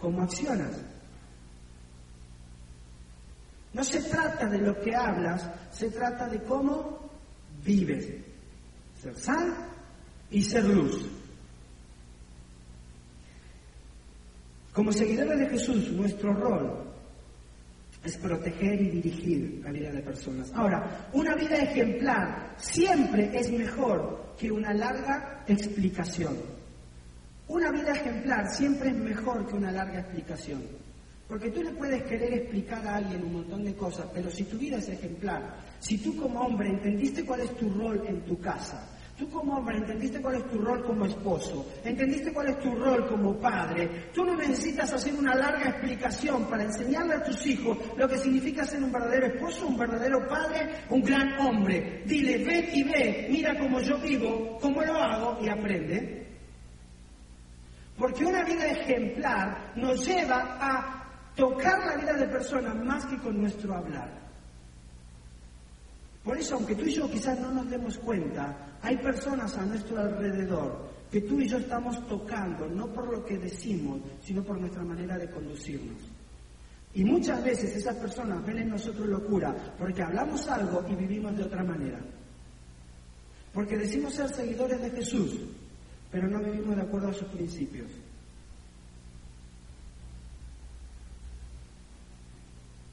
cómo 0.00 0.22
accionas. 0.22 0.82
No 3.74 3.84
se 3.84 4.00
trata 4.00 4.46
de 4.46 4.56
lo 4.56 4.80
que 4.80 4.96
hablas, 4.96 5.46
se 5.70 5.90
trata 5.90 6.28
de 6.28 6.42
cómo 6.42 7.05
vives. 7.66 8.08
Ser 9.02 9.14
sal 9.16 9.54
y 10.30 10.42
ser 10.42 10.64
luz. 10.64 11.10
Como 14.72 14.92
seguidores 14.92 15.38
de 15.38 15.48
Jesús, 15.48 15.90
nuestro 15.92 16.32
rol 16.34 16.84
es 18.04 18.16
proteger 18.18 18.80
y 18.80 18.90
dirigir 18.90 19.60
la 19.64 19.72
vida 19.72 19.90
de 19.90 20.02
personas. 20.02 20.52
Ahora, 20.54 21.08
una 21.12 21.34
vida 21.34 21.56
ejemplar 21.56 22.54
siempre 22.58 23.30
es 23.36 23.50
mejor 23.50 24.34
que 24.38 24.50
una 24.50 24.72
larga 24.72 25.44
explicación. 25.48 26.36
Una 27.48 27.70
vida 27.70 27.92
ejemplar 27.92 28.48
siempre 28.50 28.90
es 28.90 28.96
mejor 28.96 29.46
que 29.46 29.54
una 29.54 29.72
larga 29.72 30.00
explicación. 30.00 30.62
Porque 31.28 31.50
tú 31.50 31.62
le 31.62 31.70
puedes 31.72 32.02
querer 32.04 32.34
explicar 32.34 32.86
a 32.86 32.96
alguien 32.96 33.24
un 33.24 33.32
montón 33.32 33.64
de 33.64 33.74
cosas, 33.74 34.06
pero 34.14 34.30
si 34.30 34.44
tu 34.44 34.56
vida 34.58 34.76
es 34.76 34.88
ejemplar, 34.88 35.56
si 35.78 35.98
tú 35.98 36.16
como 36.16 36.40
hombre 36.40 36.68
entendiste 36.68 37.24
cuál 37.24 37.40
es 37.40 37.56
tu 37.56 37.70
rol 37.70 38.02
en 38.06 38.24
tu 38.24 38.40
casa, 38.40 38.96
Tú 39.16 39.30
como 39.30 39.56
hombre 39.56 39.78
entendiste 39.78 40.20
cuál 40.20 40.36
es 40.36 40.46
tu 40.50 40.58
rol 40.58 40.84
como 40.84 41.06
esposo, 41.06 41.66
entendiste 41.82 42.34
cuál 42.34 42.50
es 42.50 42.58
tu 42.58 42.74
rol 42.74 43.06
como 43.08 43.34
padre. 43.40 44.10
Tú 44.12 44.26
no 44.26 44.36
necesitas 44.36 44.92
hacer 44.92 45.14
una 45.14 45.34
larga 45.34 45.70
explicación 45.70 46.44
para 46.44 46.64
enseñarle 46.64 47.14
a 47.14 47.22
tus 47.22 47.46
hijos 47.46 47.78
lo 47.96 48.06
que 48.06 48.18
significa 48.18 48.66
ser 48.66 48.82
un 48.82 48.92
verdadero 48.92 49.28
esposo, 49.28 49.68
un 49.68 49.78
verdadero 49.78 50.28
padre, 50.28 50.84
un 50.90 51.00
gran 51.00 51.32
hombre. 51.40 52.02
Dile, 52.04 52.44
ven 52.44 52.68
y 52.74 52.82
ve, 52.82 53.28
mira 53.30 53.58
cómo 53.58 53.80
yo 53.80 53.96
vivo, 53.98 54.58
cómo 54.60 54.82
lo 54.82 54.94
hago 54.94 55.38
y 55.42 55.48
aprende. 55.48 56.26
Porque 57.96 58.26
una 58.26 58.44
vida 58.44 58.66
ejemplar 58.66 59.72
nos 59.76 60.06
lleva 60.06 60.58
a 60.60 61.32
tocar 61.34 61.86
la 61.86 61.96
vida 61.96 62.12
de 62.12 62.28
personas 62.28 62.76
más 62.84 63.06
que 63.06 63.16
con 63.16 63.40
nuestro 63.40 63.74
hablar. 63.74 64.25
Por 66.26 66.36
eso, 66.36 66.56
aunque 66.56 66.74
tú 66.74 66.84
y 66.84 66.92
yo 66.92 67.08
quizás 67.08 67.38
no 67.38 67.52
nos 67.52 67.70
demos 67.70 67.96
cuenta, 67.98 68.76
hay 68.82 68.96
personas 68.96 69.56
a 69.56 69.64
nuestro 69.64 70.00
alrededor 70.00 70.90
que 71.08 71.20
tú 71.20 71.40
y 71.40 71.46
yo 71.46 71.56
estamos 71.58 72.04
tocando, 72.08 72.66
no 72.66 72.92
por 72.92 73.12
lo 73.12 73.24
que 73.24 73.38
decimos, 73.38 74.00
sino 74.24 74.42
por 74.42 74.58
nuestra 74.58 74.82
manera 74.82 75.16
de 75.16 75.30
conducirnos. 75.30 76.02
Y 76.94 77.04
muchas 77.04 77.44
veces 77.44 77.76
esas 77.76 77.94
personas 77.94 78.44
ven 78.44 78.58
en 78.58 78.70
nosotros 78.70 79.06
locura 79.06 79.54
porque 79.78 80.02
hablamos 80.02 80.48
algo 80.48 80.84
y 80.90 80.96
vivimos 80.96 81.36
de 81.36 81.44
otra 81.44 81.62
manera. 81.62 82.00
Porque 83.54 83.78
decimos 83.78 84.14
ser 84.14 84.28
seguidores 84.28 84.82
de 84.82 84.90
Jesús, 84.90 85.38
pero 86.10 86.26
no 86.26 86.40
vivimos 86.40 86.74
de 86.74 86.82
acuerdo 86.82 87.10
a 87.10 87.14
sus 87.14 87.28
principios. 87.28 87.92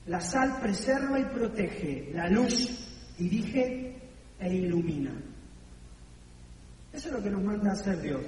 La 0.05 0.21
sal 0.21 0.59
preserva 0.61 1.19
y 1.19 1.25
protege, 1.25 2.11
la 2.13 2.29
luz 2.29 2.91
dirige 3.17 3.95
e 4.39 4.53
ilumina. 4.53 5.11
Eso 6.91 7.07
es 7.07 7.13
lo 7.13 7.23
que 7.23 7.29
nos 7.29 7.43
manda 7.43 7.71
hacer 7.71 8.01
Dios. 8.01 8.21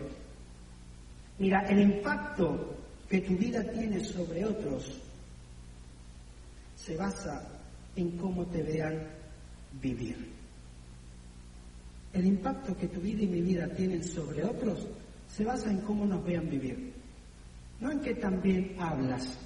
Mira, 1.38 1.62
el 1.68 1.80
impacto 1.82 2.76
que 3.10 3.22
tu 3.22 3.36
vida 3.36 3.64
tiene 3.64 4.04
sobre 4.04 4.46
otros 4.46 5.02
se 6.76 6.96
basa 6.96 7.48
en 7.96 8.18
cómo 8.18 8.46
te 8.46 8.64
vean 8.64 9.08
vivir. 9.82 10.34
El 12.14 12.26
impacto 12.26 12.76
que 12.78 12.88
tu 12.88 13.02
vida 13.02 13.24
y 13.24 13.28
mi 13.28 13.42
vida 13.42 13.68
tienen 13.68 14.04
sobre 14.04 14.44
otros 14.44 14.88
se 15.28 15.44
basa 15.44 15.70
en 15.70 15.82
cómo 15.82 16.06
nos 16.06 16.24
vean 16.24 16.50
vivir. 16.50 16.94
No 17.82 17.92
en 17.92 18.00
qué 18.00 18.16
también 18.16 18.76
hablas, 18.80 19.38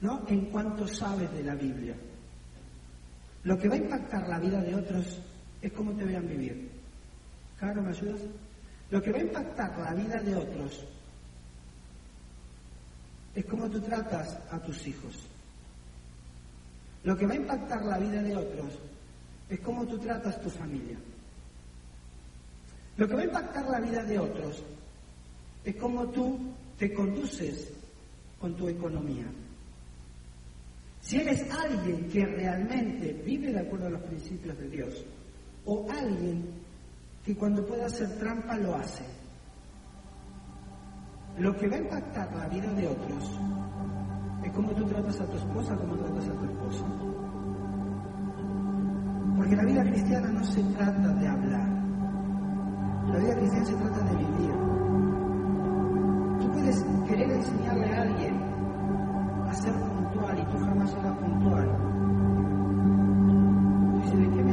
no 0.00 0.24
en 0.28 0.46
cuánto 0.46 0.86
sabes 0.86 1.32
de 1.32 1.42
la 1.42 1.56
Biblia 1.56 1.96
lo 3.44 3.58
que 3.58 3.68
va 3.68 3.74
a 3.74 3.78
impactar 3.78 4.28
la 4.28 4.38
vida 4.38 4.60
de 4.60 4.74
otros 4.74 5.18
es 5.60 5.72
cómo 5.72 5.92
te 5.92 6.04
vean 6.04 6.26
vivir. 6.26 6.70
Claro, 7.58 7.82
¿me 7.82 7.90
ayudas? 7.90 8.20
Lo 8.90 9.02
que 9.02 9.12
va 9.12 9.18
a 9.18 9.22
impactar 9.22 9.78
la 9.78 9.94
vida 9.94 10.20
de 10.20 10.34
otros 10.34 10.84
es 13.34 13.44
cómo 13.46 13.68
tú 13.68 13.80
tratas 13.80 14.38
a 14.50 14.58
tus 14.60 14.86
hijos. 14.86 15.26
Lo 17.02 17.16
que 17.16 17.26
va 17.26 17.34
a 17.34 17.36
impactar 17.36 17.84
la 17.84 17.98
vida 17.98 18.22
de 18.22 18.36
otros 18.36 18.72
es 19.50 19.60
cómo 19.60 19.86
tú 19.86 19.98
tratas 19.98 20.40
tu 20.40 20.48
familia. 20.48 20.96
Lo 22.96 23.08
que 23.08 23.14
va 23.14 23.20
a 23.22 23.24
impactar 23.24 23.68
la 23.68 23.80
vida 23.80 24.02
de 24.04 24.18
otros 24.18 24.62
es 25.64 25.76
cómo 25.76 26.06
tú 26.08 26.38
te 26.78 26.94
conduces 26.94 27.70
con 28.40 28.54
tu 28.54 28.68
economía. 28.68 29.26
Si 31.04 31.18
eres 31.18 31.44
alguien 31.52 32.08
que 32.08 32.24
realmente 32.24 33.12
vive 33.26 33.52
de 33.52 33.60
acuerdo 33.60 33.88
a 33.88 33.90
los 33.90 34.00
principios 34.04 34.56
de 34.56 34.70
Dios, 34.70 35.04
o 35.66 35.86
alguien 35.90 36.46
que 37.22 37.36
cuando 37.36 37.66
puede 37.66 37.84
hacer 37.84 38.08
trampa 38.18 38.56
lo 38.56 38.74
hace, 38.74 39.04
lo 41.38 41.54
que 41.58 41.68
va 41.68 41.76
a 41.76 41.80
impactar 41.80 42.34
la 42.34 42.48
vida 42.48 42.72
de 42.72 42.88
otros 42.88 43.38
es 44.44 44.52
cómo 44.52 44.70
tú 44.70 44.86
tratas 44.86 45.20
a 45.20 45.26
tu 45.26 45.36
esposa, 45.36 45.76
cómo 45.76 45.94
tratas 45.94 46.26
a 46.26 46.32
tu 46.32 46.44
esposo. 46.46 46.86
Porque 49.36 49.56
la 49.56 49.64
vida 49.64 49.84
cristiana 49.84 50.28
no 50.30 50.42
se 50.42 50.62
trata 50.62 51.08
de 51.08 51.28
hablar, 51.28 51.68
la 53.12 53.18
vida 53.18 53.36
cristiana 53.36 53.66
se 53.66 53.74
trata 53.74 54.04
de 54.04 54.16
vivir. 54.16 54.54
Tú 56.40 56.50
puedes 56.50 56.82
querer 57.06 57.30
enseñarle 57.30 57.94
a 57.94 58.02
alguien 58.02 58.42
a 59.50 59.54
ser 59.54 59.93
puntual 60.24 60.38
y 60.38 60.42
tú 60.44 60.64
jamás 60.64 60.90
serás 60.90 61.16
puntual. 61.16 61.68
Dice, 63.94 64.16
¿de 64.16 64.36
qué 64.36 64.43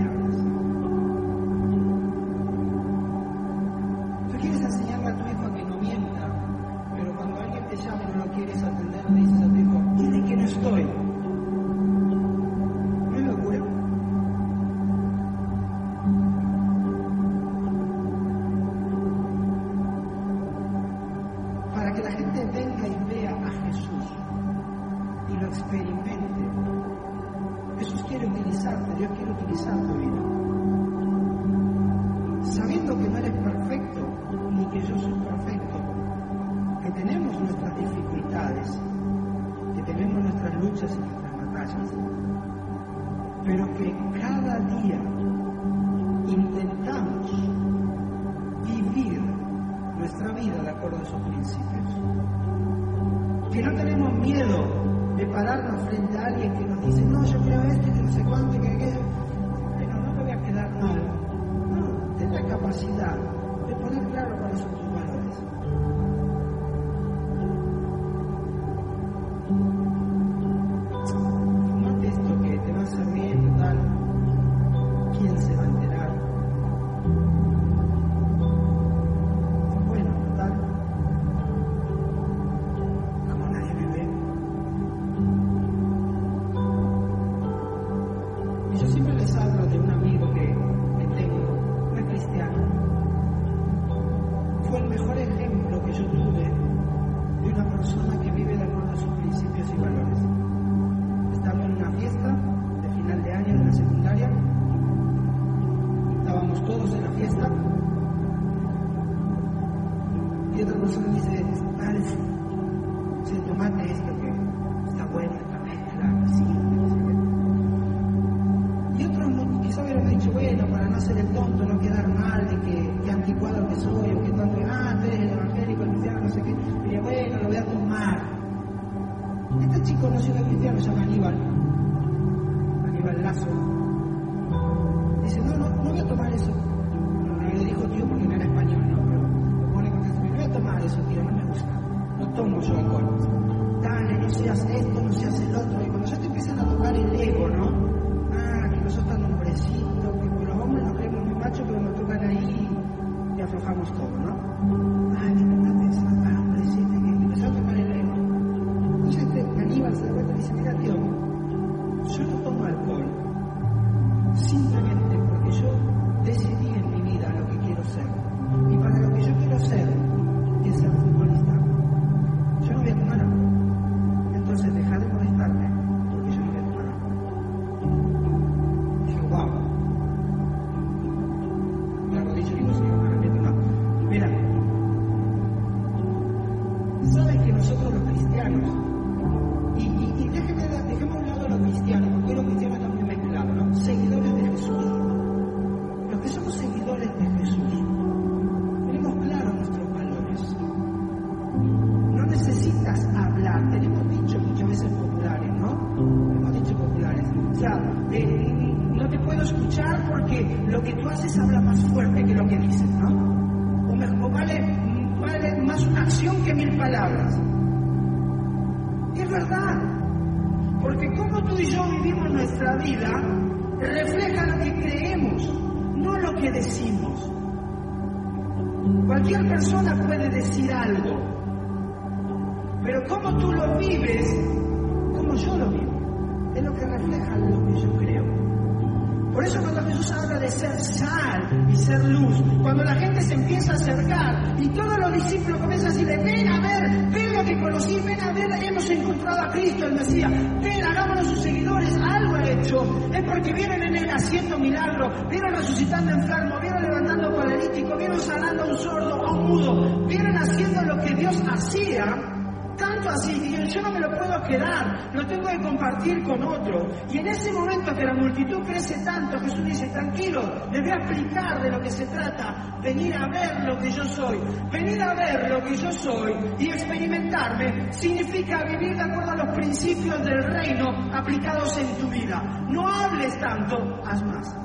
lo 265.13 265.25
tengo 265.27 265.47
que 265.47 265.59
compartir 265.59 266.23
con 266.23 266.41
otro. 266.43 266.87
Y 267.09 267.19
en 267.19 267.27
ese 267.27 267.51
momento 267.51 267.93
que 267.93 268.05
la 268.05 268.13
multitud 268.13 268.59
crece 268.65 269.03
tanto, 269.03 269.39
Jesús 269.39 269.65
dice, 269.65 269.87
tranquilo, 269.87 270.41
les 270.71 270.81
voy 270.81 270.91
a 270.91 270.95
explicar 270.95 271.61
de 271.61 271.71
lo 271.71 271.79
que 271.81 271.89
se 271.89 272.05
trata, 272.07 272.79
venir 272.81 273.15
a 273.15 273.27
ver 273.27 273.63
lo 273.65 273.77
que 273.77 273.91
yo 273.91 274.03
soy, 274.05 274.39
venir 274.71 275.01
a 275.01 275.13
ver 275.13 275.49
lo 275.49 275.61
que 275.63 275.75
yo 275.75 275.91
soy 275.91 276.33
y 276.59 276.69
experimentarme 276.69 277.91
significa 277.91 278.63
vivir 278.63 278.95
de 278.95 279.03
acuerdo 279.03 279.31
a 279.31 279.45
los 279.45 279.55
principios 279.55 280.23
del 280.23 280.43
reino 280.43 281.09
aplicados 281.13 281.77
en 281.77 281.97
tu 281.97 282.07
vida. 282.07 282.41
No 282.69 282.87
hables 282.87 283.37
tanto, 283.39 284.01
haz 284.05 284.23
más. 284.23 284.55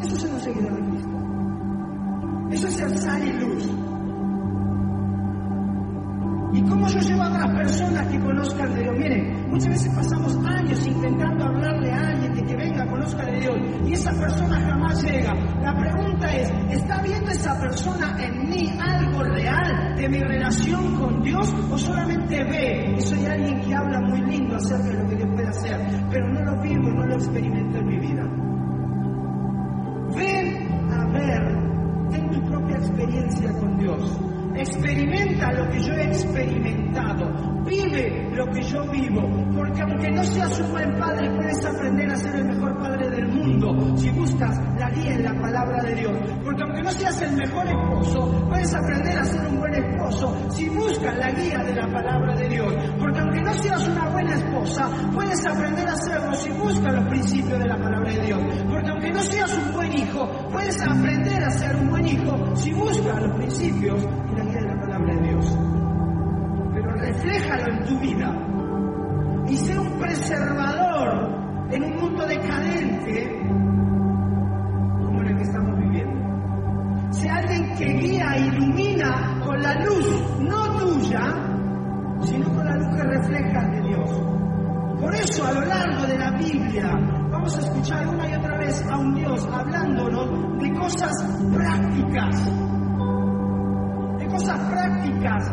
Eso 0.00 0.14
es 0.14 0.22
ser 0.22 0.32
un 0.32 0.40
seguidor 0.40 0.72
de 0.76 0.90
Cristo. 0.90 1.10
Eso 2.50 2.66
es 2.68 2.76
ser 2.76 2.98
sal 2.98 3.22
y 3.22 3.32
luz. 3.32 3.89
¿Y 6.60 6.62
cómo 6.64 6.86
yo 6.88 7.00
llevo 7.00 7.22
a 7.22 7.28
otras 7.28 7.56
personas 7.56 8.06
que 8.08 8.20
conozcan 8.20 8.74
de 8.74 8.82
Dios? 8.82 8.94
Miren, 8.98 9.48
muchas 9.48 9.68
veces 9.70 9.94
pasamos 9.94 10.36
años 10.44 10.86
intentando 10.86 11.46
hablarle 11.46 11.90
a 11.90 12.08
alguien 12.08 12.34
de 12.34 12.42
que 12.42 12.54
venga, 12.54 12.86
conozca 12.86 13.24
de 13.24 13.40
Dios, 13.40 13.56
y 13.86 13.92
esa 13.94 14.12
persona 14.12 14.60
jamás 14.60 15.02
llega. 15.02 15.34
La 15.62 15.74
pregunta 15.74 16.30
es, 16.36 16.52
¿está 16.68 17.00
viendo 17.00 17.30
esa 17.30 17.58
persona 17.58 18.14
en 18.22 18.50
mí 18.50 18.70
algo 18.78 19.22
real 19.22 19.96
de 19.96 20.08
mi 20.10 20.20
relación 20.20 20.96
con 20.96 21.22
Dios 21.22 21.50
o 21.70 21.78
solamente 21.78 22.44
ve 22.44 22.92
que 22.94 23.00
soy 23.00 23.24
alguien 23.24 23.58
que 23.62 23.74
habla 23.74 23.98
muy 24.00 24.20
lindo 24.26 24.56
acerca 24.56 24.84
de 24.84 25.02
lo 25.02 25.08
que 25.08 25.16
Dios 25.16 25.28
puede 25.32 25.48
hacer, 25.48 25.80
pero 26.10 26.28
no 26.28 26.42
lo 26.42 26.60
vivo, 26.60 26.90
no 26.90 27.06
lo 27.06 27.14
experimento 27.14 27.78
en 27.78 27.86
mi 27.86 27.98
vida? 28.00 28.59
Experimenta 34.80 35.52
lo 35.52 35.70
que 35.70 35.82
yo 35.82 35.92
he 35.92 36.04
experimentado. 36.04 37.62
Vive 37.66 38.30
lo 38.32 38.46
que 38.46 38.62
yo 38.62 38.82
vivo. 38.90 39.20
Porque 39.54 39.82
aunque 39.82 40.10
no 40.10 40.24
seas 40.24 40.58
un 40.58 40.70
buen 40.70 40.98
padre, 40.98 41.30
puedes 41.36 41.64
aprender 41.66 42.10
a 42.10 42.16
ser 42.16 42.34
el 42.36 42.44
mejor 42.46 42.78
padre 42.78 43.10
del 43.10 43.28
mundo 43.28 43.96
si 43.98 44.08
buscas 44.08 44.58
la 44.78 44.88
guía 44.88 45.16
en 45.16 45.24
la 45.24 45.34
palabra 45.38 45.82
de 45.82 45.94
Dios. 45.96 46.12
Porque 46.42 46.62
aunque 46.62 46.82
no 46.82 46.90
seas 46.92 47.20
el 47.20 47.32
mejor 47.36 47.66
esposo, 47.66 48.46
puedes 48.48 48.74
aprender 48.74 49.18
a 49.18 49.24
ser 49.24 49.46
un 49.48 49.58
buen 49.58 49.74
esposo 49.74 50.50
si 50.50 50.68
buscas 50.70 51.18
la 51.18 51.30
guía 51.30 51.58
de 51.58 51.74
la 51.74 51.86
palabra 51.92 52.34
de 52.36 52.48
Dios. 52.48 52.74
Porque 52.98 53.20
aunque 53.20 53.42
no 53.42 53.52
seas 53.52 53.86
una 53.86 54.08
buena 54.08 54.34
esposa, 54.34 54.90
puedes 55.12 55.46
aprender 55.46 55.86
a 55.86 55.92
hacerlo 55.92 56.34
si 56.36 56.50
buscas 56.52 56.94
los 56.94 57.08
principios 57.08 57.58
de 57.58 57.68
la 57.68 57.76
palabra 57.76 58.10
de 58.10 58.20
Dios. 58.24 58.40
Porque 58.66 58.88
aunque 58.88 59.10
no 59.10 59.20
seas 59.20 59.58
un 59.58 59.72
buen 59.74 59.92
hijo, 59.92 60.26
puedes 60.50 60.80
aprender 60.80 61.44
a 61.44 61.50
ser 61.50 61.76
un 61.76 61.90
buen 61.90 62.06
hijo 62.06 62.56
si 62.56 62.72
buscas 62.72 63.22
los 63.22 63.36
principios 63.36 64.06
refléjalo 67.20 67.72
en 67.72 67.84
tu 67.84 67.98
vida 67.98 68.34
y 69.48 69.56
sé 69.56 69.78
un 69.78 69.98
preservador 69.98 71.68
en 71.70 71.84
un 71.84 71.96
mundo 71.96 72.26
decadente 72.26 73.38
como 75.04 75.20
el 75.22 75.36
que 75.36 75.42
estamos 75.42 75.78
viviendo. 75.78 77.12
Sé 77.12 77.28
alguien 77.28 77.74
que 77.76 77.84
guía 77.84 78.36
e 78.36 78.46
ilumina 78.46 79.40
con 79.44 79.60
la 79.60 79.74
luz, 79.84 80.38
no 80.40 80.78
tuya, 80.78 81.20
sino 82.22 82.48
con 82.54 82.64
la 82.64 82.76
luz 82.76 82.96
que 82.96 83.02
refleja 83.02 83.68
de 83.68 83.80
Dios. 83.82 84.10
Por 85.00 85.14
eso 85.14 85.46
a 85.46 85.52
lo 85.52 85.60
largo 85.62 86.06
de 86.06 86.18
la 86.18 86.30
Biblia 86.32 86.90
vamos 87.30 87.56
a 87.56 87.60
escuchar 87.60 88.06
una 88.06 88.28
y 88.28 88.34
otra 88.34 88.56
vez 88.58 88.84
a 88.88 88.96
un 88.96 89.14
Dios 89.14 89.46
hablándonos 89.52 90.58
de 90.58 90.72
cosas 90.72 91.12
prácticas, 91.52 92.46
de 94.18 94.26
cosas 94.26 94.60
prácticas, 94.70 95.52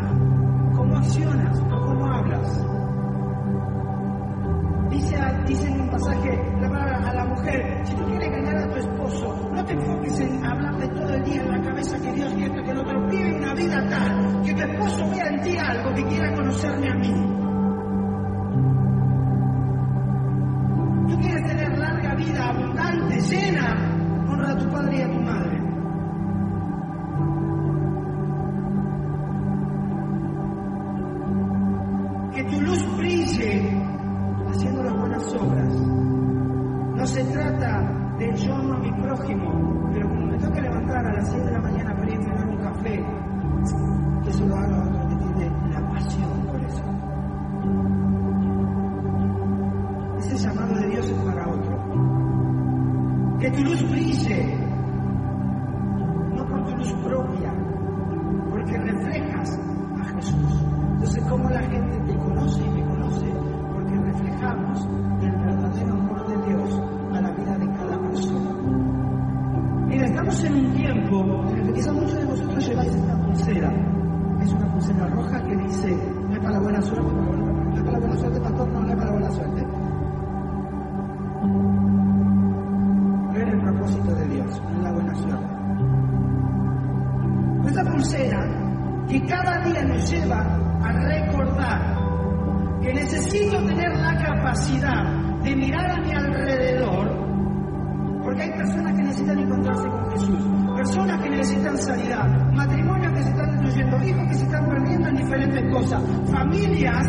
cosas, 105.69 106.03
familias 106.31 107.05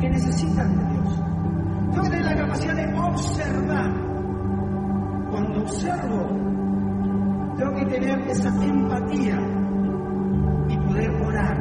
que 0.00 0.08
necesitan 0.08 0.76
de 0.76 0.92
Dios. 0.92 1.22
Tengo 1.90 2.02
que 2.04 2.10
tener 2.10 2.24
la 2.24 2.36
capacidad 2.36 2.74
de 2.74 2.98
observar. 2.98 4.08
Cuando 5.30 5.60
observo, 5.60 6.26
tengo 7.56 7.74
que 7.74 7.86
tener 7.86 8.18
esa 8.28 8.48
empatía 8.64 9.38
y 10.68 10.76
poder 10.76 11.10
orar 11.22 11.57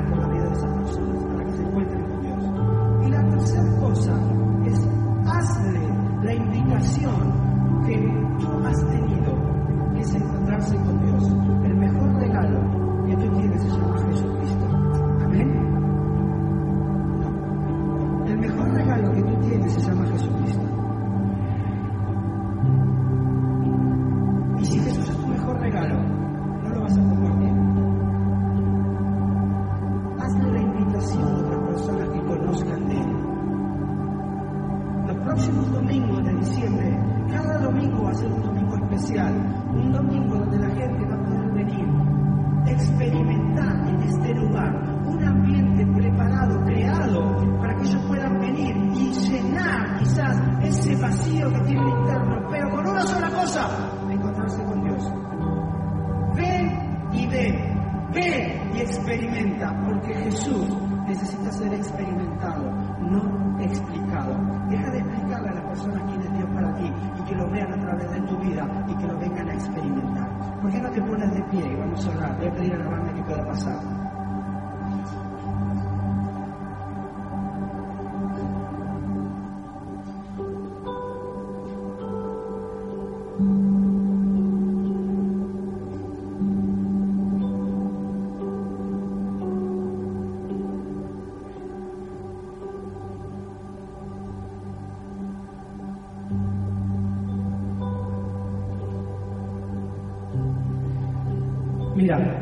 Mira, 102.08 102.42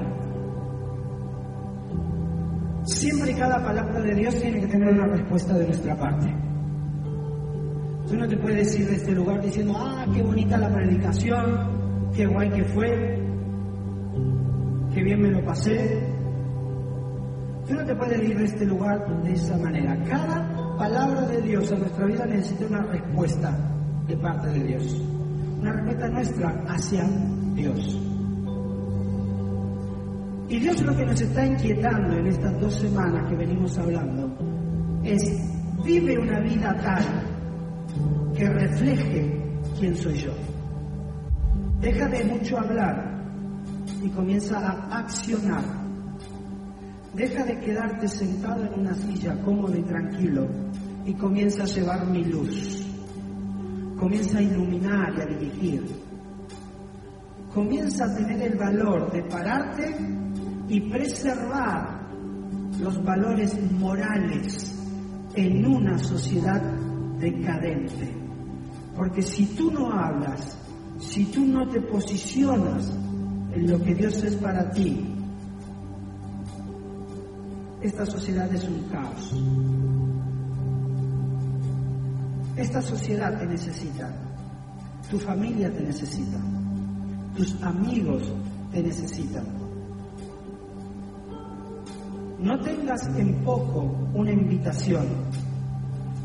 siempre 2.83 3.33
cada 3.33 3.65
palabra 3.65 3.99
de 3.99 4.13
Dios 4.13 4.35
tiene 4.35 4.59
que 4.59 4.67
tener 4.67 4.93
una 4.93 5.07
respuesta 5.07 5.57
de 5.57 5.65
nuestra 5.65 5.95
parte. 5.97 6.31
Tú 8.07 8.15
no 8.15 8.27
te 8.27 8.37
puedes 8.37 8.79
ir 8.79 8.87
de 8.87 8.95
este 8.95 9.13
lugar 9.13 9.41
diciendo, 9.41 9.73
ah, 9.75 10.05
qué 10.13 10.21
bonita 10.21 10.55
la 10.59 10.69
predicación, 10.69 12.11
qué 12.15 12.27
guay 12.27 12.51
que 12.51 12.63
fue, 12.63 13.19
qué 14.93 15.01
bien 15.01 15.19
me 15.19 15.31
lo 15.31 15.43
pasé. 15.43 16.13
Tú 17.67 17.73
no 17.73 17.85
te 17.85 17.95
puedes 17.95 18.21
ir 18.21 18.37
de 18.37 18.45
este 18.45 18.65
lugar 18.67 19.23
de 19.23 19.33
esa 19.33 19.57
manera. 19.57 19.97
Cada 20.03 20.77
palabra 20.77 21.21
de 21.21 21.41
Dios 21.41 21.71
en 21.71 21.79
nuestra 21.79 22.05
vida 22.05 22.25
necesita 22.27 22.67
una 22.67 22.83
respuesta 22.83 23.57
de 24.07 24.15
parte 24.17 24.47
de 24.49 24.63
Dios. 24.63 25.01
Una 25.59 25.71
respuesta 25.71 26.07
nuestra 26.09 26.63
hacia 26.67 27.03
Dios. 27.55 28.04
Y 30.47 30.59
Dios 30.59 30.81
lo 30.83 30.95
que 30.95 31.05
nos 31.05 31.19
está 31.19 31.45
inquietando 31.45 32.17
en 32.17 32.27
estas 32.27 32.59
dos 32.61 32.75
semanas 32.75 33.27
que 33.27 33.35
venimos 33.35 33.77
hablando 33.79 34.31
es, 35.03 35.23
vive 35.83 36.19
una 36.19 36.39
vida 36.39 36.75
tal 36.83 37.03
que 38.35 38.47
refleje 38.47 39.41
quién 39.79 39.95
soy 39.95 40.13
yo. 40.19 40.31
Deja 41.81 42.07
de 42.07 42.23
mucho 42.25 42.59
hablar 42.59 43.23
y 44.03 44.09
comienza 44.09 44.59
a 44.59 44.99
accionar. 44.99 45.63
Deja 47.15 47.43
de 47.43 47.59
quedarte 47.59 48.07
sentado 48.07 48.65
en 48.65 48.81
una 48.81 48.93
silla 48.93 49.35
cómodo 49.43 49.75
y 49.75 49.83
tranquilo 49.83 50.47
y 51.05 51.13
comienza 51.13 51.63
a 51.63 51.67
llevar 51.67 52.05
mi 52.05 52.23
luz. 52.23 52.85
Comienza 53.97 54.37
a 54.37 54.41
iluminar 54.41 55.13
y 55.17 55.21
a 55.21 55.25
dirigir. 55.25 55.85
Comienza 57.53 58.05
a 58.05 58.15
tener 58.15 58.41
el 58.41 58.57
valor 58.57 59.11
de 59.11 59.23
pararte 59.23 59.95
y 60.67 60.79
preservar 60.81 62.07
los 62.79 63.03
valores 63.03 63.55
morales 63.73 64.75
en 65.35 65.65
una 65.65 65.97
sociedad 65.99 66.61
decadente. 67.19 68.09
Porque 68.95 69.21
si 69.21 69.45
tú 69.47 69.71
no 69.71 69.91
hablas, 69.91 70.57
si 70.99 71.25
tú 71.25 71.45
no 71.45 71.67
te 71.67 71.81
posicionas 71.81 72.91
en 73.53 73.69
lo 73.69 73.81
que 73.81 73.93
Dios 73.93 74.23
es 74.23 74.35
para 74.35 74.69
ti, 74.71 75.11
esta 77.81 78.05
sociedad 78.05 78.53
es 78.53 78.67
un 78.67 78.83
caos. 78.89 79.33
Esta 82.55 82.81
sociedad 82.81 83.37
te 83.37 83.45
necesita, 83.45 84.09
tu 85.11 85.19
familia 85.19 85.71
te 85.71 85.81
necesita, 85.81 86.39
tus 87.35 87.61
amigos 87.61 88.23
te 88.71 88.81
necesitan. 88.81 89.64
No 92.45 92.59
tengas 92.59 93.07
en 93.17 93.43
poco 93.43 93.81
una 94.13 94.31
invitación. 94.31 95.07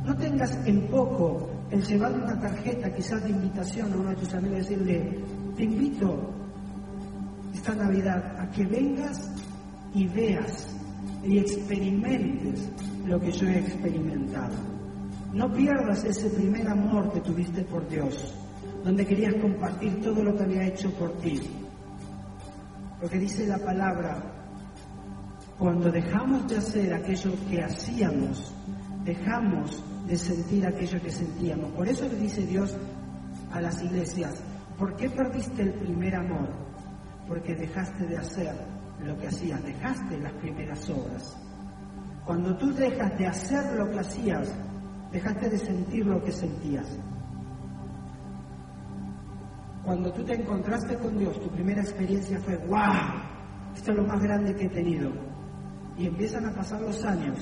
No 0.04 0.14
tengas 0.16 0.54
en 0.66 0.86
poco 0.88 1.48
el 1.70 1.82
llevar 1.82 2.12
una 2.12 2.38
tarjeta 2.38 2.92
quizás 2.92 3.24
de 3.24 3.30
invitación 3.30 3.90
a 3.90 3.96
uno 3.96 4.10
de 4.10 4.16
tus 4.16 4.34
amigos 4.34 4.58
y 4.58 4.74
decirle, 4.74 5.18
te 5.56 5.62
invito 5.64 6.30
esta 7.54 7.74
Navidad 7.74 8.38
a 8.38 8.50
que 8.50 8.66
vengas 8.66 9.30
y 9.94 10.06
veas 10.08 10.76
y 11.24 11.38
experimentes 11.38 12.68
lo 13.06 13.18
que 13.18 13.32
yo 13.32 13.48
he 13.48 13.60
experimentado. 13.60 14.56
No 15.32 15.50
pierdas 15.50 16.04
ese 16.04 16.28
primer 16.28 16.68
amor 16.68 17.10
que 17.14 17.20
tuviste 17.20 17.62
por 17.62 17.88
Dios, 17.88 18.34
donde 18.84 19.06
querías 19.06 19.36
compartir 19.36 20.02
todo 20.02 20.22
lo 20.22 20.36
que 20.36 20.42
había 20.42 20.66
hecho 20.66 20.90
por 20.96 21.12
ti. 21.20 21.40
Porque 23.00 23.18
dice 23.18 23.46
la 23.46 23.56
palabra, 23.56 24.29
cuando 25.60 25.92
dejamos 25.92 26.48
de 26.48 26.56
hacer 26.56 26.94
aquello 26.94 27.32
que 27.50 27.62
hacíamos, 27.62 28.50
dejamos 29.04 29.84
de 30.06 30.16
sentir 30.16 30.66
aquello 30.66 30.98
que 31.02 31.10
sentíamos. 31.10 31.70
Por 31.72 31.86
eso 31.86 32.08
le 32.08 32.16
dice 32.16 32.46
Dios 32.46 32.74
a 33.52 33.60
las 33.60 33.82
iglesias, 33.82 34.42
¿por 34.78 34.96
qué 34.96 35.10
perdiste 35.10 35.60
el 35.60 35.74
primer 35.74 36.16
amor? 36.16 36.48
Porque 37.28 37.54
dejaste 37.54 38.06
de 38.06 38.16
hacer 38.16 38.54
lo 39.04 39.18
que 39.18 39.26
hacías, 39.26 39.62
dejaste 39.62 40.18
las 40.18 40.32
primeras 40.32 40.88
obras. 40.88 41.36
Cuando 42.24 42.56
tú 42.56 42.72
dejas 42.72 43.18
de 43.18 43.26
hacer 43.26 43.74
lo 43.76 43.90
que 43.90 43.98
hacías, 43.98 44.54
dejaste 45.12 45.50
de 45.50 45.58
sentir 45.58 46.06
lo 46.06 46.24
que 46.24 46.32
sentías. 46.32 46.86
Cuando 49.84 50.10
tú 50.10 50.24
te 50.24 50.36
encontraste 50.36 50.96
con 50.96 51.18
Dios, 51.18 51.38
tu 51.38 51.50
primera 51.50 51.82
experiencia 51.82 52.40
fue, 52.40 52.56
wow, 52.56 52.80
esto 53.76 53.90
es 53.90 53.96
lo 53.98 54.04
más 54.04 54.22
grande 54.22 54.54
que 54.54 54.64
he 54.64 54.70
tenido 54.70 55.29
y 56.00 56.06
empiezan 56.06 56.46
a 56.46 56.54
pasar 56.54 56.80
los 56.80 57.04
años 57.04 57.38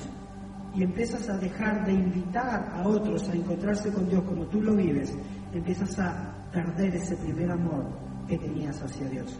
y 0.75 0.83
empiezas 0.83 1.29
a 1.29 1.37
dejar 1.37 1.85
de 1.85 1.93
invitar 1.93 2.69
a 2.75 2.85
otros 2.87 3.29
a 3.29 3.33
encontrarse 3.33 3.91
con 3.91 4.07
Dios 4.09 4.21
como 4.23 4.45
tú 4.47 4.61
lo 4.61 4.75
vives, 4.75 5.13
empiezas 5.53 5.97
a 5.97 6.35
perder 6.51 6.95
ese 6.95 7.15
primer 7.15 7.49
amor 7.51 7.85
que 8.27 8.37
tenías 8.37 8.81
hacia 8.83 9.07
Dios. 9.09 9.39